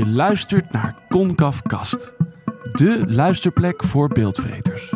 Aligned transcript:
Je 0.00 0.06
luistert 0.06 0.72
naar 0.72 0.94
Concaf 1.08 1.62
Kast, 1.62 2.14
de 2.72 3.04
luisterplek 3.06 3.84
voor 3.84 4.08
beeldvreters. 4.08 4.94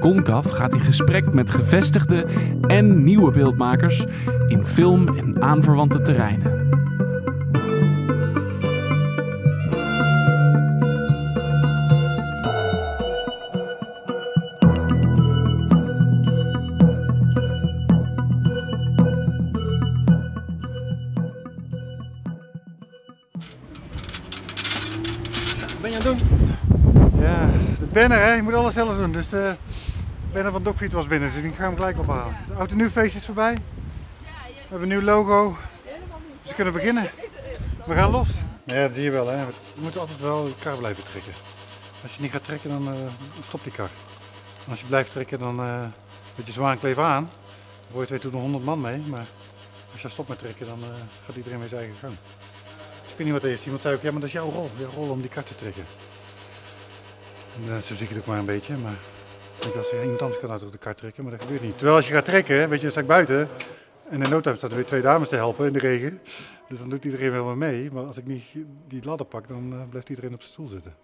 Concaf 0.00 0.50
gaat 0.50 0.74
in 0.74 0.80
gesprek 0.80 1.34
met 1.34 1.50
gevestigde 1.50 2.26
en 2.66 3.04
nieuwe 3.04 3.30
beeldmakers 3.30 4.04
in 4.46 4.66
film 4.66 5.16
en 5.16 5.42
aanverwante 5.42 6.02
terreinen. 6.02 6.55
Banner 27.96 28.18
hè, 28.18 28.32
je 28.32 28.42
moet 28.42 28.54
alles 28.54 28.74
zelf 28.74 28.96
doen. 28.96 29.12
Dus 29.12 29.28
de 29.28 29.56
banner 30.32 30.52
van 30.52 30.62
Dogfeet 30.62 30.92
was 30.92 31.06
binnen, 31.06 31.32
dus 31.32 31.42
gaan 31.42 31.56
we 31.56 31.62
hem 31.62 31.74
gelijk 31.76 31.98
ophalen. 31.98 32.36
Het 32.52 32.74
nieuw 32.74 32.88
feest 32.88 33.16
is 33.16 33.24
voorbij. 33.24 33.54
We 33.54 33.60
hebben 34.68 34.90
een 34.90 34.96
nieuw 34.96 35.06
logo. 35.06 35.56
Dus 36.42 36.50
we 36.50 36.54
kunnen 36.54 36.72
beginnen. 36.72 37.10
We 37.86 37.94
gaan 37.94 38.10
los. 38.10 38.28
Ja, 38.64 38.80
dat 38.80 38.94
zie 38.94 39.02
je 39.02 39.10
wel 39.10 39.26
hè. 39.28 39.46
We 39.46 39.52
moeten 39.80 40.00
altijd 40.00 40.20
wel 40.20 40.44
de 40.44 40.54
kar 40.62 40.76
blijven 40.76 41.04
trekken. 41.04 41.32
Als 42.02 42.14
je 42.14 42.22
niet 42.22 42.32
gaat 42.32 42.44
trekken, 42.44 42.70
dan 42.70 42.88
eh, 42.88 42.98
stopt 43.42 43.62
die 43.62 43.72
kar. 43.72 43.90
En 44.64 44.70
als 44.70 44.80
je 44.80 44.86
blijft 44.86 45.10
trekken, 45.10 45.38
dan 45.38 45.60
uh, 45.60 45.84
je 46.44 46.52
zwaankleef 46.52 46.98
aan. 46.98 47.30
Voor 47.90 47.94
je 47.94 48.00
het 48.00 48.10
weet 48.10 48.22
doen 48.22 48.32
er 48.32 48.38
100 48.38 48.64
man 48.64 48.80
mee. 48.80 48.98
Maar 48.98 49.26
als 49.92 50.02
je 50.02 50.08
stopt 50.08 50.28
met 50.28 50.38
trekken, 50.38 50.66
dan 50.66 50.78
eh, 50.82 50.88
gaat 51.26 51.36
iedereen 51.36 51.58
weer 51.58 51.68
zijn 51.68 51.80
eigen 51.80 51.98
gang. 51.98 52.14
Dus 53.02 53.10
ik 53.10 53.16
weet 53.16 53.26
niet 53.26 53.34
wat 53.34 53.42
het 53.42 53.52
is. 53.52 53.64
Iemand 53.64 53.82
zei 53.82 53.94
ook, 53.94 54.02
ja 54.02 54.10
maar 54.10 54.20
dat 54.20 54.28
is 54.28 54.34
jouw 54.34 54.50
rol. 54.50 54.70
Jouw 54.78 54.90
rol 54.90 55.10
om 55.10 55.20
die 55.20 55.30
kar 55.30 55.44
te 55.44 55.54
trekken. 55.54 55.84
Eh, 57.64 57.76
zo 57.76 57.94
zie 57.94 58.02
ik 58.02 58.08
het 58.08 58.18
ook 58.18 58.26
maar 58.26 58.38
een 58.38 58.44
beetje. 58.44 58.76
Maar 58.76 58.96
ik 59.56 59.62
denk 59.62 59.74
als 59.74 59.90
je 59.90 60.00
iemand 60.02 60.22
anders 60.22 60.40
kan 60.40 60.50
uit 60.50 60.72
de 60.72 60.78
kar 60.78 60.94
trekken, 60.94 61.22
maar 61.22 61.32
dat 61.32 61.42
gebeurt 61.42 61.62
niet. 61.62 61.76
Terwijl 61.76 61.96
als 61.96 62.06
je 62.06 62.12
gaat 62.12 62.24
trekken, 62.24 62.68
weet 62.68 62.78
je, 62.78 62.82
dan 62.82 62.90
sta 62.90 63.00
ik 63.00 63.06
buiten. 63.06 63.48
En 64.08 64.22
in 64.22 64.30
no 64.30 64.40
time 64.40 64.56
staan 64.56 64.70
er 64.70 64.76
weer 64.76 64.84
twee 64.84 65.00
dames 65.00 65.28
te 65.28 65.36
helpen 65.36 65.66
in 65.66 65.72
de 65.72 65.78
regen. 65.78 66.20
Dus 66.68 66.78
dan 66.78 66.88
doet 66.88 67.04
iedereen 67.04 67.32
wel 67.32 67.54
mee. 67.54 67.90
Maar 67.92 68.04
als 68.04 68.16
ik 68.16 68.26
niet 68.26 68.44
die 68.88 69.04
ladder 69.04 69.26
pak, 69.26 69.48
dan 69.48 69.72
eh, 69.72 69.88
blijft 69.90 70.08
iedereen 70.08 70.34
op 70.34 70.40
zijn 70.40 70.52
stoel 70.52 70.66
zitten. 70.66 70.94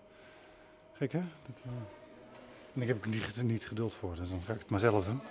Gek 0.93 1.13
hè? 1.13 1.19
Dat, 1.19 1.57
eh, 1.65 1.71
En 2.75 2.83
ik 2.83 2.89
heb 2.89 2.97
ik 2.97 3.07
niet, 3.07 3.43
niet 3.43 3.67
geduld 3.67 3.95
voor, 3.95 4.15
dus 4.15 4.29
dan 4.29 4.43
ga 4.47 4.53
ik 4.53 4.59
het 4.59 4.71
maar 4.71 4.81
zelf 4.81 5.05
doen. 5.05 5.21
Dan 5.23 5.25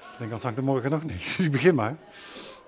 denk 0.00 0.14
ik, 0.14 0.22
anders 0.22 0.42
hangt 0.42 0.58
er 0.58 0.64
morgen 0.64 0.90
nog 0.90 1.04
niks. 1.04 1.24
Dus 1.36 1.46
ik 1.46 1.52
begin 1.52 1.74
maar. 1.74 1.96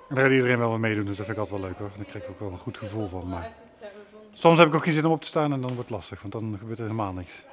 En 0.08 0.14
dan 0.14 0.18
gaat 0.18 0.32
iedereen 0.32 0.58
wel 0.58 0.70
weer 0.70 0.80
meedoen, 0.80 1.04
dus 1.04 1.16
dat 1.16 1.26
vind 1.26 1.38
ik 1.38 1.42
altijd 1.44 1.60
wel 1.60 1.70
leuk 1.70 1.78
hoor. 1.78 1.90
Daar 1.96 2.04
krijg 2.04 2.24
ik 2.24 2.30
ook 2.30 2.40
wel 2.40 2.50
een 2.50 2.58
goed 2.58 2.78
gevoel 2.78 3.08
van. 3.08 3.28
Maar 3.28 3.52
soms 4.32 4.58
heb 4.58 4.68
ik 4.68 4.74
ook 4.74 4.84
geen 4.84 4.92
zin 4.92 5.06
om 5.06 5.12
op 5.12 5.20
te 5.20 5.26
staan 5.26 5.52
en 5.52 5.60
dan 5.60 5.74
wordt 5.74 5.88
het 5.88 5.90
lastig, 5.90 6.20
want 6.20 6.32
dan 6.32 6.56
gebeurt 6.58 6.78
er 6.78 6.84
helemaal 6.84 7.12
niks. 7.12 7.44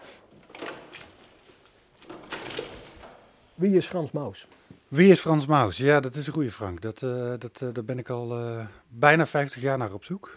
Wie 3.55 3.75
is 3.75 3.85
Frans 3.85 4.11
Maus? 4.11 4.47
Wie 4.87 5.11
is 5.11 5.19
Frans 5.19 5.45
Maus? 5.45 5.77
Ja, 5.77 5.99
dat 5.99 6.15
is 6.15 6.27
een 6.27 6.33
goede 6.33 6.51
Frank. 6.51 6.81
Dat, 6.81 7.03
eh, 7.03 7.33
dat, 7.39 7.61
eh, 7.61 7.69
daar 7.71 7.83
ben 7.83 7.97
ik 7.97 8.09
al 8.09 8.39
eh, 8.39 8.67
bijna 8.87 9.25
50 9.25 9.61
jaar 9.61 9.77
naar 9.77 9.93
op 9.93 10.03
zoek. 10.03 10.35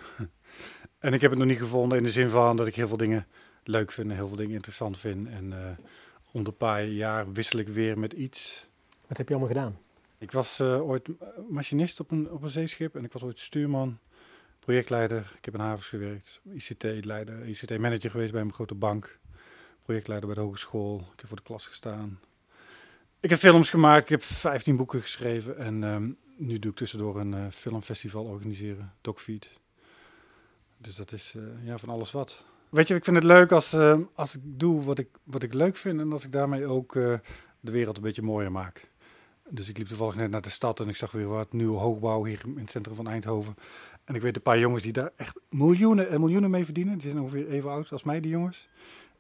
en 0.99 1.13
ik 1.13 1.21
heb 1.21 1.31
het 1.31 1.39
nog 1.39 1.49
niet 1.49 1.59
gevonden 1.59 1.99
in 1.99 2.05
de 2.05 2.11
zin 2.11 2.29
van 2.29 2.57
dat 2.57 2.67
ik 2.67 2.75
heel 2.75 2.89
veel 2.89 2.97
dingen 2.97 3.27
leuk 3.65 3.93
vind 3.93 4.11
en 4.11 4.17
heel 4.17 4.29
veel 4.29 4.37
dingen 4.37 4.55
interessant 4.55 4.99
vind. 4.99 5.29
En 5.29 5.79
om 6.33 6.45
de 6.45 6.53
paar 6.53 6.85
jaar 6.85 7.33
wissel 7.33 7.59
ik 7.59 7.69
weer 7.69 7.99
met 7.99 8.13
iets. 8.13 8.67
Wat 9.07 9.17
heb 9.17 9.29
je 9.29 9.35
allemaal 9.35 9.55
gedaan? 9.55 9.79
Ik 10.19 10.33
was 10.33 10.61
ooit 10.61 11.09
machinist 11.49 12.01
op 12.01 12.11
een, 12.11 12.31
op 12.31 12.43
een 12.43 12.49
zeeschip 12.49 12.97
en 12.97 13.05
ik 13.05 13.13
was 13.13 13.23
ooit 13.23 13.39
stuurman, 13.39 13.99
projectleider. 14.59 15.33
Ik 15.39 15.45
heb 15.45 15.55
in 15.55 15.61
havens 15.61 15.87
gewerkt, 15.87 16.41
ICT-leider, 16.53 17.49
ICT-manager 17.49 18.11
geweest 18.11 18.33
bij 18.33 18.41
een 18.41 18.53
grote 18.53 18.75
bank. 18.75 19.19
Projectleider 19.83 20.27
bij 20.27 20.37
de 20.37 20.45
hogeschool. 20.45 20.99
Ik 20.99 21.21
heb 21.21 21.27
voor 21.27 21.37
de 21.37 21.43
klas 21.43 21.67
gestaan. 21.67 22.19
Ik 23.21 23.31
heb 23.31 23.39
films 23.39 23.71
gemaakt, 23.71 24.03
ik 24.03 24.09
heb 24.09 24.23
15 24.23 24.77
boeken 24.77 25.01
geschreven 25.01 25.57
en 25.57 25.83
um, 25.83 26.17
nu 26.37 26.59
doe 26.59 26.71
ik 26.71 26.77
tussendoor 26.77 27.21
een 27.21 27.33
uh, 27.33 27.47
filmfestival 27.51 28.25
organiseren, 28.25 28.93
Dogfeed. 29.01 29.51
Dus 30.77 30.95
dat 30.95 31.13
is 31.13 31.35
uh, 31.37 31.43
ja, 31.65 31.79
van 31.79 31.89
alles 31.89 32.13
wat. 32.13 32.45
Weet 32.69 32.89
je, 32.89 32.95
ik 32.95 33.05
vind 33.05 33.17
het 33.17 33.25
leuk 33.25 33.53
als, 33.53 33.75
uh, 33.75 33.99
als 34.15 34.35
ik 34.35 34.41
doe 34.45 34.83
wat 34.83 34.99
ik, 34.99 35.09
wat 35.25 35.43
ik 35.43 35.55
leuk 35.55 35.77
vind 35.77 36.01
en 36.01 36.13
als 36.13 36.25
ik 36.25 36.33
daarmee 36.33 36.67
ook 36.67 36.93
de 37.61 37.71
wereld 37.71 37.97
een 37.97 38.03
beetje 38.03 38.23
mooier 38.23 38.53
maak. 38.53 38.91
Dus 39.49 39.69
ik 39.69 39.79
liep 39.79 39.87
toevallig 39.87 40.15
net 40.15 40.31
naar 40.31 40.43
de 40.43 40.51
stad 40.51 40.81
en 40.81 40.89
ik 40.89 40.97
zag 40.97 41.11
weer 41.11 41.29
wat 41.29 41.53
nieuwe 41.53 41.79
hoogbouw 41.79 42.25
hier 42.25 42.41
in 42.45 42.59
het 42.59 42.71
centrum 42.71 42.95
van 42.95 43.09
Eindhoven. 43.09 43.55
En 44.05 44.15
ik 44.15 44.21
weet 44.21 44.37
een 44.37 44.43
paar 44.43 44.59
jongens 44.59 44.83
die 44.83 44.93
daar 44.93 45.13
echt 45.17 45.41
miljoenen 45.51 46.09
en 46.09 46.21
miljoenen 46.21 46.51
mee 46.51 46.65
verdienen. 46.65 46.99
Die 46.99 47.11
zijn 47.11 47.23
ongeveer 47.23 47.49
even 47.49 47.71
oud 47.71 47.93
als 47.93 48.03
mij, 48.03 48.21
die 48.21 48.31
jongens. 48.31 48.69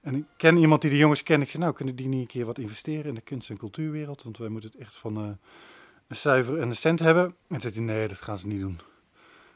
En 0.00 0.14
ik 0.14 0.24
ken 0.36 0.56
iemand 0.56 0.80
die 0.82 0.90
de 0.90 0.96
jongens 0.96 1.22
kent. 1.22 1.42
Ik 1.42 1.50
zei, 1.50 1.62
nou, 1.62 1.74
kunnen 1.74 1.96
die 1.96 2.08
niet 2.08 2.20
een 2.20 2.26
keer 2.26 2.46
wat 2.46 2.58
investeren 2.58 3.04
in 3.04 3.14
de 3.14 3.20
kunst- 3.20 3.50
en 3.50 3.56
cultuurwereld? 3.56 4.22
Want 4.22 4.38
wij 4.38 4.48
moeten 4.48 4.70
het 4.70 4.80
echt 4.80 4.96
van 4.96 5.24
uh, 5.24 5.30
een 6.06 6.16
cijfer 6.16 6.58
en 6.58 6.68
een 6.68 6.76
cent 6.76 6.98
hebben. 6.98 7.34
En 7.48 7.60
zei 7.60 7.74
hij, 7.74 7.82
nee, 7.82 8.08
dat 8.08 8.20
gaan 8.20 8.38
ze 8.38 8.46
niet 8.46 8.60
doen. 8.60 8.80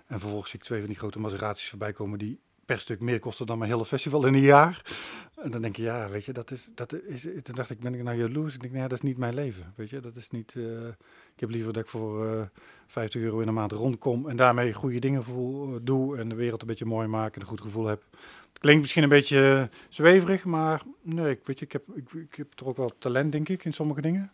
En 0.06 0.18
vervolgens 0.20 0.50
zie 0.50 0.58
ik 0.58 0.64
twee 0.64 0.78
van 0.78 0.88
die 0.88 0.98
grote 0.98 1.20
Maseratis 1.20 1.68
voorbij 1.68 1.92
komen 1.92 2.18
die 2.18 2.40
stuk 2.80 3.00
meer 3.00 3.18
kosten 3.18 3.46
dan 3.46 3.58
mijn 3.58 3.70
hele 3.70 3.84
festival 3.84 4.26
in 4.26 4.34
een 4.34 4.40
jaar. 4.40 4.82
En 5.42 5.50
dan 5.50 5.62
denk 5.62 5.76
je, 5.76 5.82
ja, 5.82 6.08
weet 6.10 6.24
je, 6.24 6.32
dat 6.32 6.50
is, 6.50 6.70
dat 6.74 6.92
is, 6.92 7.22
toen 7.22 7.54
dacht 7.54 7.70
ik, 7.70 7.80
ben 7.80 7.94
ik 7.94 8.02
nou 8.02 8.16
jaloers? 8.16 8.54
Ik 8.54 8.60
denk, 8.60 8.72
nee, 8.72 8.82
dat 8.82 8.92
is 8.92 9.00
niet 9.00 9.16
mijn 9.16 9.34
leven, 9.34 9.72
weet 9.76 9.90
je. 9.90 10.00
Dat 10.00 10.16
is 10.16 10.30
niet, 10.30 10.54
uh, 10.54 10.86
ik 11.34 11.40
heb 11.40 11.50
liever 11.50 11.72
dat 11.72 11.82
ik 11.82 11.88
voor 11.88 12.26
uh, 12.26 12.42
50 12.86 13.22
euro 13.22 13.40
in 13.40 13.48
een 13.48 13.54
maand 13.54 13.72
rondkom 13.72 14.28
en 14.28 14.36
daarmee 14.36 14.72
goede 14.72 14.98
dingen 14.98 15.24
voel, 15.24 15.78
doe 15.82 16.16
en 16.16 16.28
de 16.28 16.34
wereld 16.34 16.60
een 16.60 16.66
beetje 16.66 16.84
mooi 16.84 17.06
maken 17.08 17.34
en 17.34 17.40
een 17.40 17.46
goed 17.46 17.60
gevoel 17.60 17.86
heb. 17.86 18.02
Klinkt 18.52 18.80
misschien 18.80 19.02
een 19.02 19.08
beetje 19.08 19.70
zweverig, 19.88 20.44
maar 20.44 20.82
nee, 21.02 21.30
ik, 21.30 21.46
weet 21.46 21.58
je, 21.58 21.64
ik, 21.64 21.72
heb, 21.72 21.86
ik, 21.94 22.34
heb 22.34 22.52
toch 22.52 22.68
ook 22.68 22.76
wel 22.76 22.92
talent, 22.98 23.32
denk 23.32 23.48
ik, 23.48 23.64
in 23.64 23.72
sommige 23.72 24.00
dingen. 24.00 24.32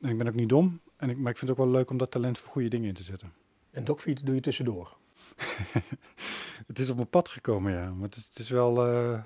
En 0.00 0.10
ik 0.10 0.18
ben 0.18 0.28
ook 0.28 0.34
niet 0.34 0.48
dom, 0.48 0.80
en 0.96 1.10
ik, 1.10 1.16
maar 1.16 1.30
ik 1.30 1.38
vind 1.38 1.50
het 1.50 1.58
ook 1.58 1.64
wel 1.64 1.74
leuk 1.74 1.90
om 1.90 1.96
dat 1.96 2.10
talent 2.10 2.38
voor 2.38 2.50
goede 2.50 2.68
dingen 2.68 2.88
in 2.88 2.94
te 2.94 3.02
zetten. 3.02 3.32
En 3.70 3.84
Dogfeed 3.84 4.26
doe 4.26 4.34
je 4.34 4.40
tussendoor? 4.40 4.96
het 6.66 6.78
is 6.78 6.90
op 6.90 6.96
mijn 6.96 7.08
pad 7.08 7.28
gekomen, 7.28 7.72
ja. 7.72 7.90
Maar 7.90 8.08
het 8.08 8.16
is, 8.16 8.24
het 8.24 8.38
is 8.38 8.50
wel... 8.50 8.88
Uh, 8.88 9.22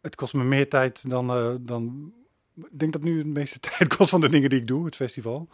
het 0.00 0.14
kost 0.14 0.34
me 0.34 0.44
meer 0.44 0.68
tijd 0.68 1.10
dan, 1.10 1.36
uh, 1.36 1.54
dan... 1.60 2.12
Ik 2.54 2.78
denk 2.78 2.92
dat 2.92 3.02
nu 3.02 3.22
de 3.22 3.28
meeste 3.28 3.60
tijd 3.78 3.96
kost 3.96 4.10
van 4.10 4.20
de 4.20 4.28
dingen 4.28 4.50
die 4.50 4.60
ik 4.60 4.66
doe, 4.66 4.84
het 4.84 4.96
festival. 4.96 5.48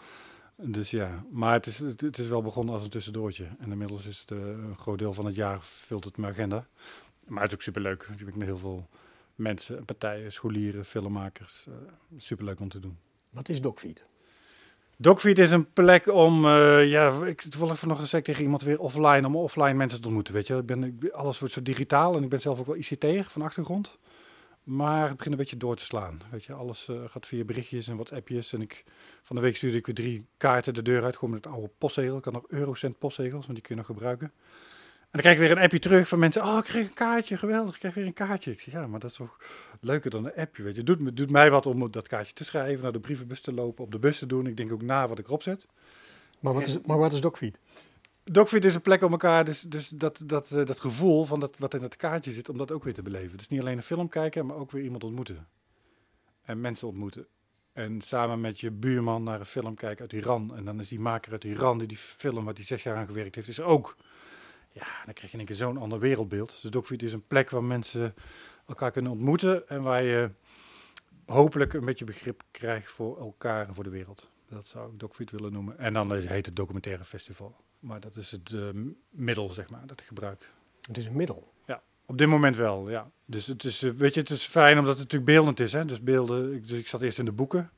Dus 0.56 0.90
ja, 0.90 1.24
maar 1.30 1.52
het 1.52 1.66
is, 1.66 1.78
het 1.78 2.18
is 2.18 2.28
wel 2.28 2.42
begonnen 2.42 2.74
als 2.74 2.82
een 2.82 2.90
tussendoortje. 2.90 3.48
En 3.58 3.70
inmiddels 3.70 4.06
is 4.06 4.18
het 4.18 4.30
uh, 4.30 4.38
een 4.38 4.76
groot 4.76 4.98
deel 4.98 5.14
van 5.14 5.24
het 5.24 5.34
jaar 5.34 5.62
vult 5.62 6.04
het 6.04 6.16
mijn 6.16 6.32
agenda. 6.32 6.66
Maar 7.26 7.42
het 7.42 7.50
is 7.50 7.56
ook 7.56 7.62
superleuk. 7.62 8.08
Ik 8.18 8.24
ben 8.24 8.38
met 8.38 8.46
heel 8.46 8.58
veel 8.58 8.88
mensen, 9.34 9.84
partijen, 9.84 10.32
scholieren, 10.32 10.84
filmmakers. 10.84 11.66
Superleuk 12.16 12.60
om 12.60 12.68
te 12.68 12.80
doen. 12.80 12.98
Wat 13.30 13.48
is 13.48 13.60
Dogfeed? 13.60 14.06
Dogfeed 15.02 15.38
is 15.38 15.50
een 15.50 15.72
plek 15.72 16.12
om, 16.12 16.44
uh, 16.44 16.90
ja, 16.90 17.24
ik 17.24 17.40
toevallig 17.40 17.78
vanochtend 17.78 18.08
zei 18.08 18.20
ik 18.20 18.28
tegen 18.28 18.42
iemand 18.42 18.62
weer 18.62 18.78
offline, 18.78 19.26
om 19.26 19.36
offline 19.36 19.74
mensen 19.74 20.00
te 20.00 20.06
ontmoeten, 20.06 20.34
weet 20.34 20.46
je. 20.46 20.56
Ik 20.56 20.66
ben, 20.66 20.84
ik, 20.84 21.10
alles 21.10 21.38
wordt 21.38 21.54
zo 21.54 21.62
digitaal 21.62 22.16
en 22.16 22.22
ik 22.22 22.28
ben 22.28 22.40
zelf 22.40 22.60
ook 22.60 22.66
wel 22.66 22.76
ICT'er 22.76 23.24
van 23.24 23.42
achtergrond. 23.42 23.98
Maar 24.62 25.08
het 25.08 25.16
begint 25.16 25.34
een 25.34 25.40
beetje 25.40 25.56
door 25.56 25.76
te 25.76 25.84
slaan, 25.84 26.20
weet 26.30 26.44
je. 26.44 26.52
Alles 26.52 26.88
uh, 26.90 27.00
gaat 27.06 27.26
via 27.26 27.44
berichtjes 27.44 27.88
en 27.88 27.94
WhatsAppjes. 27.94 28.52
En 28.52 28.60
ik, 28.60 28.84
van 29.22 29.36
de 29.36 29.42
week 29.42 29.56
stuurde 29.56 29.76
ik 29.76 29.86
weer 29.86 29.94
drie 29.94 30.26
kaarten 30.36 30.74
de 30.74 30.82
deur 30.82 31.04
uit, 31.04 31.14
gewoon 31.14 31.34
met 31.34 31.44
het 31.44 31.52
oude 31.52 31.70
postzegel. 31.78 32.16
Ik 32.16 32.22
kan 32.22 32.32
nog 32.32 32.44
eurocent 32.48 32.98
postzegels, 32.98 33.46
want 33.46 33.54
die 33.54 33.62
kun 33.62 33.74
je 33.74 33.80
nog 33.80 33.86
gebruiken. 33.86 34.26
En 34.26 35.10
dan 35.10 35.20
krijg 35.20 35.36
ik 35.36 35.42
weer 35.42 35.50
een 35.50 35.62
appje 35.62 35.78
terug 35.78 36.08
van 36.08 36.18
mensen. 36.18 36.42
Oh, 36.42 36.58
ik 36.58 36.64
kreeg 36.64 36.86
een 36.86 36.94
kaartje, 36.94 37.36
geweldig, 37.36 37.74
ik 37.74 37.80
krijg 37.80 37.94
weer 37.94 38.06
een 38.06 38.12
kaartje. 38.12 38.50
Ik 38.50 38.60
zeg, 38.60 38.74
ja, 38.74 38.86
maar 38.86 39.00
dat 39.00 39.10
is 39.10 39.16
toch 39.16 39.36
leuker 39.80 40.10
dan 40.10 40.24
een 40.24 40.34
appje, 40.34 40.62
weet 40.62 40.72
je. 40.72 40.82
Het 40.82 40.86
doet, 40.86 41.16
doet 41.16 41.30
mij 41.30 41.50
wat 41.50 41.66
om 41.66 41.90
dat 41.90 42.08
kaartje 42.08 42.34
te 42.34 42.44
schrijven, 42.44 42.82
naar 42.82 42.92
de 42.92 43.00
brievenbus 43.00 43.40
te 43.40 43.52
lopen, 43.52 43.84
op 43.84 43.92
de 43.92 43.98
bus 43.98 44.18
te 44.18 44.26
doen. 44.26 44.46
Ik 44.46 44.56
denk 44.56 44.72
ook 44.72 44.82
na 44.82 45.08
wat 45.08 45.18
ik 45.18 45.26
erop 45.26 45.42
zet. 45.42 45.66
Maar 46.40 46.54
wat 46.54 46.66
is, 46.66 46.78
maar 46.86 46.98
wat 46.98 47.12
is 47.12 47.20
Dogfeed? 47.20 47.58
Dogfeed 48.24 48.64
is 48.64 48.74
een 48.74 48.80
plek 48.80 49.02
om 49.02 49.10
elkaar, 49.10 49.44
dus, 49.44 49.60
dus 49.60 49.88
dat, 49.88 50.22
dat, 50.26 50.50
uh, 50.50 50.64
dat 50.64 50.80
gevoel 50.80 51.24
van 51.24 51.40
dat, 51.40 51.58
wat 51.58 51.74
in 51.74 51.82
het 51.82 51.96
kaartje 51.96 52.32
zit, 52.32 52.48
om 52.48 52.56
dat 52.56 52.70
ook 52.72 52.84
weer 52.84 52.94
te 52.94 53.02
beleven. 53.02 53.38
Dus 53.38 53.48
niet 53.48 53.60
alleen 53.60 53.76
een 53.76 53.82
film 53.82 54.08
kijken, 54.08 54.46
maar 54.46 54.56
ook 54.56 54.70
weer 54.70 54.82
iemand 54.82 55.04
ontmoeten. 55.04 55.48
En 56.42 56.60
mensen 56.60 56.88
ontmoeten. 56.88 57.26
En 57.72 58.00
samen 58.00 58.40
met 58.40 58.60
je 58.60 58.70
buurman 58.70 59.22
naar 59.22 59.40
een 59.40 59.46
film 59.46 59.74
kijken 59.74 60.00
uit 60.00 60.12
Iran. 60.12 60.56
En 60.56 60.64
dan 60.64 60.80
is 60.80 60.88
die 60.88 61.00
maker 61.00 61.32
uit 61.32 61.44
Iran, 61.44 61.78
die 61.78 61.86
die 61.86 61.96
film 61.96 62.44
waar 62.44 62.54
hij 62.54 62.64
zes 62.64 62.82
jaar 62.82 62.96
aan 62.96 63.06
gewerkt 63.06 63.34
heeft, 63.34 63.48
is 63.48 63.58
er 63.58 63.64
ook. 63.64 63.96
Ja, 64.72 64.86
dan 65.04 65.14
krijg 65.14 65.30
je 65.30 65.32
in 65.32 65.38
één 65.38 65.46
keer 65.46 65.56
zo'n 65.56 65.76
ander 65.76 65.98
wereldbeeld. 65.98 66.58
Dus 66.62 66.70
Dogfeed 66.70 67.02
is 67.02 67.12
een 67.12 67.26
plek 67.26 67.50
waar 67.50 67.64
mensen 67.64 68.14
elkaar 68.70 68.90
kunnen 68.90 69.12
ontmoeten 69.12 69.68
en 69.68 69.82
waar 69.82 70.02
je 70.02 70.30
hopelijk 71.26 71.72
een 71.72 71.84
beetje 71.84 72.04
begrip 72.04 72.42
krijgt 72.50 72.90
voor 72.90 73.18
elkaar 73.18 73.68
en 73.68 73.74
voor 73.74 73.84
de 73.84 73.90
wereld. 73.90 74.30
Dat 74.48 74.66
zou 74.66 74.92
ik 74.92 74.98
Dogfeed 74.98 75.30
willen 75.30 75.52
noemen. 75.52 75.78
En 75.78 75.92
dan 75.92 76.12
heet 76.12 76.46
het 76.46 76.56
documentaire 76.56 77.04
festival. 77.04 77.56
Maar 77.78 78.00
dat 78.00 78.16
is 78.16 78.30
het 78.30 78.50
uh, 78.50 78.68
middel, 79.10 79.48
zeg 79.48 79.70
maar, 79.70 79.86
dat 79.86 80.00
ik 80.00 80.06
gebruik. 80.06 80.50
Het 80.80 80.96
is 80.96 81.06
een 81.06 81.16
middel? 81.16 81.52
Ja, 81.66 81.82
op 82.06 82.18
dit 82.18 82.28
moment 82.28 82.56
wel, 82.56 82.90
ja. 82.90 83.10
Dus 83.24 83.46
het 83.46 83.64
is, 83.64 83.80
weet 83.80 84.14
je, 84.14 84.20
het 84.20 84.30
is 84.30 84.44
fijn 84.44 84.78
omdat 84.78 84.98
het 84.98 85.02
natuurlijk 85.02 85.30
beeldend 85.30 85.60
is, 85.60 85.72
hè. 85.72 85.84
Dus 85.84 86.02
beelden, 86.02 86.66
dus 86.66 86.78
ik 86.78 86.86
zat 86.86 87.02
eerst 87.02 87.18
in 87.18 87.24
de 87.24 87.32
boeken. 87.32 87.70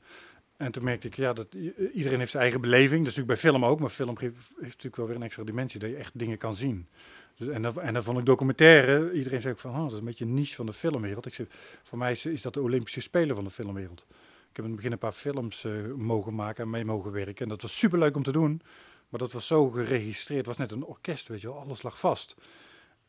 En 0.62 0.72
toen 0.72 0.84
merkte 0.84 1.06
ik, 1.06 1.16
ja, 1.16 1.32
dat 1.32 1.54
iedereen 1.92 2.18
heeft 2.18 2.30
zijn 2.30 2.42
eigen 2.42 2.60
beleving. 2.60 3.04
Dat 3.04 3.12
is 3.12 3.16
natuurlijk 3.16 3.42
bij 3.42 3.50
film 3.50 3.64
ook, 3.64 3.80
maar 3.80 3.90
film 3.90 4.16
heeft 4.18 4.54
natuurlijk 4.60 4.96
wel 4.96 5.06
weer 5.06 5.16
een 5.16 5.22
extra 5.22 5.44
dimensie, 5.44 5.80
dat 5.80 5.90
je 5.90 5.96
echt 5.96 6.18
dingen 6.18 6.38
kan 6.38 6.54
zien. 6.54 6.88
Dus, 7.36 7.48
en, 7.48 7.62
dan, 7.62 7.80
en 7.80 7.94
dan 7.94 8.02
vond 8.02 8.18
ik 8.18 8.26
documentaire, 8.26 9.12
iedereen 9.12 9.40
zei 9.40 9.52
ook 9.52 9.60
van, 9.60 9.70
oh, 9.70 9.82
dat 9.82 9.92
is 9.92 9.98
een 9.98 10.04
beetje 10.04 10.24
een 10.24 10.34
niche 10.34 10.54
van 10.54 10.66
de 10.66 10.72
filmwereld. 10.72 11.26
Ik 11.26 11.34
zei, 11.34 11.48
voor 11.82 11.98
mij 11.98 12.10
is, 12.10 12.26
is 12.26 12.42
dat 12.42 12.54
de 12.54 12.60
Olympische 12.60 13.00
Spelen 13.00 13.34
van 13.34 13.44
de 13.44 13.50
filmwereld. 13.50 14.06
Ik 14.50 14.56
heb 14.56 14.64
in 14.64 14.70
het 14.70 14.76
begin 14.76 14.92
een 14.92 14.98
paar 14.98 15.12
films 15.12 15.64
eh, 15.64 15.72
mogen 15.96 16.34
maken 16.34 16.64
en 16.64 16.70
mee 16.70 16.84
mogen 16.84 17.12
werken. 17.12 17.42
En 17.42 17.48
dat 17.48 17.62
was 17.62 17.78
superleuk 17.78 18.16
om 18.16 18.22
te 18.22 18.32
doen, 18.32 18.62
maar 19.08 19.20
dat 19.20 19.32
was 19.32 19.46
zo 19.46 19.70
geregistreerd. 19.70 20.46
Het 20.46 20.56
was 20.56 20.68
net 20.68 20.72
een 20.72 20.84
orkest, 20.84 21.28
weet 21.28 21.40
je 21.40 21.46
wel, 21.46 21.58
alles 21.58 21.82
lag 21.82 21.98
vast. 21.98 22.34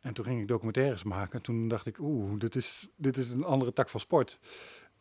En 0.01 0.13
toen 0.13 0.25
ging 0.25 0.41
ik 0.41 0.47
documentaires 0.47 1.03
maken. 1.03 1.33
En 1.33 1.41
toen 1.41 1.67
dacht 1.67 1.85
ik, 1.85 1.99
oeh, 1.99 2.39
dit 2.39 2.55
is, 2.55 2.87
dit 2.95 3.17
is 3.17 3.29
een 3.29 3.43
andere 3.43 3.73
tak 3.73 3.89
van 3.89 3.99
sport. 3.99 4.39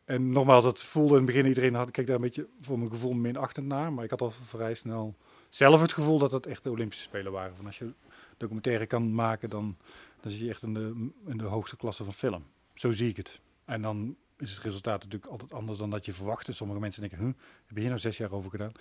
En 0.04 0.32
nogmaals, 0.32 0.64
dat 0.64 0.82
voelde 0.82 1.10
in 1.10 1.16
het 1.16 1.26
begin 1.26 1.46
iedereen 1.46 1.74
had, 1.74 1.90
keek 1.90 2.06
daar 2.06 2.16
een 2.16 2.22
beetje 2.22 2.48
voor 2.60 2.78
mijn 2.78 2.90
gevoel 2.90 3.12
minachtend 3.12 3.66
naar. 3.66 3.92
Maar 3.92 4.04
ik 4.04 4.10
had 4.10 4.20
al 4.20 4.30
vrij 4.30 4.74
snel 4.74 5.16
zelf 5.48 5.80
het 5.80 5.92
gevoel 5.92 6.18
dat 6.18 6.32
het 6.32 6.46
echt 6.46 6.62
de 6.62 6.70
Olympische 6.70 7.04
Spelen 7.04 7.32
waren. 7.32 7.56
Van 7.56 7.66
als 7.66 7.78
je 7.78 7.92
documentaire 8.36 8.86
kan 8.86 9.14
maken, 9.14 9.50
dan, 9.50 9.76
dan 10.20 10.30
zit 10.30 10.40
je 10.40 10.48
echt 10.48 10.62
in 10.62 10.74
de, 10.74 11.10
in 11.26 11.38
de 11.38 11.44
hoogste 11.44 11.76
klasse 11.76 12.04
van 12.04 12.12
film. 12.12 12.44
Zo 12.74 12.92
zie 12.92 13.08
ik 13.08 13.16
het. 13.16 13.40
En 13.64 13.82
dan 13.82 14.16
is 14.38 14.50
het 14.50 14.62
resultaat 14.62 15.02
natuurlijk 15.02 15.32
altijd 15.32 15.52
anders 15.52 15.78
dan 15.78 15.90
dat 15.90 16.04
je 16.04 16.12
verwachtte. 16.12 16.52
Sommige 16.52 16.80
mensen 16.80 17.00
denken, 17.00 17.18
huh, 17.18 17.26
heb 17.66 17.74
je 17.76 17.80
hier 17.80 17.88
nou 17.88 18.00
zes 18.00 18.16
jaar 18.16 18.32
over 18.32 18.50
gedaan? 18.50 18.72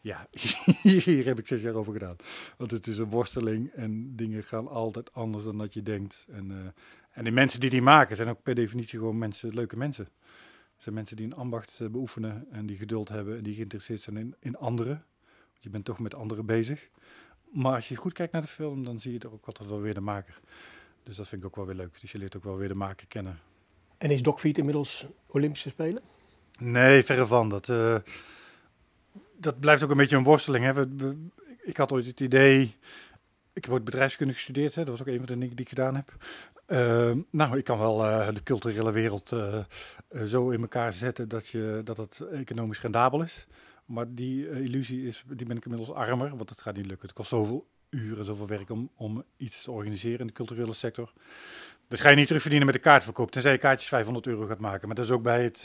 Ja, 0.00 0.26
hier 0.82 1.24
heb 1.24 1.38
ik 1.38 1.46
zes 1.46 1.60
jaar 1.60 1.74
over 1.74 1.92
gedaan. 1.92 2.16
Want 2.56 2.70
het 2.70 2.86
is 2.86 2.98
een 2.98 3.08
worsteling 3.08 3.70
en 3.72 4.16
dingen 4.16 4.42
gaan 4.42 4.68
altijd 4.68 5.12
anders 5.12 5.44
dan 5.44 5.58
dat 5.58 5.74
je 5.74 5.82
denkt. 5.82 6.26
En, 6.30 6.50
eh, 6.50 6.56
en 7.10 7.24
die 7.24 7.32
mensen 7.32 7.60
die 7.60 7.70
die 7.70 7.82
maken 7.82 8.16
zijn 8.16 8.28
ook 8.28 8.42
per 8.42 8.54
definitie 8.54 8.98
gewoon 8.98 9.18
mensen, 9.18 9.54
leuke 9.54 9.76
mensen. 9.76 10.08
Het 10.80 10.88
zijn 10.88 10.98
mensen 10.98 11.16
die 11.16 11.26
een 11.26 11.34
ambacht 11.34 11.78
eh, 11.80 11.88
beoefenen 11.88 12.46
en 12.50 12.66
die 12.66 12.76
geduld 12.76 13.08
hebben 13.08 13.36
en 13.36 13.42
die 13.42 13.54
geïnteresseerd 13.54 14.00
zijn 14.00 14.16
in, 14.16 14.34
in 14.40 14.56
anderen. 14.56 15.04
Je 15.58 15.70
bent 15.70 15.84
toch 15.84 15.98
met 15.98 16.14
anderen 16.14 16.46
bezig. 16.46 16.88
Maar 17.52 17.74
als 17.74 17.88
je 17.88 17.96
goed 17.96 18.12
kijkt 18.12 18.32
naar 18.32 18.42
de 18.42 18.48
film, 18.48 18.84
dan 18.84 19.00
zie 19.00 19.12
je 19.12 19.18
er 19.18 19.32
ook 19.32 19.46
altijd 19.46 19.68
wel 19.68 19.80
weer 19.80 19.94
de 19.94 20.00
maker. 20.00 20.40
Dus 21.02 21.16
dat 21.16 21.28
vind 21.28 21.42
ik 21.42 21.48
ook 21.48 21.56
wel 21.56 21.66
weer 21.66 21.74
leuk. 21.74 22.00
Dus 22.00 22.12
je 22.12 22.18
leert 22.18 22.36
ook 22.36 22.44
wel 22.44 22.56
weer 22.56 22.68
de 22.68 22.74
maker 22.74 23.06
kennen. 23.06 23.38
En 23.98 24.10
is 24.10 24.22
Dogfeet 24.22 24.58
inmiddels 24.58 25.06
Olympische 25.26 25.68
Spelen? 25.68 26.02
Nee, 26.58 27.02
verre 27.04 27.26
van. 27.26 27.48
Dat, 27.48 27.68
eh, 27.68 27.96
dat 29.36 29.60
blijft 29.60 29.82
ook 29.82 29.90
een 29.90 29.96
beetje 29.96 30.16
een 30.16 30.24
worsteling. 30.24 30.64
Hè. 30.64 30.72
We, 30.72 30.88
we- 30.96 31.16
ik 31.62 31.76
had 31.76 31.92
ooit 31.92 32.06
het 32.06 32.20
idee. 32.20 32.76
Ik 33.52 33.64
heb 33.64 33.74
ooit 33.74 33.84
bedrijfskunde 33.84 34.34
gestudeerd. 34.34 34.74
Hè. 34.74 34.84
Dat 34.84 34.98
was 34.98 35.00
ook 35.00 35.12
een 35.12 35.16
van 35.16 35.26
de 35.26 35.38
dingen 35.38 35.56
die 35.56 35.64
ik 35.64 35.68
gedaan 35.68 35.94
heb. 35.94 36.16
Eh, 36.70 37.10
nou, 37.30 37.58
ik 37.58 37.64
kan 37.64 37.78
wel 37.78 38.06
eh, 38.06 38.34
de 38.34 38.42
culturele 38.42 38.92
wereld 38.92 39.32
eh, 39.32 39.58
eh, 40.08 40.22
zo 40.24 40.50
in 40.50 40.60
elkaar 40.60 40.92
zetten 40.92 41.28
dat, 41.28 41.48
je, 41.48 41.80
dat 41.84 41.96
het 41.96 42.20
economisch 42.32 42.80
rendabel 42.80 43.22
is. 43.22 43.46
Maar 43.84 44.14
die 44.14 44.50
illusie 44.50 45.06
is, 45.06 45.24
die 45.26 45.46
ben 45.46 45.56
ik 45.56 45.64
inmiddels 45.64 45.92
armer, 45.92 46.36
want 46.36 46.50
het 46.50 46.60
gaat 46.60 46.76
niet 46.76 46.86
lukken. 46.86 47.06
Het 47.08 47.16
kost 47.16 47.28
zoveel 47.28 47.66
uren, 47.88 48.24
zoveel 48.24 48.46
werk 48.46 48.70
om, 48.70 48.90
om 48.96 49.24
iets 49.36 49.62
te 49.62 49.70
organiseren 49.70 50.18
in 50.20 50.26
de 50.26 50.32
culturele 50.32 50.74
sector. 50.74 51.12
Dat 51.88 52.00
ga 52.00 52.08
je 52.08 52.16
niet 52.16 52.26
terugverdienen 52.26 52.68
met 52.68 52.76
de 52.76 52.82
kaartverkoop, 52.82 53.30
tenzij 53.30 53.52
je 53.52 53.58
kaartjes 53.58 53.88
500 53.88 54.26
euro 54.26 54.46
gaat 54.46 54.58
maken. 54.58 54.86
Maar 54.86 54.96
dat 54.96 55.04
is 55.04 55.10
ook 55.10 55.22
bij 55.22 55.42
het 55.42 55.64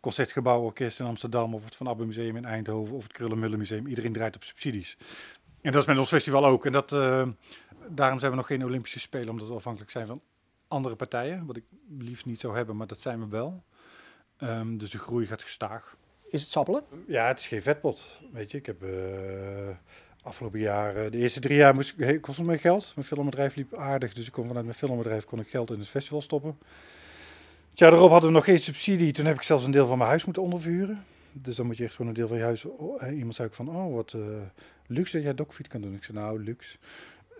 Concertgebouworkest 0.00 1.00
in 1.00 1.06
Amsterdam, 1.06 1.54
of 1.54 1.64
het 1.64 1.76
Van 1.76 1.88
Abbe 1.88 2.06
Museum 2.06 2.36
in 2.36 2.44
Eindhoven, 2.44 2.96
of 2.96 3.02
het 3.02 3.12
Krullenmullen 3.12 3.58
Museum. 3.58 3.86
Iedereen 3.86 4.12
draait 4.12 4.36
op 4.36 4.44
subsidies. 4.44 4.96
En 5.66 5.72
dat 5.72 5.80
is 5.80 5.86
met 5.88 5.98
ons 5.98 6.08
festival 6.08 6.46
ook. 6.46 6.66
En 6.66 6.72
dat, 6.72 6.92
eh, 6.92 7.28
daarom 7.88 8.18
zijn 8.18 8.30
we 8.30 8.36
nog 8.36 8.46
geen 8.46 8.64
Olympische 8.64 9.00
Spelen, 9.00 9.28
omdat 9.28 9.48
we 9.48 9.54
afhankelijk 9.54 9.90
zijn 9.90 10.06
van 10.06 10.20
andere 10.68 10.96
partijen. 10.96 11.46
Wat 11.46 11.56
ik 11.56 11.64
liefst 11.98 12.26
niet 12.26 12.40
zou 12.40 12.56
hebben, 12.56 12.76
maar 12.76 12.86
dat 12.86 13.00
zijn 13.00 13.20
we 13.20 13.28
wel. 13.28 13.64
Ehm, 14.36 14.76
dus 14.76 14.90
de 14.90 14.98
groei 14.98 15.26
gaat 15.26 15.42
gestaag. 15.42 15.96
Is 16.30 16.42
het 16.42 16.50
sappelen? 16.50 16.84
Ja, 17.06 17.26
het 17.26 17.38
is 17.38 17.46
geen 17.46 17.62
vetpot. 17.62 18.20
Weet 18.32 18.50
je, 18.50 18.58
ik 18.58 18.66
heb 18.66 18.82
eh, 18.82 19.76
afgelopen 20.22 20.60
jaar, 20.60 21.10
de 21.10 21.18
eerste 21.18 21.40
drie 21.40 21.56
jaar 21.56 21.74
moest, 21.74 21.94
kostte 22.20 22.44
me 22.44 22.58
geld. 22.58 22.92
Mijn 22.94 23.06
filmbedrijf 23.06 23.54
liep 23.54 23.74
aardig, 23.74 24.12
dus 24.12 24.26
ik 24.26 24.32
kon 24.32 24.46
vanuit 24.46 24.64
mijn 24.64 24.78
filmbedrijf 24.78 25.24
kon 25.24 25.40
ik 25.40 25.48
geld 25.48 25.70
in 25.70 25.78
het 25.78 25.88
festival 25.88 26.20
stoppen. 26.20 26.58
Jaar 27.72 27.92
erop 27.92 28.10
hadden 28.10 28.28
we 28.28 28.36
nog 28.36 28.44
geen 28.44 28.58
subsidie. 28.58 29.12
Toen 29.12 29.26
heb 29.26 29.36
ik 29.36 29.42
zelfs 29.42 29.64
een 29.64 29.70
deel 29.70 29.86
van 29.86 29.98
mijn 29.98 30.10
huis 30.10 30.24
moeten 30.24 30.42
onderverhuren. 30.42 31.04
Dus 31.40 31.56
dan 31.56 31.66
moet 31.66 31.76
je 31.76 31.84
echt 31.84 31.94
gewoon 31.94 32.08
een 32.08 32.16
deel 32.16 32.28
van 32.28 32.36
je 32.36 32.42
huis. 32.42 32.64
oh, 32.64 33.16
iemand 33.16 33.34
zei 33.34 33.48
ook 33.48 33.54
van, 33.54 33.68
oh 33.68 33.94
wat 33.94 34.12
eh, 34.12 34.20
luxe 34.86 35.12
dat 35.12 35.22
jij 35.22 35.34
dokfiet 35.34 35.68
kan 35.68 35.80
doen. 35.80 35.94
Ik 35.94 36.04
zei, 36.04 36.18
nou 36.18 36.42
luxe. 36.42 36.78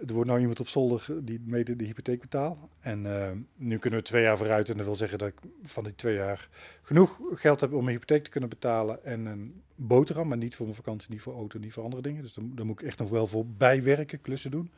Er 0.07 0.13
wordt 0.13 0.29
nou 0.29 0.41
iemand 0.41 0.61
op 0.61 0.69
zolder 0.69 1.07
die 1.23 1.41
mee 1.45 1.65
de, 1.65 1.77
de 1.77 1.85
hypotheek 1.85 2.21
betaalt. 2.21 2.59
En 2.81 3.07
eh, 3.21 3.31
nu 3.57 3.79
kunnen 3.79 3.99
we 3.99 4.05
twee 4.05 4.23
jaar 4.23 4.37
vooruit. 4.37 4.69
En 4.69 4.77
dat 4.77 4.87
wil 4.87 4.95
zeggen 4.95 5.19
dat 5.19 5.29
ik 5.29 5.39
van 5.63 5.85
die 5.85 5.95
twee 5.95 6.15
jaar 6.15 6.49
genoeg 6.83 7.21
geld 7.35 7.61
heb 7.61 7.73
om 7.73 7.85
mijn 7.85 7.97
hypotheek 7.97 8.25
te 8.25 8.31
kunnen 8.31 8.49
betalen. 8.49 9.05
En 9.05 9.27
een 9.27 9.63
boterham, 9.75 10.29
maar 10.29 10.37
niet 10.37 10.55
voor 10.55 10.67
mijn 10.67 10.77
vakantie, 10.77 11.11
niet 11.11 11.23
voor 11.23 11.35
auto, 11.35 11.59
niet 11.59 11.73
voor 11.73 11.83
andere 11.83 12.03
dingen. 12.03 12.23
Dus 12.23 12.35
dan, 12.35 12.53
dan 12.55 12.67
moet 12.67 12.81
ik 12.81 12.87
echt 12.87 12.99
nog 12.99 13.11
wel 13.11 13.27
voor 13.27 13.47
bijwerken, 13.47 14.21
klussen 14.21 14.51
doen. 14.51 14.71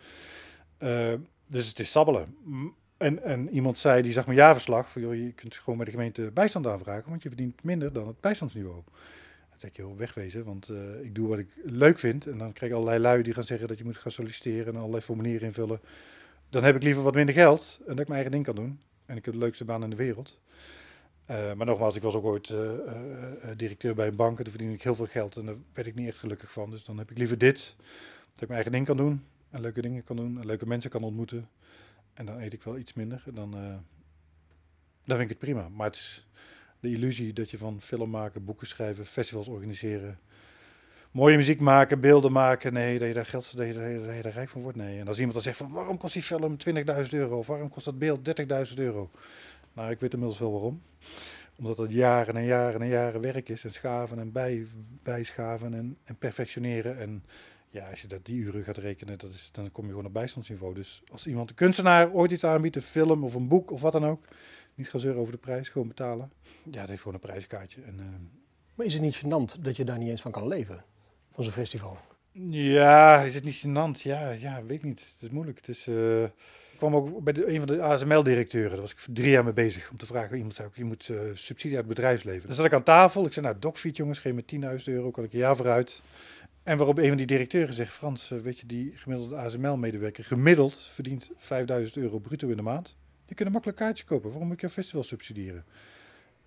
Eh, 0.79 1.15
dus 1.47 1.69
het 1.69 1.79
is 1.79 1.91
sabbelen. 1.91 2.35
En, 2.99 3.23
en 3.23 3.49
iemand 3.49 3.79
zei, 3.79 4.03
die 4.03 4.13
zag 4.13 4.27
mijn 4.27 4.39
jaarverslag, 4.39 4.91
van, 4.91 5.03
joh, 5.03 5.15
je 5.15 5.33
kunt 5.33 5.55
gewoon 5.55 5.77
bij 5.77 5.85
de 5.85 5.93
gemeente 5.93 6.31
bijstand 6.31 6.67
aanvragen, 6.67 7.11
want 7.11 7.23
je 7.23 7.29
verdient 7.29 7.63
minder 7.63 7.93
dan 7.93 8.07
het 8.07 8.21
bijstandsniveau. 8.21 8.83
Dan 9.51 9.59
zeg 9.59 9.71
ik, 9.71 9.77
joh, 9.77 9.97
wegwezen, 9.97 10.45
want 10.45 10.69
eh, 10.69 11.01
ik 11.03 11.15
doe 11.15 11.29
wat 11.29 11.39
ik 11.39 11.49
leuk 11.65 11.99
vind. 11.99 12.27
En 12.27 12.39
dan 12.39 12.53
krijg 12.53 12.73
ik 12.73 12.79
allerlei 12.79 13.03
lui 13.03 13.23
die 13.23 13.35
gaan 13.35 13.45
zeggen 13.45 13.69
dat 13.69 13.79
je 13.79 13.85
moet 13.85 13.97
gaan 13.97 14.11
solliciteren 14.11 14.67
en 14.67 14.77
allerlei 14.77 15.03
formulieren 15.03 15.47
invullen. 15.47 15.81
Dan 16.51 16.65
heb 16.65 16.77
ik 16.77 16.83
liever 16.83 17.03
wat 17.03 17.15
minder 17.15 17.35
geld 17.35 17.79
en 17.81 17.89
dat 17.89 17.99
ik 17.99 18.09
mijn 18.09 18.21
eigen 18.21 18.31
ding 18.31 18.45
kan 18.45 18.55
doen. 18.55 18.81
En 19.07 19.17
ik 19.17 19.25
heb 19.25 19.35
de 19.35 19.41
leukste 19.41 19.65
baan 19.65 19.83
in 19.83 19.91
de 19.91 19.97
wereld. 19.97 20.39
Eh, 21.25 21.53
maar 21.53 21.67
nogmaals, 21.67 21.97
ik 21.97 22.03
was 22.03 22.15
ook 22.15 22.25
ooit 22.25 22.51
eh, 22.51 22.71
directeur 23.57 23.95
bij 23.95 24.07
een 24.07 24.17
bank 24.17 24.39
en 24.39 24.43
toen 24.43 24.53
verdiende 24.53 24.75
ik 24.75 24.83
heel 24.83 24.95
veel 24.95 25.07
geld 25.07 25.37
en 25.37 25.47
daar 25.47 25.57
werd 25.73 25.87
ik 25.87 25.95
niet 25.95 26.09
echt 26.09 26.19
gelukkig 26.19 26.53
van. 26.53 26.71
Dus 26.71 26.85
dan 26.85 26.99
heb 26.99 27.11
ik 27.11 27.19
liever 27.19 27.39
dit, 27.39 27.75
dat 28.33 28.43
ik 28.43 28.49
mijn 28.49 28.53
eigen 28.53 28.73
ding 28.73 28.87
kan 28.87 28.97
doen 28.97 29.25
en 29.51 29.61
leuke 29.61 29.81
dingen 29.81 30.05
kan 30.05 30.17
doen 30.17 30.41
en 30.41 30.47
leuke 30.47 30.67
mensen 30.67 30.91
kan 30.91 31.03
ontmoeten. 31.03 31.49
En 32.19 32.27
dan 32.27 32.41
eet 32.41 32.53
ik 32.53 32.63
wel 32.63 32.79
iets 32.79 32.93
minder. 32.93 33.23
En 33.27 33.35
dan, 33.35 33.55
eh, 33.55 33.77
dan 35.05 35.17
vind 35.17 35.21
ik 35.21 35.29
het 35.29 35.39
prima. 35.39 35.69
Maar 35.69 35.87
het 35.87 35.97
is 35.97 36.29
de 36.81 36.91
illusie 36.91 37.33
dat 37.33 37.51
je 37.51 37.59
van 37.59 37.81
film 37.81 38.11
maken, 38.11 38.45
boeken 38.45 38.67
schrijven, 38.67 39.07
festivals 39.07 39.49
organiseren, 39.49 40.19
mooie 41.11 41.37
muziek 41.37 41.61
maken, 41.61 42.01
beelden 42.01 42.33
maken. 42.33 42.73
Nee, 42.73 42.99
dat 42.99 43.09
je 43.09 43.15
daar 43.15 43.27
geld 43.27 43.57
dat 43.57 43.67
je, 43.67 43.73
dat 43.73 44.15
dat 44.15 44.23
daar 44.23 44.33
rijk 44.33 44.49
van 44.49 44.63
wordt. 44.63 44.77
Nee. 44.77 45.01
En 45.01 45.09
als 45.09 45.17
iemand 45.17 45.35
dan 45.35 45.43
zegt 45.43 45.57
van 45.57 45.73
waarom 45.73 45.97
kost 45.97 46.13
die 46.13 46.23
film 46.23 46.57
20.000 46.57 47.15
euro 47.15 47.39
of 47.39 47.47
waarom 47.47 47.69
kost 47.69 47.85
dat 47.85 47.99
beeld 47.99 48.25
30.000 48.69 48.79
euro? 48.79 49.11
Nou, 49.73 49.91
ik 49.91 50.01
weet 50.01 50.13
inmiddels 50.13 50.41
wel 50.41 50.53
waarom. 50.53 50.83
Omdat 51.59 51.79
het 51.79 51.91
jaren 51.91 52.37
en 52.37 52.45
jaren 52.45 52.81
en 52.81 52.89
jaren 52.89 53.21
werk 53.21 53.49
is 53.49 53.65
en 53.65 53.71
schaven 53.71 54.19
en 54.19 54.33
bij, 54.33 54.67
bijschaven 55.03 55.75
en, 55.75 55.99
en 56.05 56.17
perfectioneren. 56.17 56.99
En 56.99 57.25
ja, 57.71 57.91
als 57.91 58.03
je 58.03 58.09
dat 58.09 58.25
die 58.25 58.41
uren 58.41 58.65
gaat 58.65 58.77
rekenen, 58.77 59.19
dat 59.19 59.31
is, 59.31 59.49
dan 59.53 59.73
kom 59.73 59.85
je 59.85 59.91
gewoon 59.91 60.07
op 60.07 60.13
bijstandsniveau. 60.13 60.75
Dus 60.75 61.03
als 61.09 61.27
iemand, 61.27 61.51
een 61.51 61.57
kunstenaar, 61.57 62.13
ooit 62.13 62.31
iets 62.31 62.45
aanbiedt, 62.45 62.77
een 62.77 62.83
film 62.83 63.25
of 63.25 63.35
een 63.35 63.49
boek 63.49 63.71
of 63.71 63.81
wat 63.81 63.93
dan 63.93 64.07
ook, 64.07 64.25
niet 64.75 64.89
gaan 64.89 65.01
zeuren 65.01 65.21
over 65.21 65.33
de 65.33 65.39
prijs, 65.39 65.69
gewoon 65.69 65.89
betalen. 65.89 66.33
Ja, 66.65 66.81
dat 66.81 66.89
heeft 66.89 67.03
gewoon 67.03 67.15
een 67.15 67.29
prijskaartje. 67.29 67.83
En, 67.83 67.95
eh, 67.99 68.07
Maar 68.75 68.87
is 68.87 68.93
het 68.93 69.03
niet 69.03 69.23
gênant 69.25 69.61
dat 69.61 69.77
je 69.77 69.85
daar 69.85 69.99
niet 69.99 70.09
eens 70.09 70.23
van 70.23 70.31
kan 70.33 70.49
leven? 70.49 70.85
Van 71.33 71.45
zo'n 71.45 71.53
festival? 71.53 71.99
ja, 72.51 73.21
is 73.23 73.35
het 73.35 73.45
niet 73.45 73.65
gênant? 73.67 74.03
Ja, 74.03 74.31
ja, 74.31 74.63
weet 74.63 74.79
ik 74.79 74.85
niet. 74.85 75.01
Het 75.01 75.23
is 75.23 75.31
moeilijk. 75.31 75.57
Het 75.57 75.69
is, 75.69 75.87
eh, 75.87 76.23
ik 76.79 76.85
kwam 76.85 76.97
ook 76.97 77.25
bij 77.25 77.33
de, 77.33 77.49
een 77.53 77.59
van 77.59 77.67
de 77.67 77.83
ASML-directeuren, 77.83 78.71
daar 78.71 78.81
was 78.81 78.91
ik 78.91 79.05
drie 79.13 79.31
jaar 79.31 79.45
mee 79.45 79.53
bezig, 79.53 79.91
om 79.91 79.97
te 79.97 80.07
vragen, 80.07 80.37
iemand 80.37 80.55
zei 80.55 80.69
ook, 80.69 80.77
je 80.77 80.85
moet 80.85 81.09
eh, 81.09 81.19
subsidie 81.35 81.77
uit 81.77 81.87
het 81.87 81.95
bedrijfsleven. 81.95 82.47
Dan 82.47 82.57
zat 82.57 82.65
ik 82.65 82.73
aan 82.73 82.83
tafel, 82.83 83.27
ik 83.27 83.33
zei, 83.33 83.47
nou, 83.47 83.59
Docfeed 83.59 83.97
jongens, 83.97 84.19
geef 84.19 84.33
me 84.33 84.45
10.000 84.79 84.85
euro, 84.85 85.11
kan 85.11 85.25
ik 85.25 85.33
een 85.33 85.39
jaar 85.39 85.57
vooruit. 85.57 86.03
En 86.69 86.77
waarop 86.77 86.99
een 86.99 87.09
van 87.09 87.17
die 87.17 87.27
directeuren 87.27 87.75
zegt, 87.75 87.93
Frans, 87.93 88.31
eh, 88.31 88.39
weet 88.39 88.59
je, 88.59 88.67
die 88.67 88.93
gemiddelde 88.95 89.37
ASML-medewerker 89.37 90.25
gemiddeld 90.25 90.77
verdient 90.77 91.31
5000 91.37 91.97
euro 91.97 92.19
bruto 92.19 92.49
in 92.49 92.57
de 92.57 92.63
maand. 92.63 92.97
Die 93.27 93.35
kunnen 93.35 93.53
makkelijk 93.53 93.81
kaartjes 93.81 94.07
kopen, 94.07 94.29
waarom 94.29 94.47
moet 94.47 94.57
ik 94.57 94.61
jouw 94.61 94.71
festival 94.71 95.03
subsidiëren? 95.03 95.65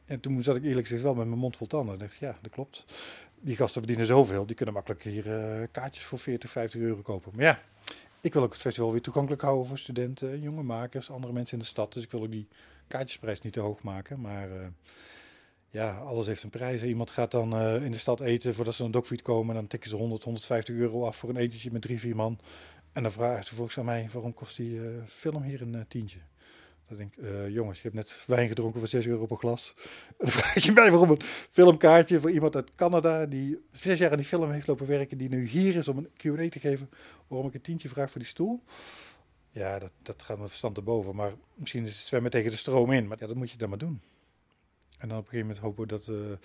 En 0.05 0.19
toen 0.19 0.43
zat 0.43 0.55
ik 0.55 0.63
eerlijk 0.63 0.87
gezegd 0.87 1.03
wel 1.03 1.15
met 1.15 1.27
mijn 1.27 1.39
mond 1.39 1.57
vol 1.57 1.67
tanden. 1.67 1.93
En 1.93 1.99
dacht, 1.99 2.13
ik, 2.13 2.19
ja, 2.19 2.37
dat 2.41 2.51
klopt. 2.51 2.85
Die 3.39 3.55
gasten 3.55 3.81
verdienen 3.81 4.05
zoveel, 4.05 4.45
die 4.45 4.55
kunnen 4.55 4.73
makkelijk 4.73 5.03
hier 5.03 5.33
eh, 5.33 5.67
kaartjes 5.71 6.03
voor 6.03 6.19
40, 6.19 6.49
50 6.49 6.81
euro 6.81 7.01
kopen. 7.01 7.31
Maar 7.35 7.45
ja, 7.45 7.59
ik 8.21 8.33
wil 8.33 8.43
ook 8.43 8.53
het 8.53 8.61
festival 8.61 8.91
weer 8.91 9.01
toegankelijk 9.01 9.41
houden 9.41 9.65
voor 9.65 9.77
studenten, 9.77 10.41
jonge 10.41 10.63
makers, 10.63 11.11
andere 11.11 11.33
mensen 11.33 11.53
in 11.53 11.63
de 11.63 11.69
stad. 11.69 11.93
Dus 11.93 12.03
ik 12.03 12.11
wil 12.11 12.21
ook 12.21 12.31
die 12.31 12.47
kaartjesprijs 12.87 13.41
niet 13.41 13.53
te 13.53 13.59
hoog 13.59 13.83
maken. 13.83 14.21
Maar 14.21 14.51
eh, 14.51 14.67
ja, 15.71 15.97
alles 15.97 16.25
heeft 16.25 16.43
een 16.43 16.49
prijs. 16.49 16.83
Iemand 16.83 17.11
gaat 17.11 17.31
dan 17.31 17.55
eh, 17.55 17.83
in 17.83 17.91
de 17.91 17.97
stad 17.97 18.19
eten 18.21 18.53
voordat 18.53 18.73
ze 18.73 18.81
naar 18.81 18.91
Dogfeed 18.91 19.21
komen. 19.21 19.49
En 19.49 19.55
dan 19.55 19.67
tikken 19.67 19.89
ze 19.89 19.95
100, 19.95 20.23
150 20.23 20.75
euro 20.75 21.05
af 21.05 21.17
voor 21.17 21.29
een 21.29 21.35
etentje 21.35 21.71
met 21.71 21.81
drie, 21.81 21.99
vier 21.99 22.15
man. 22.15 22.39
En 22.93 23.03
dan 23.03 23.11
vragen 23.11 23.43
ze 23.43 23.55
volgens 23.55 23.85
mij, 23.85 24.09
waarom 24.11 24.33
kost 24.33 24.57
die 24.57 24.79
eh, 24.79 25.03
film 25.05 25.43
hier 25.43 25.61
een 25.61 25.75
eh, 25.75 25.81
tientje? 25.87 26.19
Dan 26.87 26.97
denk 26.97 27.15
ik, 27.15 27.51
jongens, 27.51 27.77
je 27.77 27.83
hebt 27.83 27.95
net 27.95 28.23
wijn 28.27 28.47
gedronken 28.47 28.79
voor 28.79 28.89
6 28.89 29.05
euro 29.05 29.25
per 29.25 29.37
glas. 29.37 29.73
En 30.07 30.15
dan 30.25 30.29
vraag 30.29 30.63
je 30.63 30.71
mij 30.71 30.91
waarom 30.91 31.09
een 31.09 31.21
filmkaartje 31.49 32.19
voor 32.19 32.31
iemand 32.31 32.55
uit 32.55 32.75
Canada 32.75 33.25
die 33.25 33.59
zes 33.71 33.99
jaar 33.99 34.11
aan 34.11 34.17
die 34.17 34.25
film 34.25 34.51
heeft 34.51 34.67
lopen 34.67 34.87
werken, 34.87 35.17
die 35.17 35.29
nu 35.29 35.47
hier 35.47 35.75
is 35.75 35.87
om 35.87 35.97
een 35.97 36.09
Q&A 36.17 36.49
te 36.49 36.59
geven, 36.59 36.89
waarom 37.27 37.47
ik 37.47 37.53
een 37.53 37.61
tientje 37.61 37.89
vraag 37.89 38.11
voor 38.11 38.19
die 38.19 38.29
stoel. 38.29 38.63
Ja, 39.51 39.79
dat, 39.79 39.91
dat 40.01 40.23
gaat 40.23 40.37
mijn 40.37 40.49
verstand 40.49 40.77
erboven. 40.77 41.15
Maar 41.15 41.33
misschien 41.53 41.87
zwemmen 41.87 42.31
tegen 42.31 42.51
de 42.51 42.57
stroom 42.57 42.91
in. 42.91 43.07
Maar 43.07 43.17
ja, 43.19 43.27
dat 43.27 43.35
moet 43.35 43.51
je 43.51 43.57
dan 43.57 43.69
maar 43.69 43.77
doen. 43.77 44.01
En 45.01 45.07
dan 45.07 45.17
op 45.17 45.23
een 45.23 45.29
gegeven 45.29 45.47
moment 45.47 45.57
hopen 45.57 45.87
dat, 45.87 46.07
eh, 46.07 46.37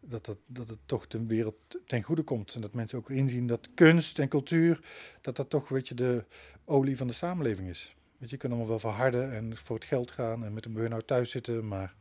dat, 0.00 0.24
dat, 0.24 0.38
dat 0.46 0.68
het 0.68 0.78
toch 0.86 1.06
de 1.06 1.26
wereld 1.26 1.54
ten 1.86 2.02
goede 2.02 2.22
komt. 2.22 2.54
En 2.54 2.60
dat 2.60 2.74
mensen 2.74 2.98
ook 2.98 3.10
inzien 3.10 3.46
dat 3.46 3.68
kunst 3.74 4.18
en 4.18 4.28
cultuur, 4.28 4.80
dat 5.20 5.36
dat 5.36 5.50
toch 5.50 5.68
weet 5.68 5.88
je, 5.88 5.94
de 5.94 6.24
olie 6.64 6.96
van 6.96 7.06
de 7.06 7.12
samenleving 7.12 7.68
is. 7.68 7.96
Weet 8.18 8.28
je, 8.28 8.34
je 8.34 8.36
kunt 8.36 8.52
allemaal 8.52 8.70
wel 8.70 8.78
verharden 8.78 9.32
en 9.32 9.56
voor 9.56 9.76
het 9.76 9.84
geld 9.84 10.10
gaan 10.10 10.44
en 10.44 10.52
met 10.52 10.64
een 10.64 10.72
burn-out 10.72 11.06
thuis 11.06 11.30
zitten, 11.30 11.68
maar 11.68 11.94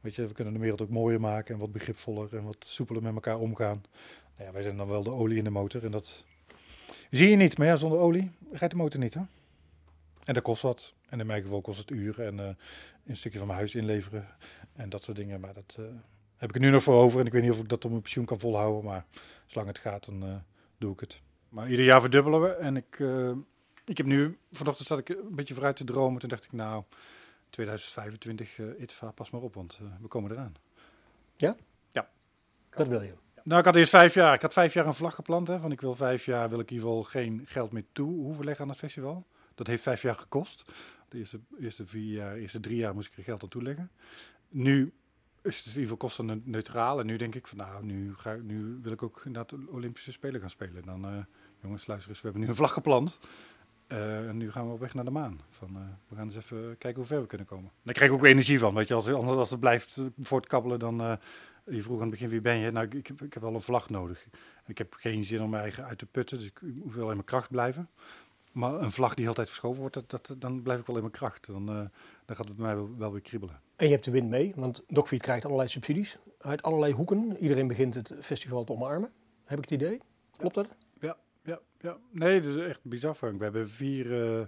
weet 0.00 0.14
je, 0.14 0.26
we 0.26 0.34
kunnen 0.34 0.52
de 0.52 0.58
wereld 0.58 0.82
ook 0.82 0.88
mooier 0.88 1.20
maken 1.20 1.54
en 1.54 1.60
wat 1.60 1.72
begripvoller 1.72 2.36
en 2.36 2.44
wat 2.44 2.56
soepeler 2.58 3.02
met 3.02 3.14
elkaar 3.14 3.38
omgaan. 3.38 3.82
Nou 4.36 4.46
ja, 4.46 4.52
wij 4.52 4.62
zijn 4.62 4.76
dan 4.76 4.88
wel 4.88 5.02
de 5.02 5.10
olie 5.10 5.38
in 5.38 5.44
de 5.44 5.50
motor 5.50 5.84
en 5.84 5.90
dat 5.90 6.24
zie 7.10 7.30
je 7.30 7.36
niet. 7.36 7.58
Maar 7.58 7.66
ja, 7.66 7.76
zonder 7.76 7.98
olie 7.98 8.30
rijdt 8.50 8.74
de 8.74 8.80
motor 8.80 9.00
niet, 9.00 9.14
hè? 9.14 9.22
En 10.24 10.34
dat 10.34 10.42
kost 10.42 10.62
wat. 10.62 10.94
En 11.08 11.20
in 11.20 11.26
mijn 11.26 11.42
geval 11.42 11.60
kost 11.60 11.78
het 11.78 11.90
uren 11.90 12.26
en 12.26 12.38
uh, 12.38 12.54
een 13.06 13.16
stukje 13.16 13.38
van 13.38 13.46
mijn 13.46 13.58
huis 13.58 13.74
inleveren 13.74 14.26
en 14.74 14.88
dat 14.88 15.04
soort 15.04 15.16
dingen. 15.16 15.40
Maar 15.40 15.54
dat 15.54 15.76
uh, 15.80 15.86
heb 16.36 16.48
ik 16.48 16.54
er 16.54 16.60
nu 16.60 16.70
nog 16.70 16.82
voor 16.82 16.94
over. 16.94 17.20
En 17.20 17.26
ik 17.26 17.32
weet 17.32 17.42
niet 17.42 17.50
of 17.50 17.58
ik 17.58 17.68
dat 17.68 17.84
op 17.84 17.90
mijn 17.90 18.02
pensioen 18.02 18.24
kan 18.24 18.40
volhouden. 18.40 18.84
Maar 18.84 19.06
zolang 19.46 19.68
het 19.68 19.78
gaat, 19.78 20.04
dan 20.04 20.24
uh, 20.24 20.34
doe 20.78 20.92
ik 20.92 21.00
het. 21.00 21.20
Maar 21.48 21.70
ieder 21.70 21.84
jaar 21.84 22.00
verdubbelen 22.00 22.40
we. 22.40 22.48
En 22.48 22.76
ik, 22.76 23.02
ik 23.84 23.96
heb 23.96 24.06
nu, 24.06 24.38
vanochtend 24.52 24.88
zat 24.88 24.98
ik 24.98 25.08
een 25.08 25.34
beetje 25.34 25.54
vooruit 25.54 25.76
te 25.76 25.84
dromen. 25.84 26.20
Toen 26.20 26.28
dacht 26.28 26.44
ik, 26.44 26.52
nou, 26.52 26.84
2025, 27.50 28.58
ITVA, 28.78 29.10
pas 29.10 29.30
maar 29.30 29.40
op, 29.40 29.54
want 29.54 29.80
we 30.00 30.08
komen 30.08 30.30
eraan. 30.30 30.54
Ja? 31.36 31.56
Ja. 31.92 32.10
Dat 32.70 32.88
wil 32.88 33.02
je. 33.02 33.14
Nou, 33.44 33.58
ik 33.58 33.64
had 33.66 33.76
eerst 33.76 33.90
vijf 33.90 34.14
jaar. 34.14 34.34
Ik 34.34 34.42
had 34.42 34.52
vijf 34.52 34.74
jaar 34.74 34.86
een 34.86 34.94
vlag 34.94 35.14
geplant. 35.14 35.48
Hè, 35.48 35.58
van 35.58 35.72
ik 35.72 35.80
wil 35.80 35.94
vijf 35.94 36.24
jaar, 36.24 36.48
wil 36.48 36.58
ik 36.58 36.70
in 36.70 36.76
ieder 36.76 36.88
geval 36.88 37.02
geen 37.02 37.42
geld 37.44 37.72
meer 37.72 37.84
toe 37.92 38.12
hoeven 38.14 38.44
leggen 38.44 38.64
aan 38.64 38.70
het 38.70 38.78
festival. 38.78 39.26
Dat 39.54 39.66
heeft 39.66 39.82
vijf 39.82 40.02
jaar 40.02 40.14
gekost. 40.14 40.64
De 41.08 41.18
eerste, 41.18 41.40
eerste, 41.60 41.86
vier 41.86 42.14
jaar, 42.14 42.36
eerste 42.36 42.60
drie 42.60 42.76
jaar 42.76 42.94
moest 42.94 43.06
ik 43.06 43.16
er 43.16 43.22
geld 43.22 43.42
aan 43.42 43.48
toeleggen. 43.48 43.90
Nu 44.54 44.92
is 45.42 45.56
het 45.56 45.64
in 45.64 45.70
ieder 45.70 45.82
geval 45.82 45.96
kosten 45.96 46.42
neutraal. 46.44 47.00
En 47.00 47.06
nu 47.06 47.16
denk 47.16 47.34
ik 47.34 47.46
van 47.46 47.58
nou, 47.58 47.84
nu, 47.84 48.14
ga, 48.16 48.36
nu 48.42 48.78
wil 48.82 48.92
ik 48.92 49.02
ook 49.02 49.22
inderdaad 49.24 49.48
de 49.48 49.70
Olympische 49.70 50.12
Spelen 50.12 50.40
gaan 50.40 50.50
spelen. 50.50 50.82
Dan, 50.84 51.14
uh, 51.14 51.18
jongens, 51.62 51.86
luister 51.86 52.10
eens, 52.10 52.20
we 52.20 52.24
hebben 52.24 52.42
nu 52.42 52.48
een 52.48 52.54
vlag 52.54 52.72
geplant. 52.72 53.18
Uh, 53.88 54.28
en 54.28 54.36
nu 54.36 54.50
gaan 54.50 54.66
we 54.66 54.72
op 54.72 54.80
weg 54.80 54.94
naar 54.94 55.04
de 55.04 55.10
maan. 55.10 55.40
Van, 55.48 55.70
uh, 55.76 55.82
we 56.08 56.16
gaan 56.16 56.24
eens 56.24 56.36
even 56.36 56.78
kijken 56.78 56.94
hoe 56.94 57.04
ver 57.04 57.20
we 57.20 57.26
kunnen 57.26 57.46
komen. 57.46 57.70
Daar 57.82 57.94
krijg 57.94 58.10
ik 58.10 58.16
ook 58.16 58.24
energie 58.24 58.58
van. 58.58 58.74
Weet 58.74 58.88
je, 58.88 58.94
als, 58.94 59.12
als 59.12 59.50
het 59.50 59.60
blijft 59.60 60.00
voortkabbelen, 60.18 60.78
dan. 60.78 61.18
je 61.64 61.82
vroeg 61.82 61.96
aan 61.96 62.02
het 62.02 62.10
begin 62.10 62.28
wie 62.28 62.40
ben 62.40 62.56
je? 62.56 62.70
Nou, 62.70 62.86
ik, 62.86 63.08
ik, 63.08 63.32
heb 63.34 63.42
wel 63.42 63.54
een 63.54 63.60
vlag 63.60 63.90
nodig. 63.90 64.26
Ik 64.66 64.78
heb 64.78 64.94
geen 64.94 65.24
zin 65.24 65.42
om 65.42 65.50
mijn 65.50 65.62
eigen 65.62 65.84
uit 65.84 65.98
te 65.98 66.06
putten, 66.06 66.38
dus 66.38 66.46
ik 66.46 66.62
moet 66.62 66.94
wel 66.94 67.08
in 67.08 67.14
mijn 67.14 67.24
kracht 67.24 67.50
blijven. 67.50 67.88
Maar 68.52 68.74
een 68.74 68.92
vlag 68.92 69.14
die 69.14 69.28
altijd 69.28 69.48
verschoven 69.48 69.80
wordt, 69.80 69.94
dat, 69.94 70.10
dat, 70.10 70.34
dan 70.38 70.62
blijf 70.62 70.80
ik 70.80 70.86
wel 70.86 70.96
in 70.96 71.02
mijn 71.02 71.14
kracht. 71.14 71.46
Dan, 71.46 71.70
uh, 71.70 71.84
dan 72.24 72.36
gaat 72.36 72.48
het 72.48 72.56
bij 72.56 72.66
mij 72.66 72.74
wel, 72.74 72.94
wel, 72.96 73.12
weer 73.12 73.20
kriebelen. 73.20 73.60
En 73.76 73.86
je 73.86 73.92
hebt 73.92 74.04
de 74.04 74.10
wind 74.10 74.28
mee, 74.28 74.52
want 74.56 74.82
Dogfeed 74.88 75.22
krijgt 75.22 75.44
allerlei 75.44 75.68
subsidies 75.68 76.18
uit 76.38 76.62
allerlei 76.62 76.92
hoeken. 76.92 77.36
Iedereen 77.40 77.66
begint 77.66 77.94
het 77.94 78.12
festival 78.20 78.64
te 78.64 78.72
omarmen. 78.72 79.12
Heb 79.44 79.58
ik 79.58 79.70
het 79.70 79.80
idee? 79.82 80.00
Klopt 80.36 80.54
dat? 80.54 80.68
Ja, 81.00 81.16
ja, 81.42 81.60
ja. 81.78 81.96
Nee, 82.10 82.40
dat 82.40 82.56
is 82.56 82.62
echt 82.62 82.80
bizar. 82.82 83.16
We 83.20 83.44
hebben 83.44 83.68
vier 83.68 84.06
uh, 84.06 84.46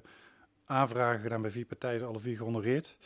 aanvragen 0.65 1.21
gedaan 1.21 1.43
bij 1.43 1.51
vier 1.51 1.67
partijen, 1.67 2.07
alle 2.07 2.19
vier 2.19 2.37
gehonoreerd. 2.37 2.97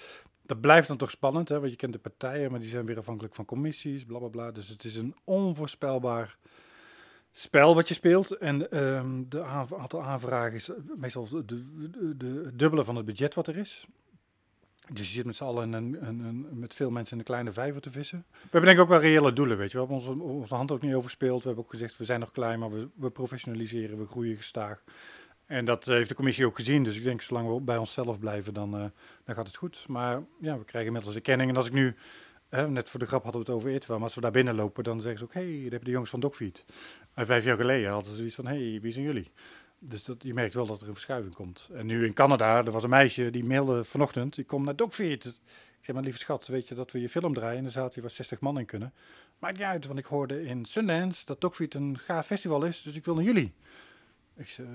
Dat 0.43 0.61
blijft 0.61 0.89
dan 0.89 0.97
toch 0.97 1.11
spannend, 1.11 1.49
hè? 1.49 1.59
want 1.61 1.71
je 1.71 1.77
kent 1.77 1.93
de 1.93 1.99
partijen, 1.99 2.51
maar 2.51 2.61
die 2.61 2.69
zijn 2.69 2.87
weer 2.87 2.99
afhankelijk 2.99 3.35
van 3.35 3.45
commissies, 3.45 4.05
bla 4.05 4.19
bla 4.19 4.29
bla. 4.29 4.51
Dus 4.51 4.69
het 4.69 4.85
is 4.85 4.97
een 4.97 5.15
onvoorspelbaar 5.25 6.39
spel 7.33 7.75
wat 7.75 7.89
je 7.89 7.95
speelt. 7.95 8.37
En 8.37 8.79
um, 8.79 9.29
de 9.29 9.43
aantal 9.43 10.03
aanvragen 10.03 10.55
is 10.55 10.71
meestal 10.97 11.29
de, 11.29 11.45
de, 11.45 12.17
de, 12.17 12.51
dubbele 12.55 12.85
van 12.85 12.97
het 12.97 13.05
budget 13.05 13.35
wat 13.35 13.47
er 13.47 13.57
is. 13.57 13.87
Dus 14.93 15.09
je 15.09 15.15
zit 15.15 15.25
met 15.25 15.37
z'n 15.37 15.45
allen 15.45 15.73
een, 15.73 16.07
een, 16.07 16.21
een, 16.21 16.47
met 16.59 16.75
veel 16.75 16.91
mensen 16.91 17.13
in 17.13 17.19
een 17.19 17.25
kleine 17.25 17.53
vijver 17.53 17.81
te 17.81 17.91
vissen. 17.91 18.25
We 18.31 18.39
hebben 18.41 18.63
denk 18.63 18.77
ik 18.77 18.83
ook 18.83 18.89
wel 18.89 19.01
reële 19.01 19.33
doelen, 19.33 19.59
weet 19.59 19.73
je. 19.73 19.79
We 19.79 19.87
hebben 19.87 19.97
onze, 19.97 20.23
onze 20.23 20.55
hand 20.55 20.71
ook 20.71 20.83
niet 20.83 20.95
overspeeld. 20.95 21.43
We 21.43 21.47
hebben 21.47 21.65
ook 21.65 21.71
gezegd, 21.71 21.97
we 21.97 22.05
zijn 22.05 22.21
nog 22.21 22.31
klein, 22.31 22.59
maar 22.59 22.71
we, 22.95 23.11
professionaliseren, 23.11 23.99
we 23.99 24.07
groeien 24.07 24.37
gestaag. 24.37 24.83
En 25.47 25.65
dat 25.65 25.85
heeft 25.85 26.09
de 26.09 26.15
commissie 26.15 26.47
ook 26.47 26.57
gezien. 26.57 26.83
Dus 26.83 26.97
ik 26.97 27.05
denk, 27.05 27.23
zolang 27.23 27.55
we 27.55 27.61
bij 27.61 27.77
onszelf 27.77 28.19
blijven, 28.19 28.55
dan, 28.55 28.75
uh, 28.75 28.85
dan 29.25 29.35
gaat 29.35 29.47
het 29.47 29.57
goed. 29.57 29.85
Maar 29.89 30.23
ja, 30.41 30.59
we 30.59 30.65
krijgen 30.65 30.87
inmiddels 30.87 31.15
de 31.15 31.21
kenning. 31.21 31.51
En 31.51 31.57
als 31.57 31.67
ik 31.67 31.73
nu, 31.73 31.95
net 32.51 32.89
voor 32.89 33.01
de 33.01 33.07
grap 33.07 33.23
hadden 33.23 33.41
we 33.41 33.47
het 33.47 33.57
over 33.57 33.71
Itwa, 33.71 33.95
maar 33.95 34.05
als 34.05 34.15
we 34.15 34.21
daar 34.21 34.31
binnen 34.31 34.55
lopen, 34.55 34.85
dan 34.85 35.01
zeggen 35.01 35.19
ze 35.19 35.25
ook, 35.25 35.35
hé, 35.35 35.41
hey, 35.41 35.53
daar 35.53 35.71
hebben 35.71 35.85
de 35.85 35.91
jongens 35.91 36.11
van 36.11 36.21
Dogfeed. 36.21 36.65
En 37.15 37.27
vijf 37.27 37.45
jaar 37.45 37.57
geleden 37.57 37.91
hadden 37.91 38.11
ze 38.11 38.17
zoiets 38.17 38.35
van, 38.35 38.47
hé, 38.47 38.71
hey, 38.71 38.81
wie 38.81 38.93
zijn 38.93 39.05
jullie? 39.05 39.31
Dus 39.83 40.05
dat, 40.05 40.23
je 40.23 40.35
merkt 40.35 40.55
wel 40.55 40.67
dat 40.67 40.81
er 40.81 40.89
een 40.89 40.93
verschuiving 40.93 41.35
komt. 41.35 41.71
En 41.73 41.87
nu 41.87 42.07
in 42.07 42.13
Canada, 42.13 42.57
er 42.65 42.71
was 42.71 42.83
een 42.83 42.91
meisje 42.91 43.31
die 43.31 43.45
mailde 43.45 43.85
vanochtend, 43.85 44.35
die 44.35 44.45
komt 44.45 44.65
naar 44.65 44.77
Dogfeed. 44.77 45.25
Ik 45.25 45.87
zeg 45.87 45.95
maar, 45.95 46.05
lieve 46.05 46.19
schat, 46.19 46.47
weet 46.47 46.69
je 46.69 46.75
dat 46.75 46.93
we 46.93 47.01
je 47.01 47.09
film 47.09 47.35
draaien? 47.35 47.59
En 47.59 47.65
er 47.65 47.71
zaten 47.71 47.95
hier 47.95 48.03
wel 48.03 48.13
60 48.13 48.41
man 48.41 48.59
in 48.59 48.67
kunnen. 48.67 48.93
Maakt 49.39 49.57
niet 49.57 49.67
uit, 49.67 49.87
want 49.87 49.99
ik 49.99 50.05
hoorde 50.05 50.45
in 50.45 50.65
Sundance 50.65 51.25
dat 51.25 51.41
Dogfeed 51.41 51.75
een 51.75 51.99
gaaf 51.99 52.27
festival 52.27 52.65
is, 52.65 52.83
dus 52.83 52.95
ik 52.95 53.05
wil 53.05 53.15
naar 53.15 53.25
jullie. 53.25 53.53
Ik 54.37 54.49
zei, 54.49 54.69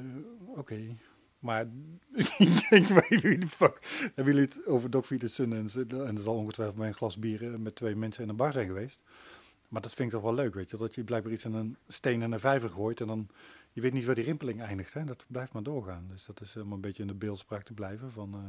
oké. 0.48 0.60
Okay. 0.60 0.98
Maar 1.40 1.68
ik 2.38 2.70
denk, 2.70 2.88
wie 2.88 3.38
de 3.38 3.48
fuck 3.48 3.80
hebben 4.16 4.34
jullie 4.34 4.50
het 4.50 4.66
over 4.66 4.90
Dogfeed 4.90 5.22
en 5.22 5.30
Sundance? 5.30 5.86
En 5.90 6.16
er 6.16 6.22
zal 6.22 6.36
ongetwijfeld 6.36 6.78
bij 6.78 6.88
een 6.88 6.94
glas 6.94 7.18
bier 7.18 7.60
met 7.60 7.76
twee 7.76 7.96
mensen 7.96 8.24
in 8.24 8.30
een 8.30 8.36
bar 8.36 8.52
zijn 8.52 8.68
geweest. 8.68 9.04
Maar 9.68 9.82
dat 9.82 9.94
vind 9.94 10.08
ik 10.08 10.14
toch 10.14 10.24
wel 10.24 10.34
leuk, 10.34 10.54
weet 10.54 10.72
je. 10.72 10.78
Dat 10.78 10.96
je 10.96 11.04
blijkbaar 11.04 11.32
iets 11.32 11.46
in 11.46 11.54
een 11.54 11.78
steen 11.88 12.22
en 12.22 12.32
een 12.32 12.40
vijver 12.40 12.70
gooit 12.70 13.02
en 13.02 13.08
dan... 13.08 13.30
Je 13.76 13.82
weet 13.82 13.94
niet 13.94 14.06
waar 14.06 14.16
die 14.16 14.24
rimpeling 14.24 14.62
eindigt, 14.62 14.94
hè. 14.94 15.04
Dat 15.04 15.26
blijft 15.28 15.54
maar 15.54 15.64
doorgaan. 15.64 16.08
Dus 16.08 16.26
dat 16.26 16.42
is 16.42 16.54
helemaal 16.54 16.76
een 16.76 16.82
beetje 16.82 17.02
in 17.02 17.08
de 17.08 17.14
beeldspraak 17.14 17.64
te 17.64 17.74
blijven 17.74 18.12
van... 18.12 18.36
Uh, 18.36 18.42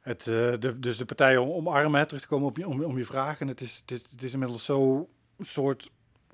het, 0.00 0.24
de, 0.24 0.76
dus 0.78 0.96
de 0.96 1.04
partijen 1.04 1.54
omarmen, 1.54 2.06
terug 2.06 2.22
te 2.22 2.28
komen 2.28 2.48
op 2.48 2.56
je, 2.56 2.68
om, 2.68 2.84
om 2.84 2.98
je 2.98 3.04
vraag. 3.04 3.40
En 3.40 3.48
het 3.48 3.60
is, 3.60 3.82
het, 3.86 4.10
het 4.10 4.22
is 4.22 4.32
inmiddels 4.32 4.64
zo 4.64 5.08
een 5.36 5.44
soort 5.44 5.90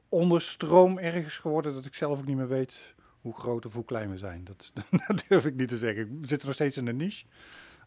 onderstroom 0.09 0.99
ergens 0.99 1.37
geworden... 1.37 1.75
dat 1.75 1.85
ik 1.85 1.95
zelf 1.95 2.19
ook 2.19 2.27
niet 2.27 2.37
meer 2.37 2.49
weet 2.49 2.95
hoe 3.21 3.35
groot 3.35 3.67
of 3.67 3.73
hoe 3.73 3.85
klein 3.85 4.11
we 4.11 4.17
zijn. 4.17 4.45
Dat, 4.45 4.73
durf 5.29 5.47
ik 5.47 5.55
niet 5.55 5.69
te 5.69 5.77
zeggen. 5.77 6.21
We 6.21 6.27
zitten 6.27 6.47
nog 6.47 6.57
steeds 6.57 6.77
in 6.77 6.87
een 6.87 6.97
niche. 6.97 7.25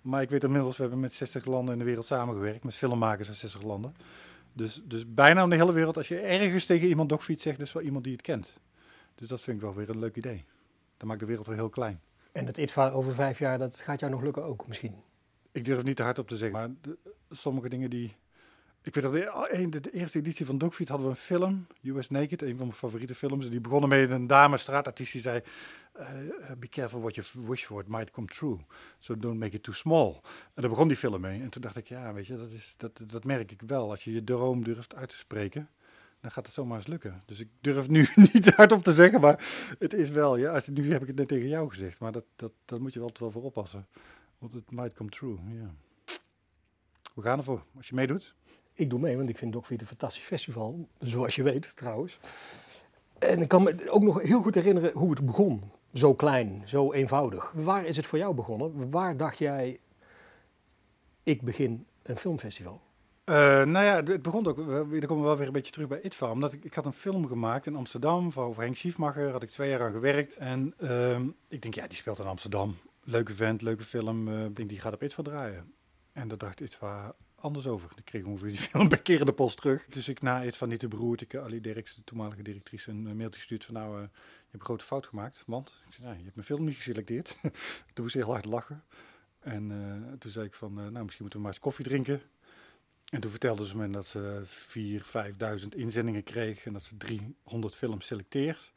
Maar 0.02 0.22
ik 0.22 0.30
weet 0.30 0.44
inmiddels, 0.44 0.76
we 0.76 0.82
hebben 0.82 1.00
met 1.00 1.14
60 1.14 1.46
landen 1.46 1.74
in 1.74 1.80
de 1.80 1.86
wereld 1.86 2.06
samengewerkt. 2.06 2.64
Met 2.64 2.76
filmmakers 2.76 3.28
uit 3.28 3.38
60 3.38 3.62
landen. 3.62 3.96
Dus, 4.54 4.82
dus 4.84 5.14
bijna 5.14 5.44
in 5.44 5.50
de 5.50 5.56
hele 5.56 5.74
wereld, 5.74 5.98
als 5.98 6.08
je 6.08 6.20
ergens 6.20 6.66
tegen 6.66 6.88
iemand 6.88 7.10
dogfiets 7.10 7.44
zegt, 7.44 7.62
is 7.62 7.74
wel 7.74 7.84
iemand 7.84 8.04
die 8.04 8.14
het 8.14 8.22
kent. 8.22 8.60
Dus 9.16 9.28
dat 9.28 9.42
vind 9.42 9.58
ik 9.58 9.64
wel 9.64 9.74
weer 9.74 9.90
een 9.90 10.00
leuk 10.00 10.16
idee. 10.16 10.46
Dat 10.98 11.08
maakt 11.08 11.20
de 11.20 11.26
wereld 11.26 11.48
weer 11.48 11.56
heel 11.56 11.70
klein. 11.70 12.02
En 12.32 12.46
het 12.46 12.58
ITVA 12.58 12.90
over 12.90 13.14
vijf 13.14 13.40
jaar, 13.40 13.58
dat 13.58 13.82
gaat 13.82 14.00
jou 14.00 14.12
nog 14.12 14.22
lukken 14.22 14.44
ook 14.44 14.68
misschien? 14.68 14.96
Ik 15.52 15.66
durf 15.66 15.84
niet 15.84 15.96
te 15.96 16.04
hard 16.04 16.20
op 16.20 16.28
te 16.28 16.38
zeggen, 16.38 16.58
maar 16.58 16.70
de, 16.82 16.98
sommige 17.30 17.70
dingen 17.70 17.90
die... 17.90 18.16
Ik 18.82 18.94
weet 18.94 19.04
dat 19.04 19.14
de, 19.14 19.68
de, 19.70 19.80
de 19.80 19.92
eerste 19.92 20.18
editie 20.18 20.46
van 20.46 20.58
Dogfeed 20.58 20.90
hadden 20.90 21.08
we 21.08 21.14
een 21.14 21.20
film, 21.20 21.68
US 21.84 22.10
Naked, 22.10 22.42
een 22.42 22.58
van 22.58 22.68
mijn 22.68 22.78
favoriete 22.78 23.16
films. 23.16 23.50
Die 23.50 23.62
begonnen 23.62 23.90
met 23.90 24.10
een 24.10 24.28
dame 24.28 24.58
straatartiest 24.58 25.12
die 25.12 25.22
zei... 25.22 25.42
Uh, 26.00 26.08
be 26.58 26.68
careful 26.68 27.00
what 27.00 27.16
you 27.16 27.46
wish 27.48 27.64
for, 27.64 27.82
it 27.82 27.88
might 27.88 28.12
come 28.12 28.28
true. 28.28 28.58
So 29.00 29.18
don't 29.18 29.40
make 29.40 29.56
it 29.56 29.64
too 29.64 29.74
small. 29.74 30.22
En 30.54 30.62
daar 30.62 30.70
begon 30.70 30.88
die 30.88 30.98
film 30.98 31.22
mee. 31.22 31.42
En 31.42 31.50
toen 31.50 31.62
dacht 31.62 31.76
ik, 31.76 31.88
ja, 31.88 32.14
weet 32.14 32.28
je, 32.28 32.36
dat, 32.36 32.52
is, 32.52 32.74
dat, 32.78 33.04
dat 33.08 33.24
merk 33.24 33.52
ik 33.52 33.62
wel. 33.66 33.90
Als 33.90 34.04
je 34.04 34.12
je 34.12 34.24
droom 34.24 34.64
durft 34.64 34.96
uit 34.96 35.10
te 35.10 35.18
spreken, 35.18 35.70
dan 36.26 36.34
gaat 36.34 36.46
het 36.46 36.56
zomaar 36.56 36.78
eens 36.78 36.88
lukken. 36.88 37.22
Dus 37.26 37.40
ik 37.40 37.50
durf 37.62 37.88
nu 37.88 38.08
niet 38.34 38.50
hardop 38.56 38.84
te 38.84 38.94
zeggen, 38.94 39.22
maar 39.22 39.46
het 39.80 39.94
is 39.94 40.10
wel, 40.10 40.38
ja, 40.38 40.52
als, 40.52 40.68
nu 40.68 40.92
heb 40.92 41.02
ik 41.02 41.08
het 41.08 41.16
net 41.16 41.28
tegen 41.28 41.48
jou 41.48 41.70
gezegd, 41.70 42.00
maar 42.00 42.12
dat, 42.12 42.26
dat, 42.36 42.52
dat 42.66 42.80
moet 42.80 42.94
je 42.94 43.00
wel, 43.00 43.32
voor 43.32 43.44
oppassen. 43.44 43.88
Want 44.38 44.54
het 44.54 44.72
might 44.72 44.94
come 44.94 45.10
true, 45.10 45.38
ja. 45.48 45.74
We 47.16 47.22
gaan 47.22 47.38
ervoor, 47.38 47.64
als 47.76 47.88
je 47.88 47.96
meedoet. 47.96 48.36
Ik 48.74 48.90
doe 48.90 49.00
mee, 49.00 49.18
want 49.18 49.30
ik 49.30 49.38
vind 49.38 49.54
Dogfeed 49.54 49.82
een 49.82 49.88
fantastisch 49.88 50.24
festival. 50.24 50.88
Zoals 51.00 51.36
je 51.36 51.44
weet, 51.44 51.72
trouwens. 51.76 52.20
En 53.20 53.42
ik 53.42 53.48
kan 53.48 53.64
me 53.64 53.90
ook 53.90 54.04
nog 54.04 54.22
heel 54.22 54.42
goed 54.42 54.56
herinneren 54.56 54.92
hoe 54.94 55.10
het 55.10 55.26
begon 55.26 55.72
zo 55.94 56.14
klein, 56.14 56.64
zo 56.66 56.94
eenvoudig. 56.94 57.52
Waar 57.52 57.86
is 57.86 57.98
het 57.98 58.06
voor 58.06 58.18
jou 58.18 58.36
begonnen? 58.36 58.92
Waar 58.92 59.18
dacht 59.18 59.38
jij, 59.38 59.80
ik 61.24 61.42
begin 61.42 61.86
een 62.04 62.18
filmfestival? 62.18 62.82
Uh, 63.30 63.36
nou 63.64 63.86
ja, 63.86 64.04
het 64.04 64.22
begon 64.22 64.48
ook, 64.48 64.58
daar 64.58 65.06
komen 65.06 65.24
we 65.24 65.30
wel 65.30 65.38
weer 65.38 65.48
een 65.48 65.54
beetje 65.54 65.72
terug 65.72 65.88
bij 65.88 66.02
ITVA. 66.02 66.32
Omdat 66.32 66.54
ik, 66.54 66.64
ik 66.64 66.74
had 66.74 66.86
een 66.86 66.94
film 66.94 67.28
gemaakt 67.28 67.66
in 67.66 67.76
Amsterdam 67.76 68.32
over 68.36 68.62
Henk 68.64 68.76
Schiefmacher. 68.76 69.32
had 69.32 69.44
ik 69.44 69.50
twee 69.50 69.70
jaar 69.70 69.82
aan 69.82 69.92
gewerkt. 69.92 70.38
En 70.38 70.74
uh, 70.80 71.20
ik 71.48 71.62
denk, 71.62 71.74
ja, 71.74 71.88
die 71.88 71.98
speelt 71.98 72.20
in 72.20 72.26
Amsterdam. 72.26 72.78
Leuke 73.04 73.34
vent, 73.34 73.62
leuke 73.62 73.84
film. 73.84 74.28
Uh, 74.28 74.46
ik 74.46 74.56
denk, 74.56 74.70
die 74.70 74.80
gaat 74.80 74.94
op 74.94 75.04
ITVA 75.04 75.22
draaien. 75.22 75.74
En 76.12 76.28
dat 76.28 76.40
dacht 76.40 76.60
ITVA 76.60 77.16
anders 77.36 77.68
over. 77.68 77.90
Ik 77.96 78.06
kreeg 78.06 78.24
ongeveer 78.24 78.50
die 78.50 78.60
film 78.70 78.88
per 78.88 79.02
keer 79.02 79.20
in 79.20 79.26
de 79.26 79.34
post 79.34 79.58
terug. 79.58 79.86
Dus 79.86 80.08
ik 80.08 80.22
na 80.22 80.44
ITVA 80.44 80.66
niet 80.66 80.80
te 80.80 80.88
beroerd, 80.88 81.22
ik 81.22 81.36
Ali 81.36 81.62
Derks, 81.62 81.96
de 81.96 82.04
toenmalige 82.04 82.42
directrice, 82.42 82.90
een 82.92 83.18
mailtje 83.18 83.40
gestuurd 83.40 83.66
van 83.66 83.74
nou 83.74 84.02
heb 84.02 84.10
een 84.52 84.64
grote 84.64 84.86
fout 84.86 85.06
gemaakt, 85.06 85.44
want 85.46 85.84
ik 85.88 85.94
zei, 85.94 86.06
nou, 86.06 86.18
je 86.18 86.24
hebt 86.24 86.36
mijn 86.36 86.48
film 86.48 86.64
niet 86.64 86.76
geselecteerd. 86.76 87.38
toen 87.94 88.04
moest 88.04 88.16
heel 88.16 88.32
hard 88.32 88.46
lachen. 88.46 88.84
En 89.40 89.68
toen 90.20 90.32
zei 90.32 90.46
ik 90.46 90.54
van, 90.54 90.74
nou, 90.74 90.92
misschien 90.92 91.06
moeten 91.20 91.40
we 91.40 91.46
maar 91.46 91.52
eens 91.52 91.60
koffie 91.60 91.86
drinken. 91.86 92.22
En 93.16 93.22
toen 93.22 93.30
vertelden 93.30 93.66
ze 93.66 93.78
me 93.78 93.90
dat 93.90 94.06
ze 94.08 94.42
4.000, 95.56 95.62
5.000 95.62 95.68
inzendingen 95.70 96.24
kreeg 96.24 96.66
en 96.66 96.74
dat 96.74 96.84
ze 96.84 96.98
300 96.98 97.76
films 97.76 98.08
selecteert. 98.08 98.72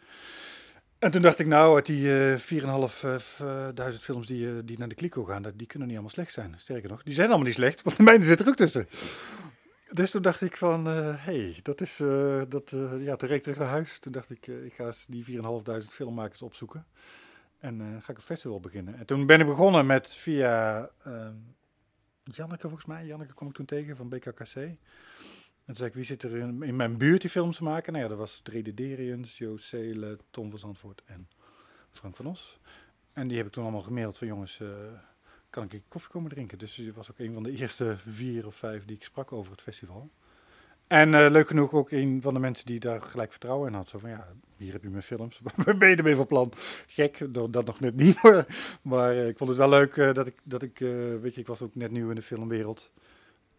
En 0.99 1.11
toen 1.11 1.23
dacht 1.23 1.39
ik, 1.39 1.47
nou, 1.47 1.75
uit 1.75 1.87
die 1.87 2.03
uh, 2.03 2.39
4.500 3.95 3.99
films 4.01 4.27
die, 4.27 4.65
die 4.65 4.79
naar 4.79 4.89
de 4.89 4.95
kliko 4.95 5.25
gaan, 5.25 5.43
die 5.43 5.67
kunnen 5.67 5.89
niet 5.89 5.97
allemaal 5.97 6.15
slecht 6.15 6.33
zijn. 6.33 6.55
Sterker 6.57 6.89
nog, 6.89 7.03
die 7.03 7.15
zijn 7.15 7.29
allemaal 7.29 7.47
niet 7.47 7.55
slecht, 7.55 7.83
want 7.83 7.97
de 7.97 8.03
mijne 8.03 8.25
zit 8.25 8.41
er 8.41 8.49
ook 8.49 8.57
tussen. 8.57 8.89
Dus 9.91 10.11
toen 10.11 10.23
dacht 10.23 10.41
ik 10.41 10.57
van, 10.57 10.87
hé, 10.87 11.13
hey, 11.13 11.59
dat 11.63 11.81
is, 11.81 11.97
dat, 12.49 12.71
ja, 12.99 13.17
toen 13.17 13.29
reed 13.29 13.43
terug 13.43 13.59
naar 13.59 13.69
huis. 13.69 13.99
Toen 13.99 14.13
dacht 14.13 14.31
ik, 14.31 14.47
ik 14.47 14.75
ga 14.75 14.87
eens 14.87 15.07
die 15.07 15.25
4.500 15.25 15.87
filmmakers 15.89 16.43
opzoeken. 16.43 16.87
En 17.59 18.01
ga 18.03 18.11
ik 18.11 18.17
een 18.17 18.23
festival 18.23 18.61
beginnen. 18.61 18.99
En 18.99 19.07
toen 19.07 19.27
ben 19.27 19.41
ik 19.41 19.47
begonnen 19.47 19.87
met 19.87 20.15
via 20.15 20.91
ehm, 21.05 21.35
Janneke 22.31 22.63
volgens 22.63 22.85
mij. 22.85 23.07
Janneke 23.07 23.35
kwam 23.35 23.49
ik 23.49 23.55
toen 23.55 23.67
tegen 23.67 23.97
van 23.97 24.09
BKKC. 24.09 24.55
En 24.57 24.79
toen 25.65 25.75
zei 25.75 25.89
ik, 25.89 25.95
wie 25.95 26.05
zit 26.05 26.23
er 26.23 26.37
in, 26.37 26.77
mijn 26.77 26.97
buurt 26.97 27.21
die 27.21 27.31
films 27.31 27.61
maken? 27.61 27.93
Nou 27.93 28.05
ja, 28.05 28.11
dat 28.11 28.19
was 28.19 28.41
Drede 28.41 28.75
Deriens, 28.75 29.39
Joost 29.39 29.67
Seelen, 29.67 30.21
Tom 30.31 30.51
van 30.51 30.59
Zandvoort 30.59 31.03
en 31.07 31.29
Frank 31.91 32.17
van 32.17 32.27
Os. 32.27 32.61
En 33.13 33.29
die 33.29 33.37
heb 33.37 33.47
ik 33.47 33.53
toen 33.53 33.63
allemaal 33.63 33.83
gemaild 33.83 34.19
van 34.19 34.27
jongens, 34.27 34.61
kan 35.51 35.71
ik 35.71 35.83
koffie 35.89 36.11
komen 36.11 36.31
drinken. 36.31 36.59
Dus 36.59 36.77
je 36.77 36.93
was 36.93 37.11
ook 37.11 37.19
een 37.19 37.33
van 37.33 37.43
de 37.43 37.53
eerste 37.57 37.97
vier 37.99 38.47
of 38.47 38.55
vijf 38.55 38.85
die 38.85 38.97
ik 38.97 39.05
sprak 39.05 39.33
over 39.33 39.53
het 39.53 39.61
festival. 39.61 40.11
En 40.89 41.13
uh, 41.13 41.27
leuk 41.31 41.49
genoeg 41.49 41.73
ook 41.73 41.91
een 41.91 42.23
van 42.23 42.35
de 42.35 42.41
mensen 42.41 42.67
die 42.67 42.81
daar 42.81 43.03
gelijk 43.03 43.31
vertrouwen 43.31 43.69
in 43.69 43.75
had. 43.75 43.89
Zo 43.89 43.99
van, 43.99 44.11
ja, 44.11 44.29
hier 44.57 44.73
heb 44.73 44.83
je 44.83 44.89
mijn 44.89 45.03
films. 45.03 45.41
Waar 45.65 45.77
ben 45.77 45.89
je 45.89 45.97
ermee 45.97 46.17
van 46.17 46.27
plan? 46.27 46.53
Gek, 46.87 47.27
dat 47.31 47.67
nog 47.67 47.81
net 47.81 47.97
niet. 47.97 48.23
maar 48.83 49.15
uh, 49.15 49.29
ik 49.29 49.39
vond 49.39 49.51
het 49.51 49.59
wel 49.59 49.69
leuk 49.69 49.97
uh, 49.97 50.13
dat 50.13 50.27
ik, 50.27 50.35
dat 50.43 50.63
ik 50.63 50.79
weet 51.21 51.35
je, 51.35 51.41
ik 51.41 51.47
was 51.47 51.63
ook 51.63 51.75
net 51.75 51.91
nieuw 51.91 52.09
in 52.09 52.15
de 52.15 52.23
filmwereld. 52.23 52.93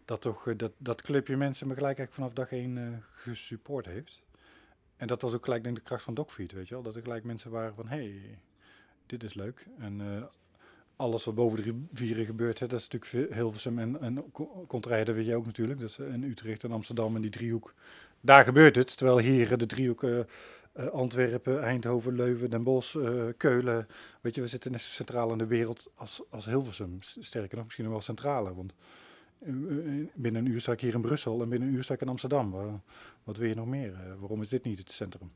Dat 0.06 0.22
toch, 0.22 0.56
dat, 0.56 0.72
dat 0.78 1.02
clubje 1.02 1.38
mensen 1.38 1.68
me 1.68 1.74
gelijk 1.74 1.98
eigenlijk 1.98 2.14
vanaf 2.14 2.50
dag 2.50 2.60
één 2.60 3.04
gesupport 3.12 3.86
heeft. 3.86 4.24
En 4.98 5.08
dat 5.08 5.22
was 5.22 5.34
ook 5.34 5.44
gelijk 5.44 5.64
denk 5.64 5.78
ik, 5.78 5.84
de 5.84 5.88
kracht 5.88 6.04
van 6.04 6.14
Dogfeed, 6.14 6.52
weet 6.52 6.68
je 6.68 6.74
wel. 6.74 6.84
Dat 6.84 6.96
er 6.96 7.02
gelijk 7.02 7.24
mensen 7.24 7.52
waren 7.52 7.76
van, 7.76 7.88
hey, 7.88 8.40
dit 9.06 9.24
is 9.24 9.34
leuk. 9.34 9.66
En 9.78 10.30
alles 11.00 11.26
wat 11.26 11.36
boven 11.36 11.64
de 11.64 11.64
rivieren 11.94 12.26
gebeurt, 12.26 12.60
hè, 12.60 12.68
dat 12.68 12.80
is 12.80 12.88
natuurlijk 12.88 13.34
Hilversum 13.34 13.80
en, 13.80 14.02
en 14.02 14.32
Contraire, 14.68 15.14
weet 15.14 15.26
je 15.26 15.36
ook 15.36 15.46
natuurlijk. 15.46 15.80
Dat 15.80 15.90
is 15.90 15.98
in 15.98 16.24
Utrecht 16.24 16.64
en 16.64 16.72
Amsterdam 16.72 17.16
en 17.16 17.22
die 17.22 17.32
driehoek. 17.32 17.74
Daar 18.22 18.44
gebeurt 18.44 18.76
het. 18.76 18.98
Terwijl 18.98 19.18
hier 19.20 19.58
de 19.58 19.66
driehoek 19.66 20.04
uh, 20.04 20.20
Antwerpen, 20.92 21.62
Eindhoven, 21.62 22.16
Leuven, 22.16 22.50
Den 22.50 22.64
Bosch, 22.64 22.98
Keulen. 23.38 23.88
Weet 24.22 24.36
je, 24.36 24.42
we 24.42 24.48
zitten 24.48 24.72
net 24.72 24.82
zo 24.82 24.90
centraal 24.90 25.32
in 25.32 25.38
de 25.38 25.48
wereld 25.48 25.92
als, 25.96 26.22
als 26.30 26.46
Hilversum. 26.46 26.98
Sterker 27.02 27.56
nog, 27.56 27.64
misschien 27.64 27.86
nog 27.86 27.94
wel 27.94 28.04
centraler. 28.04 28.56
Want 28.56 28.74
binnen 30.14 30.46
een 30.46 30.52
uur 30.52 30.62
sta 30.62 30.72
ik 30.72 30.82
hier 30.82 30.94
in 30.94 31.02
Brussel 31.02 31.42
en 31.42 31.50
binnen 31.50 31.68
een 31.68 31.76
uur 31.76 31.84
sta 31.84 31.94
ik 31.94 32.02
in 32.02 32.08
Amsterdam. 32.08 32.82
wat 33.24 33.38
wil 33.38 33.48
je 33.48 33.56
nog 33.56 33.68
meer? 33.68 34.18
waarom 34.20 34.42
is 34.42 34.50
dit 34.50 34.64
niet 34.64 34.80
het 34.80 34.92
centrum? 34.92 35.32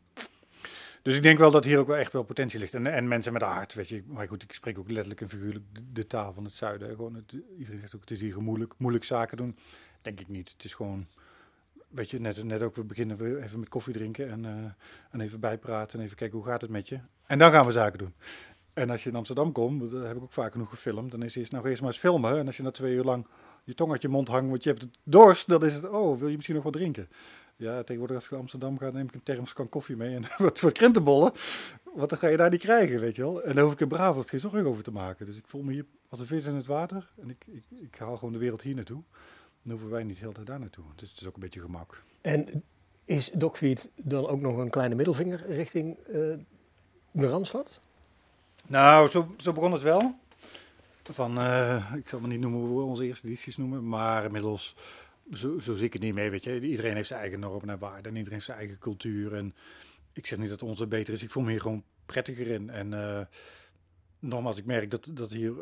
Dus 1.04 1.16
ik 1.16 1.24
denk 1.24 1.38
wel 1.38 1.52
dat 1.52 1.66
hier 1.66 1.80
ook 1.80 1.88
wel 1.88 1.98
echt 1.98 2.14
wel 2.14 2.24
potentie 2.24 2.60
ligt. 2.60 2.74
En, 2.74 2.88
en 2.88 3.08
mensen 3.08 3.34
met 3.34 3.42
hart, 3.42 3.74
weet 3.74 3.90
je. 3.90 4.04
Maar 4.08 4.28
goed, 4.28 4.44
ik 4.44 4.54
spreek 4.54 4.78
ook 4.78 4.90
letterlijk 4.90 5.22
en 5.22 5.30
figuurlijk 5.30 5.66
de, 5.94 6.08
taal 6.08 6.34
van 6.34 6.44
het 6.44 6.54
zuiden. 6.54 6.96
Gewoon 6.96 7.16
het, 7.16 7.34
iedereen 7.58 7.80
zegt 7.80 7.96
ook, 7.96 8.02
het 8.02 8.12
is 8.12 8.20
hier 8.20 8.42
moeilijk, 8.42 8.74
moeilijk 8.78 9.06
zaken 9.06 9.38
doen. 9.38 9.58
Denk 10.02 10.20
ik 10.20 10.28
niet. 10.28 10.52
Het 10.52 10.64
is 10.64 10.74
gewoon, 10.74 11.08
weet 11.88 12.10
je, 12.10 12.20
net, 12.20 12.44
net 12.44 12.62
ook, 12.62 12.76
we 12.76 12.84
beginnen 12.84 13.18
we 13.18 13.44
even 13.44 13.60
met 13.60 13.70
koffie 13.70 13.94
drinken 13.94 14.30
en, 14.30 14.44
uh, 14.44 14.52
en 15.12 15.22
even 15.22 15.40
bijpraten 15.40 16.00
en 16.00 16.06
even 16.06 16.18
kijken 16.18 16.38
hoe 16.38 16.48
gaat 16.48 16.62
het 16.62 16.70
met 16.70 16.90
je. 16.90 17.00
En 17.26 17.38
dan 17.38 17.52
gaan 17.52 17.66
we 17.66 17.72
zaken 17.72 18.00
doen. 18.00 18.14
En 18.74 18.90
als 18.90 19.04
je 19.04 19.10
in 19.10 19.16
Amsterdam 19.16 19.52
komt, 19.52 19.92
dat 19.92 20.08
heb 20.08 20.16
ik 20.16 20.24
ook 20.24 20.34
vaak 20.34 20.52
genoeg 20.52 20.70
gefilmd, 20.70 21.12
dan 21.12 21.24
is 21.24 21.36
het 21.36 21.52
nou 21.52 21.70
eerst 21.70 21.82
maar 21.82 21.90
eens 21.90 22.00
filmen. 22.00 22.38
En 22.38 22.46
als 22.46 22.58
je 22.58 22.64
na 22.64 22.72
twee 22.72 22.96
uur 22.96 23.04
lang 23.04 23.28
je 23.64 23.74
tong 23.74 23.92
uit 23.92 24.02
je 24.02 24.08
mond 24.08 24.28
hangt, 24.28 24.50
want 24.50 24.64
je 24.64 24.70
hebt 24.70 24.82
het 24.82 24.98
dorst, 25.04 25.48
dan 25.48 25.66
is 25.66 25.74
het, 25.74 25.90
oh, 25.90 26.20
wil 26.20 26.28
je 26.28 26.36
misschien 26.36 26.56
nog 26.56 26.64
wat 26.64 26.74
drinken? 26.74 27.10
Ja, 27.56 27.84
tegenwoordig 27.84 28.16
als 28.16 28.26
ik 28.26 28.32
naar 28.32 28.40
Amsterdam 28.40 28.78
ga, 28.78 28.90
neem 28.90 29.08
ik 29.08 29.14
een 29.14 29.24
thermos 29.24 29.54
kan 29.54 29.70
koffie 29.70 29.96
mee 29.96 30.16
en 30.16 30.26
wat, 30.46 30.60
wat 30.60 30.72
krentenbollen. 30.72 31.32
Wat 31.94 32.10
dan 32.10 32.18
ga 32.18 32.28
je 32.28 32.38
daar 32.38 32.50
niet 32.50 32.62
krijgen, 32.62 33.00
weet 33.00 33.16
je 33.16 33.22
wel. 33.22 33.44
En 33.44 33.56
daar 33.56 33.64
hoef 33.64 33.74
ik 33.74 33.80
in 33.80 33.88
Brabant 33.88 34.30
geen 34.30 34.40
zorgen 34.40 34.66
over 34.66 34.84
te 34.84 34.92
maken. 34.92 35.26
Dus 35.26 35.38
ik 35.38 35.48
voel 35.48 35.62
me 35.62 35.72
hier 35.72 35.86
als 36.10 36.20
een 36.20 36.26
vis 36.26 36.46
in 36.46 36.56
het 36.56 36.66
water. 36.66 37.14
En 37.22 37.30
ik, 37.30 37.46
ik, 37.48 37.64
ik 37.70 37.96
haal 37.96 38.18
gewoon 38.18 38.34
de 38.34 38.40
wereld 38.40 38.62
hier 38.62 38.76
naartoe. 38.76 39.02
Dan 39.62 39.72
hoeven 39.72 39.90
wij 39.90 40.04
niet 40.04 40.20
heel 40.20 40.32
tijd 40.32 40.48
daar 40.48 40.60
naartoe. 40.60 40.86
Dus 40.96 41.10
het 41.10 41.22
is 41.22 41.28
ook 41.28 41.36
een 41.36 41.42
beetje 41.42 41.62
gemak. 41.62 42.04
En 42.22 42.64
is 43.06 43.32
Docfeed 43.34 43.90
dan 43.96 44.28
ook 44.28 44.42
nog 44.42 44.58
een 44.58 44.70
kleine 44.70 44.96
middelvinger 44.96 45.46
richting 45.48 45.98
uh, 46.08 46.38
de 47.12 47.28
Randstad? 47.28 47.80
Nou, 48.68 49.10
zo, 49.10 49.36
zo 49.38 49.54
begon 49.54 49.72
het 49.72 49.82
wel. 49.82 50.16
Van, 51.04 51.38
uh, 51.38 51.94
ik 51.96 52.10
zal 52.10 52.20
het 52.20 52.30
niet 52.30 52.40
noemen 52.40 52.60
hoe 52.60 52.78
we 52.78 52.84
onze 52.84 53.06
eerste 53.06 53.28
edities 53.28 53.58
noemen, 53.58 53.88
maar 53.88 54.26
inmiddels 54.26 54.76
zo, 55.32 55.60
zo 55.60 55.76
zie 55.76 55.86
ik 55.86 55.94
het 55.94 56.02
niet 56.02 56.14
mee, 56.14 56.30
weet 56.30 56.44
je. 56.44 56.62
Iedereen 56.62 56.96
heeft 56.96 57.08
zijn 57.08 57.20
eigen 57.20 57.40
normen 57.40 57.70
en 57.70 57.80
waarden 57.80 58.12
en 58.12 58.18
iedereen 58.18 58.34
heeft 58.34 58.46
zijn 58.46 58.58
eigen 58.58 58.80
cultuur. 58.80 59.34
En 59.34 59.56
ik 60.14 60.28
zeg 60.28 60.40
niet 60.40 60.50
dat 60.50 60.64
onze 60.64 60.88
beter 60.88 61.14
is, 61.14 61.24
ik 61.24 61.30
voel 61.30 61.44
me 61.44 61.52
hier 61.52 61.62
gewoon 61.62 61.84
prettiger 62.06 62.48
in. 62.48 62.70
En 62.70 62.92
uh, 62.92 63.22
nogmaals, 64.20 64.58
ik 64.58 64.66
merk 64.66 64.92
dat, 64.92 65.10
dat 65.14 65.32
hier, 65.32 65.54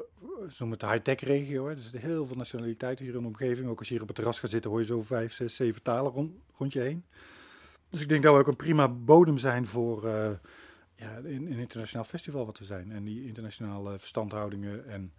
zo 0.52 0.66
met 0.66 0.80
de 0.80 0.88
high-tech 0.88 1.20
regio, 1.20 1.68
hè, 1.68 1.76
er 1.76 1.82
zitten 1.82 2.02
heel 2.02 2.26
veel 2.26 2.36
nationaliteiten 2.36 3.06
hier 3.06 3.14
in 3.16 3.22
de 3.22 3.28
omgeving. 3.28 3.68
Ook 3.68 3.80
als 3.80 3.88
je 3.88 3.94
hier 3.94 4.02
op 4.02 4.08
het 4.08 4.18
terras 4.18 4.40
gaat 4.40 4.50
zitten, 4.50 4.72
hoor 4.72 4.80
je 4.80 4.86
zo 4.86 5.02
vijf, 5.02 5.34
zes, 5.34 5.56
zeven 5.56 5.82
talen 5.82 6.12
rond, 6.58 6.74
je 6.74 6.80
heen. 6.80 7.06
Dus 7.90 8.02
ik 8.02 8.10
denk 8.10 8.24
dat 8.24 8.34
we 8.34 8.40
ook 8.40 8.48
een 8.48 8.56
prima 8.56 8.90
bodem 8.90 9.38
zijn 9.38 9.66
voor 9.66 10.06
uh, 10.06 10.30
ja, 10.96 11.18
een, 11.18 11.26
een 11.26 11.48
internationaal 11.48 12.06
festival 12.06 12.46
wat 12.46 12.58
we 12.58 12.66
zijn. 12.66 12.92
En 12.92 13.04
die 13.04 13.26
internationale 13.26 14.00
verstandhoudingen 14.00 14.88
en 14.88 15.14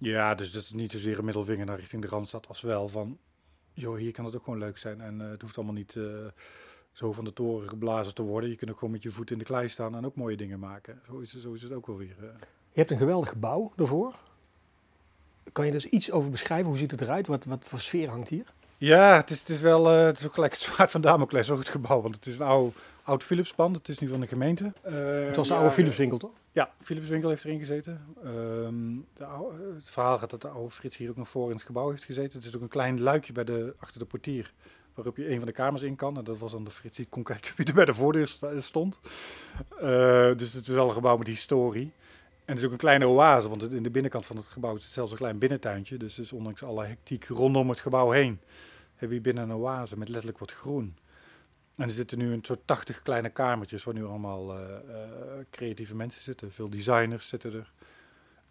ja, 0.00 0.34
dus 0.34 0.52
dat 0.52 0.62
is 0.62 0.72
niet 0.72 0.92
zozeer 0.92 1.18
een 1.18 1.24
middelvinger 1.24 1.66
naar 1.66 1.78
richting 1.78 2.02
de 2.02 2.08
Randstad 2.08 2.48
als 2.48 2.60
wel 2.60 2.88
van, 2.88 3.18
joh, 3.72 3.96
hier 3.96 4.12
kan 4.12 4.24
het 4.24 4.36
ook 4.36 4.44
gewoon 4.44 4.58
leuk 4.58 4.78
zijn. 4.78 5.00
En 5.00 5.20
uh, 5.20 5.30
het 5.30 5.42
hoeft 5.42 5.56
allemaal 5.56 5.74
niet 5.74 5.94
uh, 5.94 6.04
zo 6.92 7.12
van 7.12 7.24
de 7.24 7.32
toren 7.32 7.68
geblazen 7.68 8.14
te 8.14 8.22
worden. 8.22 8.50
Je 8.50 8.56
kunt 8.56 8.70
ook 8.70 8.78
gewoon 8.78 8.92
met 8.92 9.02
je 9.02 9.10
voet 9.10 9.30
in 9.30 9.38
de 9.38 9.44
klei 9.44 9.68
staan 9.68 9.96
en 9.96 10.06
ook 10.06 10.16
mooie 10.16 10.36
dingen 10.36 10.58
maken. 10.58 11.00
Zo 11.06 11.18
is, 11.18 11.36
zo 11.36 11.52
is 11.52 11.62
het 11.62 11.72
ook 11.72 11.86
wel 11.86 11.96
weer. 11.96 12.16
Uh. 12.20 12.28
Je 12.72 12.78
hebt 12.78 12.90
een 12.90 12.98
geweldig 12.98 13.28
gebouw 13.28 13.72
ervoor. 13.76 14.14
Kan 15.52 15.66
je 15.66 15.72
dus 15.72 15.86
iets 15.86 16.10
over 16.10 16.30
beschrijven? 16.30 16.68
Hoe 16.68 16.78
ziet 16.78 16.90
het 16.90 17.00
eruit? 17.00 17.26
Wat, 17.26 17.44
wat 17.44 17.66
voor 17.68 17.80
sfeer 17.80 18.08
hangt 18.08 18.28
hier? 18.28 18.52
Ja, 18.76 19.16
het 19.16 19.30
is, 19.30 19.38
het 19.38 19.48
is 19.48 19.60
wel 19.60 19.86
het 19.86 20.18
is 20.18 20.26
ook 20.26 20.34
gelijk 20.34 20.52
het 20.52 20.62
zwaard 20.62 20.90
van 20.90 21.00
Damocles, 21.00 21.50
ook 21.50 21.58
het 21.58 21.68
gebouw. 21.68 22.00
Want 22.00 22.14
het 22.14 22.26
is 22.26 22.38
een 22.38 22.46
oude, 22.46 22.72
oud 23.02 23.22
Philipspand, 23.22 23.76
het 23.76 23.88
is 23.88 23.98
nu 23.98 24.08
van 24.08 24.20
de 24.20 24.26
gemeente. 24.26 24.72
het 24.82 25.36
was 25.36 25.48
een 25.48 25.56
oude 25.56 25.70
Philipswinkel, 25.70 26.18
toch? 26.18 26.39
Ja, 26.52 26.70
Philips 26.78 27.08
Winkel 27.08 27.28
heeft 27.28 27.44
erin 27.44 27.58
gezeten. 27.58 28.00
Ehm, 28.24 28.96
de 29.14 29.74
het 29.74 29.90
verhaal 29.90 30.18
gaat 30.18 30.30
dat 30.30 30.40
de 30.40 30.48
oude 30.48 30.70
Frits 30.70 30.96
hier 30.96 31.10
ook 31.10 31.16
nog 31.16 31.28
voor 31.28 31.48
in 31.48 31.56
het 31.56 31.64
gebouw 31.64 31.90
heeft 31.90 32.04
gezeten. 32.04 32.38
Er 32.38 32.44
zit 32.44 32.56
ook 32.56 32.62
een 32.62 32.68
klein 32.68 33.00
luikje 33.00 33.32
bij 33.32 33.44
de, 33.44 33.74
achter 33.78 33.98
de 33.98 34.04
portier 34.04 34.52
waarop 34.94 35.16
je 35.16 35.30
een 35.30 35.38
van 35.38 35.46
de 35.46 35.52
kamers 35.52 35.82
in 35.82 35.96
kan. 35.96 36.16
En 36.16 36.24
dat 36.24 36.38
was 36.38 36.52
dan 36.52 36.64
de 36.64 36.70
Frits 36.70 36.96
die 36.96 37.06
kon 37.06 37.22
kijken 37.22 37.52
wie 37.56 37.66
er 37.66 37.74
bij 37.74 37.84
de 37.84 37.94
voordeur 37.94 38.36
stond. 38.58 39.00
Uh, 39.74 39.80
dus 40.36 40.52
het 40.52 40.68
is 40.68 40.74
wel 40.74 40.88
een 40.88 40.94
gebouw 40.94 41.16
met 41.16 41.26
historie. 41.26 41.92
En 42.44 42.56
het 42.56 42.58
is 42.58 42.64
ook 42.64 42.72
een 42.72 42.78
kleine 42.78 43.06
oase, 43.06 43.48
want 43.48 43.72
in 43.72 43.82
de 43.82 43.90
binnenkant 43.90 44.26
van 44.26 44.36
het 44.36 44.46
gebouw 44.46 44.76
is 44.76 44.92
zelfs 44.92 45.10
een 45.10 45.16
klein 45.16 45.38
binnentuintje. 45.38 45.96
Dus, 45.96 46.14
dus 46.14 46.32
ondanks 46.32 46.62
alle 46.62 46.84
hectiek 46.84 47.24
rondom 47.24 47.68
het 47.68 47.80
gebouw 47.80 48.10
heen 48.10 48.40
hebben 48.94 49.16
we 49.16 49.22
binnen 49.22 49.50
een 49.50 49.56
oase 49.56 49.98
met 49.98 50.08
letterlijk 50.08 50.38
wat 50.38 50.52
groen. 50.52 50.96
En 51.80 51.86
er 51.88 51.94
zitten 51.94 52.18
nu 52.18 52.32
een 52.32 52.44
soort 52.44 52.60
80 52.64 53.02
kleine 53.02 53.28
kamertjes 53.28 53.84
waar 53.84 53.94
nu 53.94 54.04
allemaal 54.04 54.58
uh, 54.58 54.68
uh, 54.88 54.94
creatieve 55.50 55.96
mensen 55.96 56.22
zitten. 56.22 56.52
Veel 56.52 56.70
designers 56.70 57.28
zitten 57.28 57.52
er. 57.52 57.72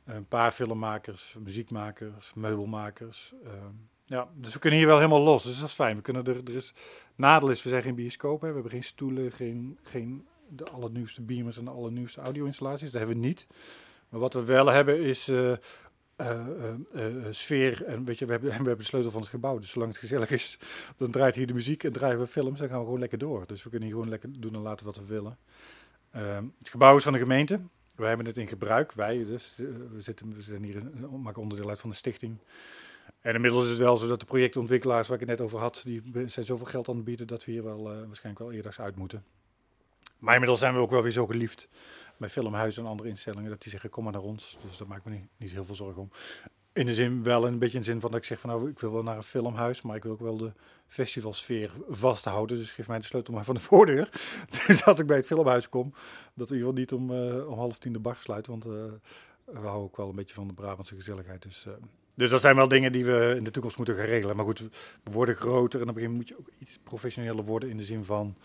Een 0.06 0.28
paar 0.28 0.52
filmmakers, 0.52 1.36
muziekmakers, 1.44 2.34
meubelmakers. 2.34 3.34
Uh, 3.44 3.52
ja, 4.06 4.28
dus 4.36 4.54
we 4.54 4.60
kunnen 4.60 4.80
hier 4.80 4.88
wel 4.88 4.98
helemaal 4.98 5.22
los. 5.22 5.44
Dus 5.44 5.60
dat 5.60 5.68
is 5.68 5.74
fijn. 5.74 5.96
We 5.96 6.02
kunnen 6.02 6.26
er, 6.26 6.38
er 6.44 6.56
is, 6.56 6.74
nadeel 7.16 7.50
is, 7.50 7.64
we 7.64 7.70
zijn 7.70 7.84
geen 7.84 7.96
bioscoop. 7.96 8.42
Hè. 8.42 8.48
We 8.48 8.54
hebben 8.54 8.72
geen 8.72 8.84
stoelen, 8.84 9.32
geen, 9.32 9.80
geen 9.84 10.28
de 10.48 10.66
allernieuwste 10.66 11.22
beamers 11.22 11.58
en 11.58 11.66
de 11.66 11.72
allernieuwste 11.72 12.22
audio-installaties. 12.22 12.92
Dat 12.92 13.02
hebben 13.02 13.22
we 13.22 13.28
niet. 13.28 13.48
Maar 14.10 14.20
wat 14.20 14.34
we 14.34 14.44
wel 14.44 14.68
hebben 14.68 15.00
is 15.00 15.30
uh, 15.30 15.52
sfeer. 17.30 17.86
En 17.86 18.06
weet 18.06 18.20
je, 18.20 18.26
we 18.26 18.32
hebben, 18.32 18.50
we 18.50 18.56
hebben 18.56 18.78
de 18.78 18.84
sleutel 18.84 19.12
van 19.12 19.22
het 19.22 19.30
gebouw. 19.30 19.60
Dus 19.60 19.70
zolang 19.70 19.92
het 19.92 20.00
gezellig 20.00 20.30
is, 20.30 20.58
dan 20.98 21.12
draait 21.12 21.36
hier 21.36 21.48
de 21.48 21.54
muziek 21.54 21.84
en 21.84 21.92
draaien 21.92 22.20
we 22.20 22.28
films. 22.28 22.60
Dan 22.60 22.68
gaan 22.68 22.80
we 22.80 22.84
gewoon 22.84 23.00
lekker 23.00 23.18
door. 23.18 23.48
Dus 23.48 23.64
we 23.64 23.70
kunnen 23.70 23.88
hier 23.88 23.98
gewoon 23.98 24.12
lekker 24.12 24.30
doen 24.40 24.54
en 24.54 24.62
laten 24.62 24.86
wat 24.86 24.96
we 24.96 25.06
willen. 25.06 25.38
Ehm, 26.12 26.46
het 26.60 26.70
gebouw 26.70 26.98
is 26.98 27.04
van 27.04 27.14
de 27.14 27.20
gemeente. 27.20 27.60
Wij 27.96 28.08
hebben 28.08 28.26
het 28.26 28.38
in 28.38 28.48
gebruik. 28.48 28.92
Wij, 28.92 29.26
dus 29.26 29.54
we, 29.92 30.02
zitten, 30.02 30.36
we 30.36 30.42
zijn 30.42 30.64
hier, 30.64 30.82
maken 31.18 31.42
onderdeel 31.42 31.70
uit 31.70 31.80
van 31.80 31.90
de 31.90 31.96
stichting. 31.96 32.38
En 33.22 33.36
inmiddels 33.36 33.64
is 33.64 33.70
het 33.70 33.80
wel 33.80 33.98
zo 33.98 34.08
dat 34.08 34.20
de 34.20 34.26
projectontwikkelaars 34.26 35.08
waar 35.08 35.22
ik 35.22 35.28
het 35.28 35.38
net 35.38 35.48
over 35.48 35.60
had, 35.60 35.82
die 35.86 36.02
zijn 36.26 36.46
zoveel 36.46 36.66
geld 36.66 36.90
aan 36.90 36.96
het 36.96 37.04
bieden 37.04 37.28
dat 37.28 37.46
we 37.46 37.52
hier 37.52 37.64
wel 37.64 37.84
waarschijnlijk 37.84 38.40
wel 38.40 38.52
eerder 38.52 38.76
uit 38.78 38.96
moeten. 38.96 39.24
Maar 40.20 40.34
inmiddels 40.34 40.60
zijn 40.60 40.74
we 40.74 40.80
ook 40.80 40.92
wel 40.92 41.04
weer 41.04 41.12
zo 41.12 41.26
geliefd 41.26 41.70
bij 42.18 42.30
filmhuizen 42.30 42.84
en 42.84 42.90
andere 42.90 43.10
instellingen, 43.10 43.50
dat 43.50 43.62
die 43.62 43.72
zeggen, 43.72 43.90
kom 43.90 44.04
maar 44.04 44.14
naar 44.14 44.22
ons. 44.22 44.58
Dus 44.68 44.78
daar 44.78 44.88
maakt 44.88 45.06
me 45.06 45.12
niet, 45.12 45.28
niet 45.38 45.52
heel 45.52 45.66
veel 45.66 45.76
zorgen 45.76 46.02
om. 46.02 46.12
In 46.74 46.86
de 46.86 46.94
zin, 46.94 47.24
wel 47.24 47.48
een 47.48 47.60
beetje 47.60 47.76
in 47.76 47.84
de 47.84 47.90
zin 47.90 48.00
van 48.00 48.12
dat 48.12 48.20
ik 48.20 48.26
zeg 48.26 48.40
van 48.40 48.50
nou, 48.50 48.70
ik 48.70 48.80
wil 48.80 48.92
wel 48.92 49.04
naar 49.04 49.16
een 49.16 49.24
filmhuis, 49.24 49.82
maar 49.82 49.96
ik 49.96 50.04
wil 50.04 50.12
ook 50.12 50.20
wel 50.20 50.38
de 50.38 50.52
festivalsfeer 50.88 51.72
vasthouden. 51.88 52.58
Dus 52.58 52.72
geef 52.72 52.88
mij 52.88 53.00
de 53.00 53.06
sleutel 53.06 53.34
maar 53.34 53.44
van 53.44 53.56
de 53.56 53.62
voordeur. 53.62 54.10
Dus 54.68 54.86
als 54.86 55.00
ik 55.00 55.06
bij 55.06 55.18
het 55.18 55.26
filmhuis 55.26 55.70
kom, 55.70 55.94
dat 56.34 56.50
we 56.50 56.56
in 56.56 56.62
ieder 56.66 56.84
geval 56.84 57.00
niet 57.08 57.12
om, 57.12 57.12
uh, 57.12 57.50
om 57.50 57.58
half 57.58 57.78
tien 57.78 57.94
de 57.94 58.00
bar 58.00 58.18
sluiten, 58.20 58.52
want 58.52 58.66
uh, 58.66 58.72
we 59.46 59.60
houden 59.60 59.84
ook 59.84 59.98
wel 59.98 60.10
een 60.10 60.16
beetje 60.16 60.34
van 60.34 60.48
de 60.48 60.54
Brabantse 60.54 60.96
gezelligheid. 60.96 61.42
Dus, 61.42 61.66
uh, 61.68 61.74
dus 62.16 62.30
dat 62.30 62.42
zijn 62.42 62.56
wel 62.56 62.68
dingen 62.68 62.92
die 62.92 63.06
we 63.06 63.34
in 63.38 63.44
de 63.44 63.52
toekomst 63.52 63.78
moeten 63.78 63.96
gaan 63.96 64.06
regelen. 64.06 64.36
Maar 64.36 64.46
goed, 64.46 64.60
we 65.04 65.12
worden 65.12 65.36
groter 65.36 65.82
en 65.82 65.90
op 65.90 65.96
een 65.96 66.02
gegeven 66.02 66.18
moment 66.18 66.18
moet 66.18 66.28
je 66.28 66.38
ook 66.38 66.62
iets 66.62 66.80
professioneler 66.84 67.46
worden 67.46 67.70
in 67.70 67.78
de 67.78 67.84
zin 67.84 68.04
van 68.04 68.36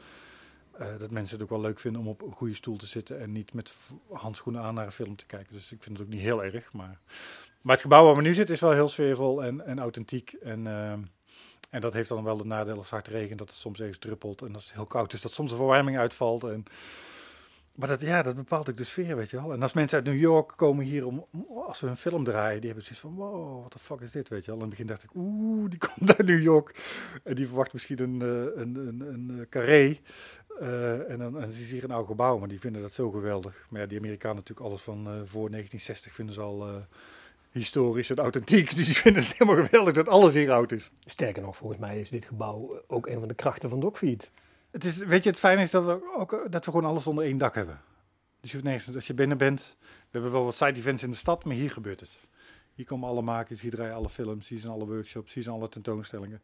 uh, 0.80 0.86
dat 0.98 1.10
mensen 1.10 1.34
het 1.34 1.44
ook 1.44 1.50
wel 1.50 1.60
leuk 1.60 1.78
vinden 1.78 2.00
om 2.00 2.08
op 2.08 2.22
een 2.22 2.32
goede 2.32 2.54
stoel 2.54 2.76
te 2.76 2.86
zitten 2.86 3.20
en 3.20 3.32
niet 3.32 3.52
met 3.52 3.72
handschoenen 4.10 4.62
aan 4.62 4.74
naar 4.74 4.84
een 4.84 4.92
film 4.92 5.16
te 5.16 5.26
kijken. 5.26 5.52
Dus 5.52 5.72
ik 5.72 5.82
vind 5.82 5.98
het 5.98 6.06
ook 6.06 6.12
niet 6.12 6.22
heel 6.22 6.44
erg. 6.44 6.72
Maar, 6.72 6.98
maar 7.60 7.72
het 7.72 7.82
gebouw 7.82 8.04
waar 8.04 8.16
we 8.16 8.22
nu 8.22 8.34
zitten 8.34 8.54
is 8.54 8.60
wel 8.60 8.72
heel 8.72 8.88
sfeervol 8.88 9.44
en, 9.44 9.66
en 9.66 9.78
authentiek. 9.78 10.32
En, 10.32 10.64
uh, 10.64 10.92
En 11.70 11.80
dat 11.80 11.94
heeft 11.94 12.08
dan 12.08 12.24
wel 12.24 12.38
het 12.38 12.46
nadeel 12.46 12.76
als 12.76 12.90
het 12.90 13.06
hard 13.06 13.28
dat 13.38 13.48
het 13.48 13.58
soms 13.58 13.78
eens 13.78 13.98
druppelt. 13.98 14.42
En 14.42 14.54
als 14.54 14.64
het 14.64 14.74
heel 14.74 14.86
koud 14.86 15.12
is, 15.12 15.20
dat 15.20 15.32
soms 15.32 15.50
de 15.50 15.56
verwarming 15.56 15.98
uitvalt. 15.98 16.44
En, 16.44 16.64
maar 17.74 17.88
dat, 17.88 18.00
ja, 18.00 18.22
dat 18.22 18.36
bepaalt 18.36 18.70
ook 18.70 18.76
de 18.76 18.84
sfeer, 18.84 19.16
weet 19.16 19.30
je 19.30 19.36
wel. 19.36 19.52
En 19.52 19.62
als 19.62 19.72
mensen 19.72 19.96
uit 19.96 20.06
New 20.06 20.20
York 20.20 20.52
komen 20.56 20.84
hier 20.84 21.06
om, 21.06 21.26
als 21.66 21.80
we 21.80 21.86
een 21.86 21.96
film 21.96 22.24
draaien, 22.24 22.60
die 22.60 22.66
hebben 22.66 22.84
zoiets 22.84 23.00
van, 23.00 23.14
wow, 23.14 23.62
wat 23.62 23.72
de 23.72 23.78
fuck 23.78 24.00
is 24.00 24.10
dit, 24.10 24.28
weet 24.28 24.44
je 24.44 24.50
wel. 24.50 24.54
In 24.54 24.60
het 24.60 24.70
begin 24.70 24.86
dacht 24.86 25.02
ik, 25.02 25.10
oeh, 25.14 25.70
die 25.70 25.78
komt 25.94 26.16
uit 26.16 26.26
New 26.26 26.42
York. 26.42 26.74
En 27.24 27.34
die 27.34 27.46
verwacht 27.46 27.72
misschien 27.72 28.02
een, 28.02 28.20
een, 28.20 28.76
een, 28.76 29.00
een, 29.00 29.28
een 29.28 29.48
carré. 29.48 29.98
Uh, 30.60 31.10
en 31.10 31.18
dan 31.18 31.40
en 31.40 31.48
is 31.48 31.70
hier 31.70 31.84
een 31.84 31.90
oud 31.90 32.06
gebouw, 32.06 32.38
maar 32.38 32.48
die 32.48 32.60
vinden 32.60 32.82
dat 32.82 32.92
zo 32.92 33.10
geweldig. 33.10 33.66
Maar 33.70 33.80
ja, 33.80 33.86
die 33.86 33.98
Amerikanen 33.98 34.36
natuurlijk 34.36 34.66
alles 34.66 34.82
van 34.82 34.98
uh, 34.98 35.04
voor 35.04 35.50
1960 35.50 36.14
vinden 36.14 36.34
ze 36.34 36.40
al... 36.40 36.68
Uh, 36.68 36.74
historisch 37.54 38.10
en 38.10 38.16
authentiek. 38.16 38.70
Dus 38.76 38.86
die 38.86 38.96
vinden 38.96 39.22
het 39.22 39.32
helemaal 39.32 39.64
geweldig 39.64 39.94
dat 39.94 40.08
alles 40.08 40.34
hier 40.34 40.52
oud 40.52 40.72
is. 40.72 40.90
Sterker 41.04 41.42
nog, 41.42 41.56
volgens 41.56 41.80
mij 41.80 42.00
is 42.00 42.10
dit 42.10 42.24
gebouw 42.24 42.82
ook 42.86 43.06
een 43.06 43.18
van 43.18 43.28
de 43.28 43.34
krachten 43.34 43.68
van 43.68 43.80
Dogfeed. 43.80 44.30
Het 44.70 44.84
is, 44.84 44.96
weet 44.96 45.22
je, 45.22 45.30
het 45.30 45.38
fijne 45.38 45.62
is 45.62 45.70
dat 45.70 45.84
we, 45.84 46.14
ook, 46.16 46.46
dat 46.50 46.64
we 46.64 46.70
gewoon 46.70 46.90
alles 46.90 47.06
onder 47.06 47.24
één 47.24 47.38
dak 47.38 47.54
hebben. 47.54 47.80
Dus 48.40 48.50
je 48.50 48.56
hoeft 48.56 48.68
nergens, 48.68 48.94
als 48.94 49.06
je 49.06 49.14
binnen 49.14 49.38
bent, 49.38 49.76
we 49.80 50.08
hebben 50.10 50.32
wel 50.32 50.44
wat 50.44 50.54
side 50.54 50.74
events 50.74 51.02
in 51.02 51.10
de 51.10 51.16
stad, 51.16 51.44
maar 51.44 51.54
hier 51.54 51.70
gebeurt 51.70 52.00
het. 52.00 52.18
Hier 52.74 52.84
komen 52.84 53.08
alle 53.08 53.22
makers, 53.22 53.60
hier 53.60 53.70
draaien 53.70 53.94
alle 53.94 54.08
films, 54.08 54.48
hier 54.48 54.58
zijn 54.58 54.72
alle 54.72 54.86
workshops, 54.86 55.34
hier 55.34 55.42
zijn 55.42 55.54
alle 55.54 55.68
tentoonstellingen. 55.68 56.42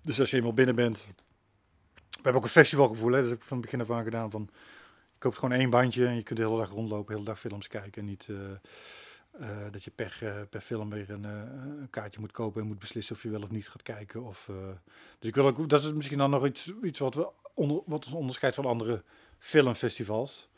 Dus 0.00 0.20
als 0.20 0.30
je 0.30 0.36
eenmaal 0.36 0.54
binnen 0.54 0.74
bent, 0.74 1.06
we 2.16 2.22
hebben 2.22 2.34
ook 2.34 2.44
een 2.44 2.52
festivalgevoel, 2.52 3.12
hè? 3.12 3.20
dat 3.20 3.30
heb 3.30 3.38
ik 3.38 3.44
van 3.44 3.56
het 3.56 3.66
begin 3.66 3.80
af 3.80 3.90
aan 3.90 4.04
gedaan. 4.04 4.30
Van, 4.30 4.50
je 5.06 5.18
koopt 5.18 5.38
gewoon 5.38 5.58
één 5.58 5.70
bandje 5.70 6.06
en 6.06 6.14
je 6.14 6.22
kunt 6.22 6.38
de 6.38 6.44
hele 6.44 6.58
dag 6.58 6.70
rondlopen, 6.70 7.06
de 7.06 7.12
hele 7.12 7.24
dag 7.24 7.40
films 7.40 7.68
kijken 7.68 8.02
en 8.02 8.08
niet... 8.08 8.26
Uh, 8.30 8.38
uh, 9.40 9.48
dat 9.70 9.84
je 9.84 9.90
per, 9.90 10.18
uh, 10.22 10.40
per 10.50 10.60
film 10.60 10.90
weer 10.90 11.10
een, 11.10 11.24
een, 11.24 11.90
kaartje 11.90 12.20
moet 12.20 12.32
kopen 12.32 12.60
en 12.60 12.66
moet 12.66 12.78
beslissen 12.78 13.16
of 13.16 13.22
je 13.22 13.30
wel 13.30 13.42
of 13.42 13.50
niet 13.50 13.68
gaat 13.68 13.82
kijken. 13.82 14.22
Of, 14.22 14.50
dus 15.18 15.28
ik 15.28 15.34
wil 15.34 15.46
ook, 15.46 15.68
dat 15.68 15.84
is 15.84 15.92
misschien 15.92 16.18
dan 16.18 16.30
nog 16.30 16.46
iets, 16.46 16.72
iets 16.82 16.98
wat, 16.98 17.14
we 17.14 17.28
onder, 17.54 17.82
wat 17.86 18.04
ons 18.04 18.14
onderscheidt 18.14 18.56
van 18.56 18.64
andere 18.64 19.02
filmfestivals. 19.38 20.48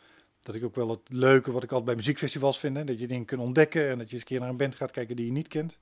Dat 0.40 0.54
ik 0.54 0.64
ook 0.64 0.74
wel 0.74 0.88
het 0.88 1.00
leuke 1.08 1.52
wat 1.52 1.62
ik 1.62 1.68
altijd 1.68 1.86
bij 1.86 1.96
muziekfestivals 1.96 2.58
vind, 2.58 2.76
hè, 2.76 2.84
dat 2.84 3.00
je 3.00 3.06
dingen 3.06 3.24
kunt 3.24 3.40
ontdekken 3.40 3.88
en 3.88 3.98
dat 3.98 4.06
je 4.06 4.12
eens 4.12 4.20
een 4.20 4.28
keer 4.28 4.40
naar 4.40 4.48
een 4.48 4.56
band 4.56 4.74
gaat 4.74 4.90
kijken 4.90 5.16
die 5.16 5.26
je 5.26 5.32
niet 5.32 5.48
kent. 5.48 5.78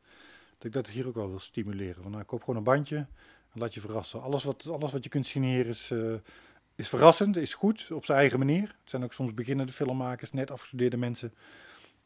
Dat 0.59 0.65
ik 0.65 0.73
dat 0.73 0.89
hier 0.89 1.07
ook 1.07 1.15
wel 1.15 1.29
wil 1.29 1.39
stimuleren. 1.39 2.03
Van, 2.03 2.11
nou, 2.11 2.25
koop 2.25 2.41
gewoon 2.41 2.57
een 2.57 2.63
bandje 2.63 3.07
laat 3.55 3.75
je 3.75 3.81
verrassen. 3.81 4.23
Alles 4.23 4.45
wat, 4.45 4.69
alles 4.71 4.93
wat 4.93 5.05
je 5.05 5.11
kunt 5.11 5.27
signeren 5.27 5.71
is, 5.71 5.93
is 6.75 6.89
verrassend, 6.89 7.37
is 7.37 7.55
goed 7.55 7.91
op 7.93 8.05
zijn 8.05 8.19
eigen 8.19 8.39
manier. 8.39 8.63
Het 8.63 8.91
zijn 8.91 9.05
ook 9.05 9.13
soms 9.13 9.35
beginnende 9.35 9.73
filmmakers, 9.73 10.33
net 10.33 10.51
afgestudeerde 10.51 10.97
mensen 10.97 11.33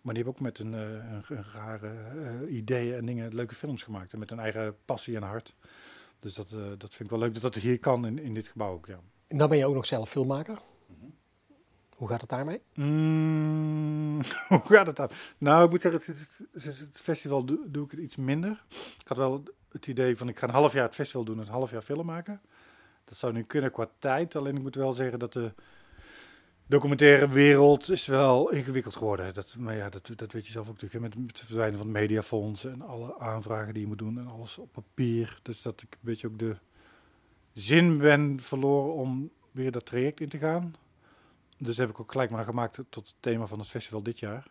maar 0.06 0.14
die 0.14 0.24
hebben 0.24 0.42
ook 0.42 0.48
met 0.48 0.58
een, 0.58 0.72
uh, 0.72 1.12
een, 1.12 1.36
een 1.36 1.44
rare 1.52 1.92
uh, 2.14 2.56
ideeën 2.56 2.94
en 2.94 3.06
dingen 3.06 3.34
leuke 3.34 3.54
films 3.54 3.82
gemaakt. 3.82 4.12
En 4.12 4.18
met 4.18 4.30
een 4.30 4.38
eigen 4.38 4.76
passie 4.84 5.16
en 5.16 5.22
hart. 5.22 5.54
Dus 6.18 6.34
dat, 6.34 6.48
dat 6.78 6.94
vind 6.94 7.00
ik 7.00 7.10
wel 7.10 7.18
leuk 7.18 7.32
dat 7.32 7.42
dat 7.42 7.54
hier 7.54 7.78
kan 7.78 8.06
in, 8.06 8.18
in 8.18 8.34
dit 8.34 8.46
gebouw 8.46 8.72
ook, 8.72 8.86
ja. 8.86 9.00
En 9.26 9.36
dan 9.36 9.48
ben 9.48 9.58
je 9.58 9.66
ook 9.66 9.74
nog 9.74 9.86
zelf 9.86 10.10
filmmaker. 10.10 10.58
Mm 10.86 10.96
-hmm. 11.00 11.14
Hoe 11.96 12.08
gaat 12.08 12.20
het 12.20 12.30
daarmee? 12.30 12.60
Mm, 12.74 14.20
hoe 14.48 14.60
gaat 14.64 14.86
het 14.86 14.96
dan? 14.96 15.10
Nou, 15.38 15.64
ik 15.64 15.70
moet 15.70 15.80
zeggen, 15.80 16.00
het, 16.14 16.64
het, 16.64 16.78
het 16.78 17.00
festival 17.02 17.44
doe, 17.44 17.70
doe, 17.70 17.84
ik 17.84 17.90
het 17.90 18.00
iets 18.00 18.16
minder. 18.16 18.64
Ik 19.00 19.08
had 19.08 19.16
wel 19.16 19.42
het 19.76 19.86
idee 19.86 20.16
van, 20.16 20.28
ik 20.28 20.38
ga 20.38 20.46
een 20.46 20.54
half 20.54 20.72
jaar 20.72 20.84
het 20.84 20.94
festival 20.94 21.24
doen, 21.24 21.38
een 21.38 21.48
half 21.48 21.70
jaar 21.70 21.82
film 21.82 22.06
maken. 22.06 22.40
Dat 23.04 23.16
zou 23.16 23.32
nu 23.32 23.42
kunnen 23.42 23.72
qua 23.72 23.88
tijd. 23.98 24.36
Alleen 24.36 24.56
ik 24.56 24.62
moet 24.62 24.74
wel 24.74 24.92
zeggen 24.92 25.18
dat 25.18 25.32
de 25.32 25.52
documentaire 26.66 27.28
wereld 27.28 27.90
is 27.90 28.06
wel 28.06 28.50
ingewikkeld 28.50 28.96
geworden. 28.96 29.34
Dat, 29.34 29.56
maar 29.58 29.76
ja, 29.76 29.88
dat, 29.88 30.10
dat 30.16 30.32
weet 30.32 30.46
je 30.46 30.52
zelf 30.52 30.68
ook 30.68 30.80
natuurlijk. 30.80 31.14
Met, 31.14 31.24
met 31.26 31.38
het 31.38 31.46
verdwijnen 31.46 31.78
van 31.78 31.86
het 31.86 31.96
mediafonds 31.96 32.64
en 32.64 32.82
alle 32.82 33.18
aanvragen 33.18 33.72
die 33.72 33.82
je 33.82 33.88
moet 33.88 33.98
doen 33.98 34.18
en 34.18 34.26
alles 34.26 34.58
op 34.58 34.72
papier. 34.72 35.38
Dus 35.42 35.62
dat 35.62 35.82
ik 35.82 35.92
een 35.92 35.98
beetje 36.00 36.26
ook 36.26 36.38
de 36.38 36.56
zin 37.52 37.98
ben 37.98 38.40
verloren 38.40 38.94
om 38.94 39.30
weer 39.50 39.70
dat 39.70 39.86
traject 39.86 40.20
in 40.20 40.28
te 40.28 40.38
gaan. 40.38 40.74
Dus 41.58 41.76
heb 41.76 41.90
ik 41.90 42.00
ook 42.00 42.12
gelijk 42.12 42.30
maar 42.30 42.44
gemaakt 42.44 42.80
tot 42.90 43.08
het 43.08 43.16
thema 43.20 43.46
van 43.46 43.58
het 43.58 43.68
festival 43.68 44.02
dit 44.02 44.18
jaar. 44.18 44.46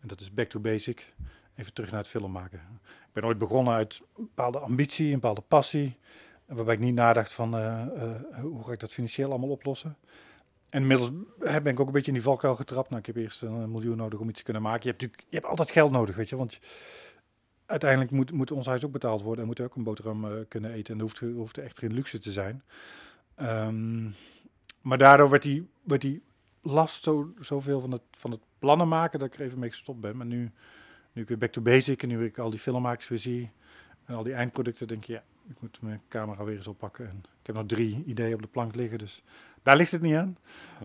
En 0.00 0.08
dat 0.08 0.20
is 0.20 0.34
Back 0.34 0.48
to 0.48 0.60
Basic. 0.60 1.14
Even 1.54 1.72
terug 1.72 1.90
naar 1.90 2.00
het 2.00 2.08
film 2.08 2.32
maken. 2.32 2.80
Ik 3.12 3.20
ben 3.20 3.24
ooit 3.24 3.38
begonnen 3.38 3.74
uit 3.74 4.00
een 4.16 4.24
bepaalde 4.24 4.58
ambitie, 4.58 5.06
een 5.06 5.20
bepaalde 5.20 5.40
passie. 5.40 5.96
Waarbij 6.46 6.74
ik 6.74 6.80
niet 6.80 6.94
nadacht 6.94 7.32
van 7.32 7.54
uh, 7.54 7.84
uh, 7.96 8.40
hoe 8.40 8.64
ga 8.64 8.72
ik 8.72 8.80
dat 8.80 8.92
financieel 8.92 9.30
allemaal 9.30 9.48
oplossen. 9.48 9.96
En 10.68 10.80
inmiddels 10.80 11.10
ben 11.38 11.66
ik 11.66 11.80
ook 11.80 11.86
een 11.86 11.92
beetje 11.92 12.06
in 12.06 12.12
die 12.12 12.22
valkuil 12.22 12.56
getrapt. 12.56 12.88
Nou, 12.88 13.00
ik 13.00 13.06
heb 13.06 13.16
eerst 13.16 13.42
een 13.42 13.70
miljoen 13.70 13.96
nodig 13.96 14.18
om 14.20 14.28
iets 14.28 14.38
te 14.38 14.44
kunnen 14.44 14.62
maken. 14.62 14.82
Je 14.82 14.88
hebt 14.88 15.00
natuurlijk 15.00 15.30
je 15.30 15.36
hebt 15.36 15.48
altijd 15.48 15.70
geld 15.70 15.90
nodig, 15.90 16.16
weet 16.16 16.28
je. 16.28 16.36
Want 16.36 16.58
uiteindelijk 17.66 18.10
moet, 18.10 18.32
moet 18.32 18.50
ons 18.50 18.66
huis 18.66 18.84
ook 18.84 18.92
betaald 18.92 19.22
worden. 19.22 19.40
En 19.40 19.46
moeten 19.46 19.64
we 19.64 19.70
ook 19.70 19.76
een 19.76 19.84
boterham 19.84 20.24
uh, 20.24 20.32
kunnen 20.48 20.72
eten. 20.72 20.92
En 20.92 20.98
dat 20.98 21.08
hoeft, 21.08 21.34
hoeft 21.34 21.58
echt 21.58 21.78
geen 21.78 21.92
luxe 21.92 22.18
te 22.18 22.30
zijn. 22.30 22.62
Um, 23.40 24.14
maar 24.80 24.98
daardoor 24.98 25.28
werd 25.28 25.42
die, 25.42 25.68
werd 25.82 26.00
die 26.00 26.22
last 26.62 27.02
zo, 27.02 27.32
zoveel 27.40 27.80
van 27.80 27.90
het, 27.90 28.02
van 28.10 28.30
het 28.30 28.40
plannen 28.58 28.88
maken... 28.88 29.18
dat 29.18 29.28
ik 29.28 29.34
er 29.34 29.44
even 29.44 29.58
mee 29.58 29.70
gestopt 29.70 30.00
ben. 30.00 30.16
Maar 30.16 30.26
nu, 30.26 30.52
nu 31.12 31.22
ik 31.22 31.28
weer 31.28 31.38
back 31.38 31.52
to 31.52 31.60
basic 31.60 32.02
en 32.02 32.08
nu 32.08 32.24
ik 32.24 32.38
al 32.38 32.50
die 32.50 32.58
filmmakers 32.58 33.08
weer 33.08 33.18
zie... 33.18 33.50
en 34.04 34.14
al 34.14 34.22
die 34.22 34.34
eindproducten, 34.34 34.88
denk 34.88 35.04
je... 35.04 35.12
ja, 35.12 35.22
ik 35.48 35.60
moet 35.60 35.78
mijn 35.80 36.00
camera 36.08 36.44
weer 36.44 36.56
eens 36.56 36.66
oppakken. 36.66 37.08
En 37.08 37.16
ik 37.40 37.46
heb 37.46 37.56
nog 37.56 37.66
drie 37.66 38.02
ideeën 38.06 38.34
op 38.34 38.42
de 38.42 38.48
plank 38.48 38.74
liggen, 38.74 38.98
dus 38.98 39.22
daar 39.62 39.76
ligt 39.76 39.90
het 39.90 40.02
niet 40.02 40.14
aan. 40.14 40.36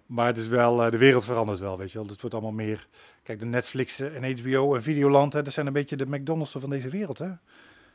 Maar 0.05 0.25
het 0.25 0.37
is 0.37 0.47
wel, 0.47 0.85
uh, 0.85 0.91
de 0.91 0.97
wereld 0.97 1.25
verandert 1.25 1.59
wel, 1.59 1.77
weet 1.77 1.91
je 1.91 1.97
wel. 1.97 2.07
Het 2.07 2.21
wordt 2.21 2.35
allemaal 2.35 2.53
meer, 2.53 2.87
kijk, 3.23 3.39
de 3.39 3.45
Netflix 3.45 3.99
en 3.99 4.39
HBO 4.39 4.75
en 4.75 4.81
Videoland, 4.81 5.33
hè, 5.33 5.41
dat 5.41 5.53
zijn 5.53 5.67
een 5.67 5.73
beetje 5.73 5.95
de 5.95 6.09
McDonald's 6.09 6.51
van 6.51 6.69
deze 6.69 6.89
wereld, 6.89 7.17
hè. 7.17 7.31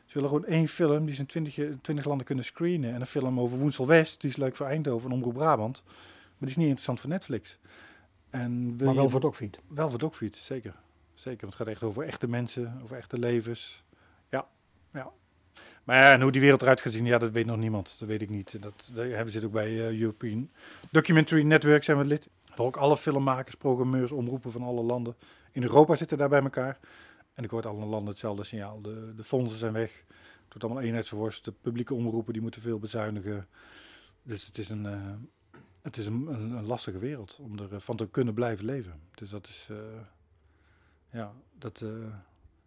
Ze 0.05 0.13
willen 0.13 0.29
gewoon 0.29 0.45
één 0.45 0.67
film 0.67 1.05
die 1.05 1.15
ze 1.15 1.21
in 1.21 1.27
twintig, 1.27 1.53
twintig 1.81 2.05
landen 2.05 2.25
kunnen 2.25 2.45
screenen. 2.45 2.93
En 2.93 2.99
een 2.99 3.07
film 3.07 3.39
over 3.39 3.57
Woensel 3.57 3.87
West, 3.87 4.21
die 4.21 4.29
is 4.29 4.35
leuk 4.35 4.55
voor 4.55 4.65
Eindhoven 4.65 5.09
en 5.09 5.15
Omroep 5.15 5.33
Brabant. 5.33 5.83
Maar 5.85 5.93
die 6.39 6.47
is 6.49 6.55
niet 6.55 6.65
interessant 6.65 6.99
voor 6.99 7.09
Netflix. 7.09 7.57
En 8.29 8.75
maar 8.75 8.95
wel 8.95 9.03
je, 9.03 9.09
voor 9.09 9.19
Dogfeed. 9.19 9.59
Wel 9.67 9.89
voor 9.89 9.99
Dogfeed, 9.99 10.35
zeker. 10.35 10.75
Zeker, 11.13 11.41
want 11.41 11.53
het 11.53 11.61
gaat 11.61 11.73
echt 11.73 11.83
over 11.83 12.03
echte 12.03 12.27
mensen, 12.27 12.79
over 12.83 12.97
echte 12.97 13.17
levens. 13.17 13.83
Ja, 14.29 14.47
ja. 14.93 15.11
Maar 15.83 15.95
ja, 15.95 16.13
en 16.13 16.21
hoe 16.21 16.31
die 16.31 16.41
wereld 16.41 16.61
eruit 16.61 16.81
gaat 16.81 16.93
zien, 16.93 17.05
ja, 17.05 17.17
dat 17.17 17.31
weet 17.31 17.45
nog 17.45 17.57
niemand. 17.57 17.95
Dat 17.99 18.07
weet 18.07 18.21
ik 18.21 18.29
niet. 18.29 18.61
Dat, 18.61 18.91
we 18.93 19.23
zitten 19.25 19.43
ook 19.43 19.51
bij 19.51 19.71
uh, 19.71 19.99
European 19.99 20.49
Documentary 20.91 21.43
Network, 21.43 21.83
zijn 21.83 21.97
we 21.97 22.05
lid. 22.05 22.29
Ook 22.55 22.75
alle 22.75 22.97
filmmakers, 22.97 23.55
programmeurs, 23.55 24.11
omroepen 24.11 24.51
van 24.51 24.61
alle 24.61 24.81
landen 24.81 25.15
in 25.51 25.63
Europa 25.63 25.95
zitten 25.95 26.17
daar 26.17 26.29
bij 26.29 26.41
elkaar. 26.41 26.79
En 27.33 27.43
ik 27.43 27.49
hoor 27.49 27.67
alle 27.67 27.85
landen 27.85 28.09
hetzelfde 28.09 28.43
signaal. 28.43 28.81
De, 28.81 29.13
de 29.15 29.23
fondsen 29.23 29.59
zijn 29.59 29.73
weg. 29.73 30.03
Het 30.07 30.47
wordt 30.47 30.63
allemaal 30.63 30.83
eenheidsworst. 30.83 31.45
De 31.45 31.51
publieke 31.61 31.93
omroepen 31.93 32.33
die 32.33 32.41
moeten 32.41 32.61
veel 32.61 32.79
bezuinigen. 32.79 33.47
Dus 34.23 34.45
het 34.45 34.57
is 34.57 34.69
een, 34.69 34.85
uh, 34.85 35.13
het 35.81 35.97
is 35.97 36.05
een, 36.05 36.27
een, 36.27 36.65
lastige 36.65 36.97
wereld 36.97 37.37
om 37.41 37.59
ervan 37.59 37.81
van 37.81 37.95
te 37.95 38.07
kunnen 38.09 38.33
blijven 38.33 38.65
leven. 38.65 38.99
Dus 39.13 39.29
dat 39.29 39.47
is, 39.47 39.69
ja, 41.13 41.33
dat... 41.59 41.81
Uh, 41.81 41.89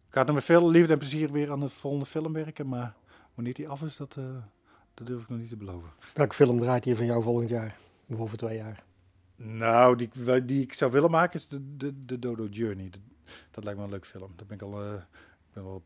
ik 0.07 0.23
ga 0.23 0.27
er 0.27 0.35
met 0.35 0.45
veel 0.45 0.71
liefde 0.71 0.93
en 0.93 0.99
plezier 0.99 1.33
weer 1.33 1.51
aan 1.51 1.61
de 1.61 1.69
volgende 1.69 2.07
film 2.07 2.33
werken, 2.33 2.69
maar 2.69 2.95
Wanneer 3.37 3.55
die 3.55 3.69
af 3.69 3.83
is, 3.83 3.97
dat, 3.97 4.17
uh, 4.19 4.25
dat 4.95 5.07
durf 5.07 5.23
ik 5.23 5.29
nog 5.29 5.39
niet 5.39 5.49
te 5.49 5.57
beloven. 5.57 5.91
Welke 6.15 6.35
film 6.35 6.59
draait 6.59 6.85
hier 6.85 6.97
van 6.97 7.07
jou 7.07 7.23
volgend 7.23 7.49
jaar? 7.49 7.79
Of 8.07 8.21
over 8.21 8.39
twee 8.39 8.57
jaar? 8.57 8.85
Nou, 9.37 9.97
die, 9.97 10.45
die 10.45 10.63
ik 10.63 10.73
zou 10.73 10.93
willen 10.93 11.11
maken 11.11 11.39
is 11.39 11.49
de, 11.49 11.77
de, 11.77 12.05
de 12.05 12.19
Dodo 12.19 12.47
Journey. 12.47 12.91
Dat, 12.91 13.01
dat 13.51 13.65
lijkt 13.65 13.79
me 13.79 13.85
een 13.85 13.91
leuk 13.91 14.07
film. 14.07 14.33
Daar 14.37 14.47
ben 14.47 14.57
ik 14.57 14.63
al, 14.63 14.85
uh, 14.85 14.95
ik 14.95 15.53
ben 15.53 15.63
al 15.63 15.83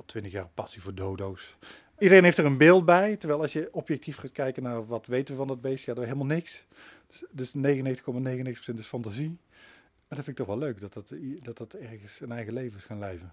al 0.00 0.06
twintig 0.06 0.32
jaar 0.32 0.48
passie 0.54 0.82
voor 0.82 0.94
dodo's. 0.94 1.56
Iedereen 1.98 2.24
heeft 2.24 2.38
er 2.38 2.44
een 2.44 2.58
beeld 2.58 2.84
bij, 2.84 3.16
terwijl 3.16 3.40
als 3.40 3.52
je 3.52 3.68
objectief 3.72 4.16
gaat 4.16 4.32
kijken 4.32 4.62
naar 4.62 4.86
wat 4.86 5.06
weten 5.06 5.34
we 5.34 5.38
van 5.38 5.48
dat 5.48 5.60
beest, 5.60 5.84
ja, 5.84 5.94
er 5.94 6.02
helemaal 6.02 6.26
niks. 6.26 6.66
Dus, 7.06 7.24
dus 7.30 7.54
99,99% 7.54 8.74
is 8.74 8.86
fantasie. 8.86 9.38
En 10.10 10.16
dat 10.16 10.24
vind 10.24 10.38
ik 10.38 10.46
toch 10.46 10.56
wel 10.56 10.58
leuk, 10.58 10.80
dat 10.80 10.92
dat, 10.92 11.14
dat 11.42 11.58
dat 11.58 11.74
ergens 11.74 12.20
een 12.20 12.32
eigen 12.32 12.52
leven 12.52 12.78
is 12.78 12.84
gaan 12.84 12.98
leven 12.98 13.32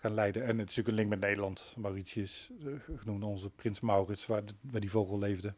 gaan 0.00 0.14
leiden. 0.14 0.42
En 0.42 0.58
het 0.58 0.70
is 0.70 0.76
natuurlijk 0.76 0.88
een 0.88 0.94
link 0.94 1.08
met 1.08 1.20
Nederland. 1.20 1.74
Mauritius, 1.78 2.50
eh, 2.64 2.96
genoemd 2.96 3.24
onze 3.24 3.50
prins 3.50 3.80
Maurits, 3.80 4.26
waar, 4.26 4.42
waar 4.60 4.80
die 4.80 4.90
vogel 4.90 5.18
leefde. 5.18 5.54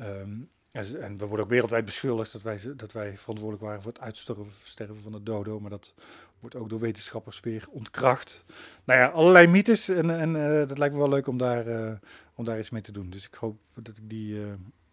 Um, 0.00 0.50
en, 0.72 1.16
we 1.18 1.26
worden 1.26 1.44
ook 1.44 1.50
wereldwijd 1.50 1.84
beschuldigd 1.84 2.32
dat 2.32 2.42
wij, 2.42 2.60
dat 2.76 2.92
wij 2.92 3.16
verantwoordelijk 3.16 3.66
waren 3.66 3.82
voor 3.82 3.92
het 3.92 4.00
uitsterven 4.00 5.00
van 5.02 5.12
de 5.12 5.22
dodo. 5.22 5.60
Maar 5.60 5.70
dat 5.70 5.94
wordt 6.40 6.56
ook 6.56 6.68
door 6.68 6.80
wetenschappers 6.80 7.40
weer 7.40 7.66
ontkracht. 7.70 8.44
Nou 8.84 9.00
ja, 9.00 9.06
allerlei 9.06 9.46
mythes. 9.46 9.88
En, 9.88 10.18
en 10.18 10.34
uh, 10.34 10.66
dat 10.66 10.78
lijkt 10.78 10.94
me 10.94 11.00
wel 11.00 11.08
leuk 11.08 11.26
om 11.26 11.38
daar, 11.38 11.66
uh, 11.66 11.92
om 12.34 12.44
daar 12.44 12.58
iets 12.58 12.70
mee 12.70 12.82
te 12.82 12.92
doen. 12.92 13.10
Dus 13.10 13.26
ik 13.26 13.34
hoop 13.34 13.58
dat 13.74 13.96
ik 13.98 14.08
die 14.08 14.40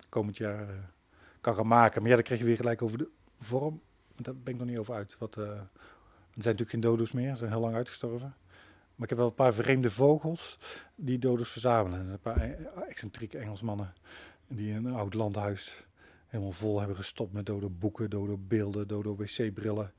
komend 0.09 0.37
jaar 0.37 0.67
kan 1.41 1.55
gaan 1.55 1.67
maken. 1.67 2.01
Maar 2.01 2.09
ja, 2.09 2.15
dan 2.15 2.25
krijg 2.25 2.39
je 2.39 2.45
weer 2.45 2.55
gelijk 2.55 2.81
over 2.81 2.97
de 2.97 3.09
vorm. 3.39 3.81
Daar 4.21 4.35
ben 4.35 4.53
ik 4.53 4.59
nog 4.59 4.69
niet 4.69 4.77
over 4.77 4.93
uit. 4.93 5.15
Wat, 5.19 5.35
er 5.35 5.43
zijn 5.45 5.67
natuurlijk 6.33 6.69
geen 6.69 6.79
dodo's 6.79 7.11
meer. 7.11 7.29
Ze 7.29 7.35
zijn 7.35 7.51
heel 7.51 7.59
lang 7.59 7.75
uitgestorven. 7.75 8.33
Maar 8.95 9.03
ik 9.03 9.09
heb 9.09 9.17
wel 9.17 9.27
een 9.27 9.33
paar 9.33 9.53
vreemde 9.53 9.91
vogels 9.91 10.57
die 10.95 11.19
doders 11.19 11.49
verzamelen. 11.49 12.07
Een 12.09 12.19
paar 12.19 12.41
e- 12.41 12.55
excentrieke 12.87 13.37
Engelsmannen 13.37 13.93
die 14.47 14.73
een 14.73 14.93
oud 14.93 15.13
landhuis 15.13 15.85
helemaal 16.27 16.51
vol 16.51 16.77
hebben 16.79 16.95
gestopt 16.97 17.33
met 17.33 17.45
dode 17.45 17.69
boeken, 17.69 18.09
dode 18.09 18.37
beelden, 18.37 18.87
dode 18.87 19.15
wc-brillen. 19.15 19.91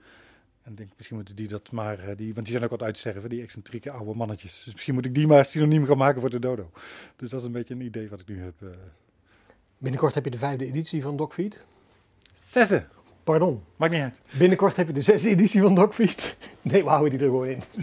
En 0.62 0.70
ik 0.70 0.76
denk, 0.76 0.90
misschien 0.96 1.16
moeten 1.16 1.36
die 1.36 1.48
dat 1.48 1.72
maar, 1.72 1.98
eh, 1.98 2.16
die, 2.16 2.34
want 2.34 2.46
die 2.46 2.50
zijn 2.54 2.64
ook 2.64 2.70
wat 2.78 2.82
uitsterven, 2.82 3.28
die 3.30 3.42
excentrieke 3.42 3.90
oude 3.90 4.14
mannetjes. 4.14 4.62
Dus 4.64 4.72
misschien 4.72 4.94
moet 4.94 5.04
ik 5.04 5.14
die 5.14 5.26
maar 5.26 5.44
synoniem 5.44 5.86
gaan 5.86 5.96
maken 5.98 6.20
voor 6.20 6.30
de 6.30 6.38
dodo. 6.38 6.70
Dus 7.16 7.30
dat 7.30 7.40
is 7.40 7.46
een 7.46 7.52
beetje 7.52 7.74
een 7.74 7.80
idee 7.80 8.08
wat 8.08 8.20
ik 8.20 8.28
nu 8.28 8.42
heb. 8.42 8.62
eh. 8.62 8.68
Binnenkort 9.78 10.14
heb 10.14 10.24
je 10.24 10.30
de 10.30 10.38
vijfde 10.38 10.66
editie 10.66 11.02
van 11.02 11.16
Dogfeed. 11.16 11.64
Zesde, 12.44 12.86
Pardon. 13.24 13.64
maakt 13.76 13.92
niet 13.92 14.02
uit. 14.02 14.20
Binnenkort 14.38 14.76
heb 14.76 14.86
je 14.86 14.92
de 14.92 15.02
zesde 15.02 15.28
editie 15.28 15.60
van 15.60 15.74
Dogfeed. 15.74 16.36
Nee, 16.62 16.82
we 16.82 16.88
houden 16.88 17.18
die 17.18 17.26
er 17.26 17.32
gewoon 17.32 17.46
in. 17.46 17.62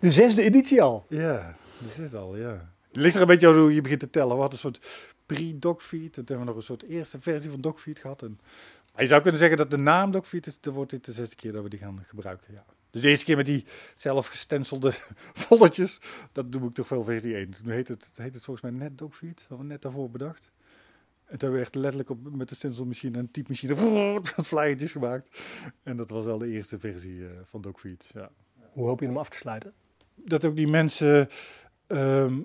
De 0.00 0.10
zesde 0.10 0.42
editie 0.42 0.82
al. 0.82 1.04
Ja, 1.08 1.56
de 1.78 1.88
zesde 1.88 2.16
al, 2.18 2.36
ja. 2.36 2.72
Het 2.88 2.96
ligt 3.02 3.14
er 3.14 3.20
een 3.20 3.26
beetje 3.26 3.48
aan 3.48 3.58
hoe 3.58 3.74
je 3.74 3.80
begint 3.80 4.00
te 4.00 4.10
tellen. 4.10 4.34
We 4.34 4.40
hadden 4.40 4.52
een 4.52 4.58
soort 4.58 4.86
pre-dogfeed. 5.26 6.12
Toen 6.12 6.24
hebben 6.26 6.38
we 6.38 6.44
nog 6.44 6.56
een 6.56 6.62
soort 6.62 6.82
eerste 6.82 7.20
versie 7.20 7.50
van 7.50 7.60
dogfeed 7.60 7.98
gehad. 7.98 8.22
En, 8.22 8.40
maar 8.92 9.02
je 9.02 9.08
zou 9.08 9.20
kunnen 9.22 9.40
zeggen 9.40 9.58
dat 9.58 9.70
de 9.70 9.76
naam 9.76 10.10
dogfeed 10.10 10.46
is, 10.46 10.60
dan 10.60 10.72
wordt 10.72 10.90
dit 10.90 11.04
de 11.04 11.12
zesde 11.12 11.36
keer 11.36 11.52
dat 11.52 11.62
we 11.62 11.68
die 11.68 11.78
gaan 11.78 12.04
gebruiken, 12.06 12.54
ja. 12.54 12.64
Dus 12.90 13.02
de 13.02 13.08
eerste 13.08 13.24
keer 13.24 13.36
met 13.36 13.46
die 13.46 13.64
zelf 13.94 14.26
gestenselde 14.26 14.92
foldertjes, 15.44 16.00
dat 16.32 16.52
doe 16.52 16.68
ik 16.68 16.74
toch 16.74 16.88
wel 16.88 17.04
versie 17.04 17.34
1. 17.34 17.50
Toen 17.50 17.70
heet 17.70 17.88
het, 17.88 18.10
heet 18.14 18.34
het 18.34 18.44
volgens 18.44 18.70
mij 18.70 18.80
net 18.80 18.98
dogfeed, 18.98 19.34
dat 19.34 19.48
hebben 19.48 19.66
we 19.66 19.72
net 19.72 19.82
daarvoor 19.82 20.10
bedacht. 20.10 20.50
En 21.34 21.40
toen 21.40 21.48
hebben 21.48 21.58
we 21.58 21.64
echt 21.66 21.74
letterlijk 21.74 22.10
op, 22.10 22.36
met 22.36 22.48
de 22.48 22.54
stencilmachine 22.54 23.18
en 23.18 23.30
typemachine 23.30 23.74
flyertjes 24.44 24.92
gemaakt. 24.92 25.40
En 25.82 25.96
dat 25.96 26.10
was 26.10 26.24
wel 26.24 26.38
de 26.38 26.48
eerste 26.48 26.78
versie 26.78 27.26
eh, 27.26 27.30
van 27.44 27.60
dogfeed, 27.60 28.10
ja 28.14 28.30
Hoe 28.72 28.86
hoop 28.86 29.00
je 29.00 29.06
hem 29.06 29.18
af 29.18 29.28
te 29.28 29.36
sluiten? 29.36 29.72
dat 30.14 30.44
ook 30.44 30.56
die 30.56 30.68
mensen 30.68 31.28
ehm, 31.86 32.40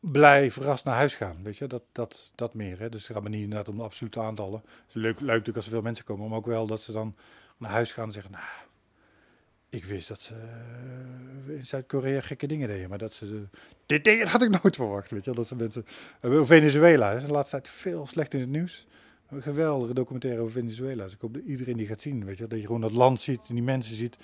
blij 0.00 0.50
verrast 0.50 0.84
naar 0.84 0.94
huis 0.94 1.14
gaan. 1.14 1.42
Weet 1.42 1.56
je, 1.56 1.66
dat, 1.66 1.82
dat, 1.92 2.32
dat 2.34 2.54
meer. 2.54 2.78
Hè? 2.78 2.88
Dus 2.88 3.02
het 3.02 3.12
gaat 3.16 3.22
me 3.22 3.28
niet 3.28 3.42
inderdaad 3.42 3.68
om 3.68 3.76
de 3.76 3.82
absolute 3.82 4.20
aantallen. 4.20 4.60
Het 4.64 4.88
is 4.88 4.94
leuk, 4.94 5.20
leuk 5.20 5.28
natuurlijk 5.28 5.56
als 5.56 5.66
er 5.66 5.72
veel 5.72 5.82
mensen 5.82 6.04
komen, 6.04 6.28
maar 6.28 6.38
ook 6.38 6.46
wel 6.46 6.66
dat 6.66 6.80
ze 6.80 6.92
dan 6.92 7.16
naar 7.56 7.70
huis 7.70 7.92
gaan 7.92 8.06
en 8.06 8.12
zeggen: 8.12 8.32
Nou, 8.32 8.44
ik 9.70 9.84
wist 9.84 10.08
dat 10.08 10.20
ze 10.20 10.34
eh, 10.34 11.54
in 11.56 11.66
Zuid-Korea 11.66 12.20
gekke 12.20 12.46
dingen 12.46 12.68
deden, 12.68 12.88
maar 12.88 12.98
dat 12.98 13.14
ze. 13.14 13.42
dit 13.86 14.04
ding 14.04 14.28
had 14.28 14.42
ik 14.42 14.62
nooit 14.62 14.76
verwacht. 14.76 15.10
Weet 15.10 15.24
je, 15.24 15.32
dat 15.32 15.46
ze 15.46 15.56
mensen. 15.56 15.84
Venezuela 16.46 17.10
is 17.12 17.24
de 17.24 17.30
laatste 17.30 17.56
tijd 17.56 17.68
veel 17.68 18.06
slecht 18.06 18.34
in 18.34 18.40
het 18.40 18.48
nieuws. 18.48 18.86
Een 19.28 19.42
geweldige 19.42 19.94
documentaire 19.94 20.40
over 20.40 20.52
Venezuela. 20.52 21.04
Dus 21.04 21.12
ik 21.12 21.20
hoop 21.20 21.34
dat 21.34 21.42
iedereen 21.42 21.76
die 21.76 21.86
gaat 21.86 22.00
zien. 22.00 22.24
Weet 22.24 22.38
je, 22.38 22.46
dat 22.46 22.58
je 22.58 22.66
gewoon 22.66 22.80
dat 22.80 22.92
land 22.92 23.20
ziet 23.20 23.40
en 23.48 23.54
die 23.54 23.62
mensen 23.62 23.94
ziet. 23.94 24.16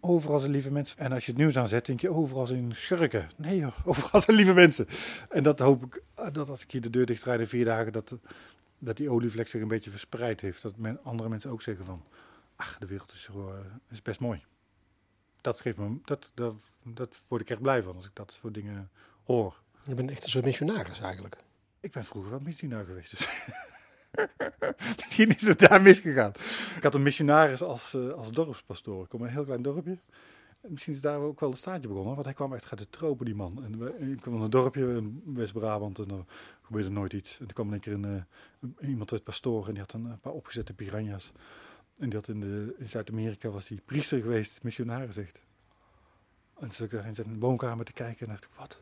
Overal 0.00 0.38
zijn 0.38 0.52
lieve 0.52 0.70
mensen. 0.70 0.98
En 0.98 1.12
als 1.12 1.24
je 1.24 1.30
het 1.32 1.40
nieuws 1.40 1.58
aanzet, 1.58 1.86
denk 1.86 2.00
je 2.00 2.10
overal 2.10 2.46
zijn 2.46 2.72
schurken. 2.74 3.28
Nee 3.36 3.58
joh, 3.58 3.72
overal 3.88 4.20
zijn 4.20 4.36
lieve 4.36 4.54
mensen. 4.54 4.86
En 5.28 5.42
dat 5.42 5.58
hoop 5.58 5.84
ik, 5.84 6.02
dat 6.32 6.48
als 6.48 6.62
ik 6.62 6.70
hier 6.70 6.80
de 6.80 6.90
deur 6.90 7.06
dicht 7.06 7.24
rijd 7.24 7.40
in 7.40 7.46
vier 7.46 7.64
dagen, 7.64 7.92
dat, 7.92 8.18
dat 8.78 8.96
die 8.96 9.10
olievlek 9.10 9.48
zich 9.48 9.62
een 9.62 9.68
beetje 9.68 9.90
verspreid 9.90 10.40
heeft. 10.40 10.62
Dat 10.62 10.76
men, 10.76 11.04
andere 11.04 11.28
mensen 11.28 11.50
ook 11.50 11.62
zeggen 11.62 11.84
van, 11.84 12.04
ach, 12.56 12.78
de 12.78 12.86
wereld 12.86 13.12
is, 13.12 13.28
uh, 13.36 13.44
is 13.90 14.02
best 14.02 14.20
mooi. 14.20 14.44
Dat 15.48 15.60
geeft 15.60 15.76
me, 15.76 15.98
dat, 16.04 16.32
dat, 16.34 16.56
dat 16.82 17.22
word 17.28 17.42
ik 17.42 17.50
echt 17.50 17.60
blij 17.60 17.82
van 17.82 17.96
als 17.96 18.06
ik 18.06 18.14
dat 18.14 18.36
soort 18.40 18.54
dingen 18.54 18.90
hoor. 19.24 19.60
Je 19.84 19.94
bent 19.94 20.10
echt 20.10 20.24
een 20.24 20.30
soort 20.30 20.44
missionaris 20.44 21.00
eigenlijk. 21.00 21.36
Ik 21.80 21.92
ben 21.92 22.04
vroeger 22.04 22.30
wel 22.30 22.40
missionaris 22.40 22.86
geweest, 22.86 23.10
dus... 23.10 23.28
Die 25.16 25.26
is 25.26 25.46
het 25.46 25.58
daar 25.58 25.82
misgegaan. 25.82 26.32
Ik 26.76 26.82
had 26.82 26.94
een 26.94 27.02
missionaris 27.02 27.62
als, 27.62 27.94
uh, 27.94 28.12
als 28.12 28.30
dorpspastoor. 28.30 29.02
Ik 29.02 29.08
kom 29.08 29.22
een 29.22 29.28
heel 29.28 29.44
klein 29.44 29.62
dorpje. 29.62 29.98
Misschien 30.60 30.92
is 30.92 31.00
daar 31.00 31.18
ook 31.18 31.40
wel 31.40 31.50
het 31.50 31.58
staatje 31.58 31.88
begonnen, 31.88 32.14
want 32.14 32.24
hij 32.24 32.34
kwam 32.34 32.54
echt 32.54 32.70
uit 32.70 32.78
de 32.78 32.90
tropen, 32.90 33.24
die 33.24 33.34
man. 33.34 33.64
En 33.64 33.78
we, 33.78 34.10
ik 34.10 34.20
kwam 34.20 34.34
in 34.34 34.40
een 34.40 34.50
dorpje 34.50 34.80
in 34.80 35.22
West-Brabant 35.24 35.98
en 35.98 36.10
er 36.10 36.24
gebeurde 36.62 36.90
nooit 36.90 37.12
iets. 37.12 37.32
En 37.32 37.38
toen 37.38 37.54
kwam 37.54 37.72
een 37.72 37.80
keer 37.80 37.92
een, 37.92 38.26
uh, 38.80 38.88
iemand 38.88 39.12
uit 39.12 39.24
pastoor 39.24 39.66
en 39.66 39.70
die 39.72 39.80
had 39.80 39.92
een, 39.92 40.04
een, 40.04 40.20
paar 40.20 40.32
opgezette 40.32 40.74
piranha's. 40.74 41.32
En 41.98 42.12
had 42.12 42.28
in, 42.28 42.74
in 42.78 42.88
Zuid-Amerika 42.88 43.48
was 43.48 43.68
hij 43.68 43.80
priester 43.84 44.20
geweest, 44.20 44.62
missionaris 44.62 45.16
echt. 45.16 45.42
En 46.58 46.68
toen 46.68 46.86
ik 46.86 46.92
daar 46.92 47.06
in 47.06 47.14
zijn 47.14 47.38
woonkamer 47.38 47.84
te 47.84 47.92
kijken 47.92 48.26
en 48.26 48.32
dacht 48.32 48.44
ik, 48.44 48.50
wat? 48.56 48.78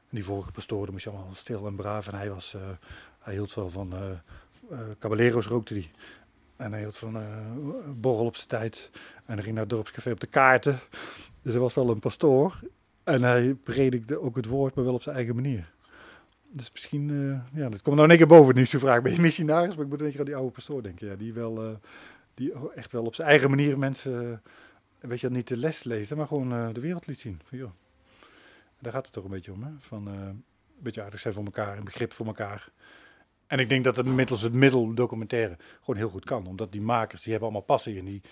En 0.00 0.16
die 0.16 0.24
vorige 0.24 0.50
pastoor, 0.50 0.90
moest 0.90 1.04
je 1.04 1.10
allemaal 1.10 1.34
stil 1.34 1.66
en 1.66 1.76
braaf. 1.76 2.06
En 2.06 2.14
hij 2.14 2.30
was, 2.30 2.54
uh, 2.54 2.62
hij 3.18 3.34
hield 3.34 3.54
wel 3.54 3.70
van 3.70 3.94
uh, 3.94 4.00
uh, 4.70 4.78
caballero's 4.98 5.46
rookte 5.46 5.74
hij. 5.74 5.90
En 6.56 6.72
hij 6.72 6.80
hield 6.80 6.96
van 6.96 7.18
borrel 7.96 8.24
op 8.24 8.36
zijn 8.36 8.48
tijd. 8.48 8.90
En 9.24 9.34
hij 9.34 9.42
ging 9.42 9.54
naar 9.54 9.64
het 9.64 9.72
dorpscafé 9.72 10.10
op 10.10 10.20
de 10.20 10.26
kaarten. 10.26 10.78
Dus 11.42 11.52
hij 11.52 11.60
was 11.60 11.74
wel 11.74 11.90
een 11.90 11.98
pastoor. 11.98 12.60
En 13.04 13.22
hij 13.22 13.54
predikte 13.54 14.20
ook 14.20 14.36
het 14.36 14.46
woord, 14.46 14.74
maar 14.74 14.84
wel 14.84 14.94
op 14.94 15.02
zijn 15.02 15.16
eigen 15.16 15.34
manier. 15.34 15.72
Dus 16.50 16.72
misschien, 16.72 17.08
ja, 17.54 17.68
dat 17.68 17.82
komt 17.82 17.96
nou 17.96 18.08
één 18.08 18.18
keer 18.18 18.26
boven 18.26 18.54
nu 18.54 18.66
zo 18.66 18.78
vraag. 18.78 19.02
Ben 19.02 19.12
je 19.12 19.20
missionaris? 19.20 19.74
Maar 19.74 19.84
ik 19.84 19.90
moet 19.90 20.00
een 20.00 20.10
keer 20.10 20.18
aan 20.18 20.24
die 20.24 20.36
oude 20.36 20.50
pastoor 20.50 20.82
denken. 20.82 21.06
Ja, 21.06 21.14
die 21.14 21.32
wel, 21.32 21.78
die 22.38 22.52
echt 22.74 22.92
wel 22.92 23.04
op 23.04 23.14
zijn 23.14 23.28
eigen 23.28 23.50
manier 23.50 23.78
mensen, 23.78 24.42
weet 24.98 25.20
je, 25.20 25.30
niet 25.30 25.48
de 25.48 25.56
les 25.56 25.84
lezen, 25.84 26.16
maar 26.16 26.26
gewoon 26.26 26.72
de 26.72 26.80
wereld 26.80 27.06
liet 27.06 27.20
zien. 27.20 27.40
Van, 27.44 27.58
joh, 27.58 27.70
daar 28.78 28.92
gaat 28.92 29.04
het 29.04 29.14
toch 29.14 29.24
een 29.24 29.30
beetje 29.30 29.52
om, 29.52 29.62
hè? 29.62 29.70
Van 29.78 30.08
uh, 30.08 30.14
een 30.14 30.44
beetje 30.78 31.02
aardig 31.02 31.20
zijn 31.20 31.34
voor 31.34 31.44
elkaar, 31.44 31.78
een 31.78 31.84
begrip 31.84 32.12
voor 32.12 32.26
elkaar. 32.26 32.70
En 33.46 33.58
ik 33.58 33.68
denk 33.68 33.84
dat 33.84 33.96
het 33.96 34.06
middels 34.06 34.42
het 34.42 34.52
middel 34.52 34.94
documentaire 34.94 35.56
gewoon 35.80 35.96
heel 35.96 36.08
goed 36.08 36.24
kan. 36.24 36.46
Omdat 36.46 36.72
die 36.72 36.80
makers, 36.80 37.22
die 37.22 37.30
hebben 37.30 37.48
allemaal 37.48 37.66
passie. 37.66 37.98
En 37.98 38.04
die, 38.04 38.22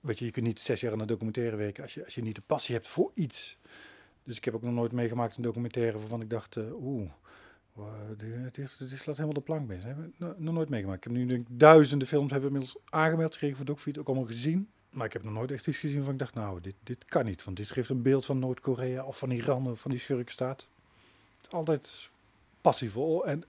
weet 0.00 0.18
je, 0.18 0.24
je 0.24 0.30
kunt 0.30 0.46
niet 0.46 0.60
zes 0.60 0.80
jaar 0.80 0.92
aan 0.92 1.00
een 1.00 1.06
documentaire 1.06 1.56
werken 1.56 1.82
als 1.82 1.94
je, 1.94 2.04
als 2.04 2.14
je 2.14 2.22
niet 2.22 2.34
de 2.34 2.42
passie 2.46 2.74
hebt 2.74 2.86
voor 2.86 3.10
iets. 3.14 3.58
Dus 4.24 4.36
ik 4.36 4.44
heb 4.44 4.54
ook 4.54 4.62
nog 4.62 4.72
nooit 4.72 4.92
meegemaakt 4.92 5.36
een 5.36 5.42
documentaire 5.42 5.98
waarvan 5.98 6.20
ik 6.20 6.30
dacht, 6.30 6.56
oeh, 6.56 7.10
het 8.44 8.58
is, 8.58 8.78
het 8.78 8.88
slaat 8.88 9.16
helemaal 9.16 9.32
de 9.32 9.40
plank 9.40 9.68
mee. 9.68 9.78
Dat 9.78 9.86
heb 9.86 9.98
ik 9.98 10.38
nog 10.38 10.54
nooit 10.54 10.68
meegemaakt. 10.68 10.98
Ik 10.98 11.12
heb 11.12 11.12
nu 11.12 11.26
denk, 11.26 11.46
duizenden 11.50 12.08
films 12.08 12.30
hebben 12.30 12.50
inmiddels 12.50 12.76
aangemeld 12.90 13.32
gekregen 13.32 13.56
voor 13.56 13.66
DocFeed, 13.66 13.98
ook 13.98 14.06
allemaal 14.06 14.26
gezien. 14.26 14.68
Maar 14.90 15.06
ik 15.06 15.12
heb 15.12 15.22
nog 15.22 15.32
nooit 15.32 15.50
echt 15.50 15.66
iets 15.66 15.78
gezien 15.78 16.04
van 16.04 16.12
ik 16.12 16.18
dacht, 16.18 16.34
nou, 16.34 16.60
dit, 16.60 16.74
dit 16.82 17.04
kan 17.04 17.24
niet. 17.24 17.44
Want 17.44 17.56
dit 17.56 17.70
geeft 17.70 17.90
een 17.90 18.02
beeld 18.02 18.24
van 18.24 18.38
Noord-Korea 18.38 19.04
of 19.04 19.18
van 19.18 19.30
Iran 19.30 19.70
of 19.70 19.80
van 19.80 19.90
die 19.90 20.00
schurkenstaat. 20.00 20.66
Altijd 21.50 22.10
passievol 22.60 23.26
en 23.26 23.44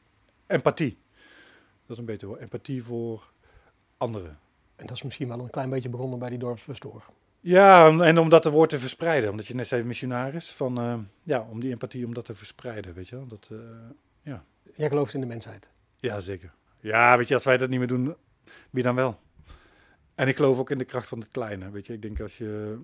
empathie. 0.47 0.97
Dat 1.85 1.91
is 1.91 1.97
een 1.97 2.05
beter 2.05 2.27
woord. 2.27 2.39
Empathie 2.39 2.83
voor 2.83 3.31
anderen. 3.97 4.39
En 4.75 4.87
dat 4.87 4.95
is 4.95 5.03
misschien 5.03 5.27
wel 5.27 5.39
een 5.39 5.49
klein 5.49 5.69
beetje 5.69 5.89
begonnen 5.89 6.19
bij 6.19 6.29
die 6.29 6.39
dorpspastoor. 6.39 7.05
Ja, 7.39 7.99
en 7.99 8.17
om 8.17 8.29
dat 8.29 8.41
te 8.41 8.51
woord 8.51 8.69
te 8.69 8.79
verspreiden. 8.79 9.29
Omdat 9.29 9.47
je 9.47 9.55
net 9.55 9.67
zei 9.67 9.83
missionaris. 9.83 10.51
Van, 10.51 10.79
uh, 10.79 10.99
ja, 11.23 11.47
om 11.49 11.59
die 11.59 11.71
empathie, 11.71 12.05
om 12.05 12.13
dat 12.13 12.25
te 12.25 12.35
verspreiden, 12.35 12.93
weet 12.93 13.07
je 13.07 13.15
wel. 13.15 13.27
Dat, 13.27 13.49
uh, 13.51 13.59
ja. 14.25 14.45
Jij 14.75 14.89
gelooft 14.89 15.13
in 15.13 15.19
de 15.19 15.25
mensheid? 15.25 15.69
Ja, 15.95 16.19
zeker. 16.19 16.53
Ja, 16.79 17.17
weet 17.17 17.27
je, 17.27 17.33
als 17.33 17.43
wij 17.43 17.57
dat 17.57 17.69
niet 17.69 17.79
meer 17.79 17.87
doen, 17.87 18.15
wie 18.69 18.83
dan 18.83 18.95
wel? 18.95 19.19
En 20.15 20.27
ik 20.27 20.35
geloof 20.35 20.59
ook 20.59 20.69
in 20.69 20.77
de 20.77 20.85
kracht 20.85 21.07
van 21.07 21.19
het 21.19 21.27
kleine. 21.27 21.71
Weet 21.71 21.85
je, 21.85 21.93
ik 21.93 22.01
denk 22.01 22.19
als, 22.19 22.37
je, 22.37 22.79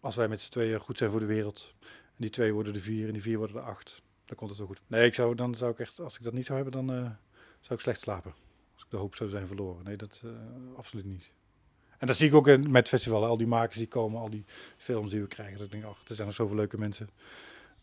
als 0.00 0.16
wij 0.16 0.28
met 0.28 0.40
z'n 0.40 0.50
tweeën 0.50 0.80
goed 0.80 0.98
zijn 0.98 1.10
voor 1.10 1.20
de 1.20 1.26
wereld. 1.26 1.74
En 1.82 2.18
die 2.18 2.30
twee 2.30 2.52
worden 2.52 2.72
de 2.72 2.80
vier 2.80 3.06
en 3.06 3.12
die 3.12 3.22
vier 3.22 3.38
worden 3.38 3.56
de 3.56 3.62
acht. 3.62 4.02
Dan 4.24 4.36
komt 4.36 4.50
het 4.50 4.58
wel 4.58 4.68
goed. 4.68 4.80
Nee, 4.86 5.06
ik 5.06 5.14
zou, 5.14 5.34
dan 5.34 5.54
zou 5.54 5.72
ik 5.72 5.78
echt, 5.78 6.00
als 6.00 6.16
ik 6.16 6.24
dat 6.24 6.32
niet 6.32 6.46
zou 6.46 6.62
hebben, 6.62 6.86
dan 6.86 6.96
uh, 6.96 7.10
zou 7.60 7.74
ik 7.74 7.80
slecht 7.80 8.00
slapen. 8.00 8.34
Als 8.74 8.82
ik 8.82 8.90
de 8.90 8.96
hoop 8.96 9.14
zou 9.14 9.30
zijn 9.30 9.46
verloren. 9.46 9.84
Nee, 9.84 9.96
dat 9.96 10.20
uh, 10.24 10.30
absoluut 10.76 11.04
niet. 11.04 11.30
En 11.98 12.06
dat 12.06 12.16
zie 12.16 12.28
ik 12.28 12.34
ook 12.34 12.66
met 12.66 12.88
festivalen. 12.88 13.28
Al 13.28 13.36
die 13.36 13.46
makers 13.46 13.76
die 13.76 13.88
komen, 13.88 14.20
al 14.20 14.30
die 14.30 14.44
films 14.76 15.10
die 15.10 15.20
we 15.20 15.26
krijgen. 15.26 15.56
Dat 15.56 15.66
ik 15.66 15.72
denk, 15.72 15.84
ach, 15.84 16.08
er 16.08 16.14
zijn 16.14 16.26
nog 16.26 16.36
zoveel 16.36 16.56
leuke 16.56 16.78
mensen. 16.78 17.10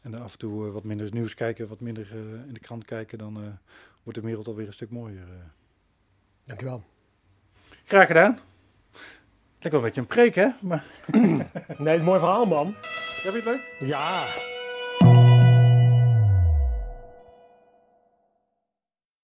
En 0.01 0.19
af 0.19 0.31
en 0.31 0.37
toe 0.37 0.65
uh, 0.65 0.73
wat 0.73 0.83
minder 0.83 1.13
nieuws 1.13 1.33
kijken, 1.33 1.67
wat 1.67 1.79
minder 1.79 2.11
in 2.47 2.53
de 2.53 2.59
krant 2.59 2.85
kijken. 2.85 3.17
Dan 3.17 3.59
wordt 4.03 4.19
de 4.19 4.25
wereld 4.25 4.47
alweer 4.47 4.67
een 4.67 4.73
stuk 4.73 4.89
mooier. 4.89 5.27
Dankjewel. 6.45 6.83
Graag 7.85 8.07
gedaan. 8.07 8.39
Lijkt 9.59 9.61
wel 9.61 9.73
een 9.73 9.81
beetje 9.81 10.01
een 10.01 10.07
preek, 10.07 10.35
hè? 10.35 10.47
Maar... 10.61 10.85
nee, 11.11 11.47
het 11.53 11.79
is 11.79 11.97
een 11.97 12.03
mooi 12.03 12.19
verhaal, 12.19 12.45
man. 12.45 12.75
Heb 13.23 13.33
je 13.33 13.41
het 13.41 13.45
leuk? 13.45 13.75
Ja. 13.79 14.27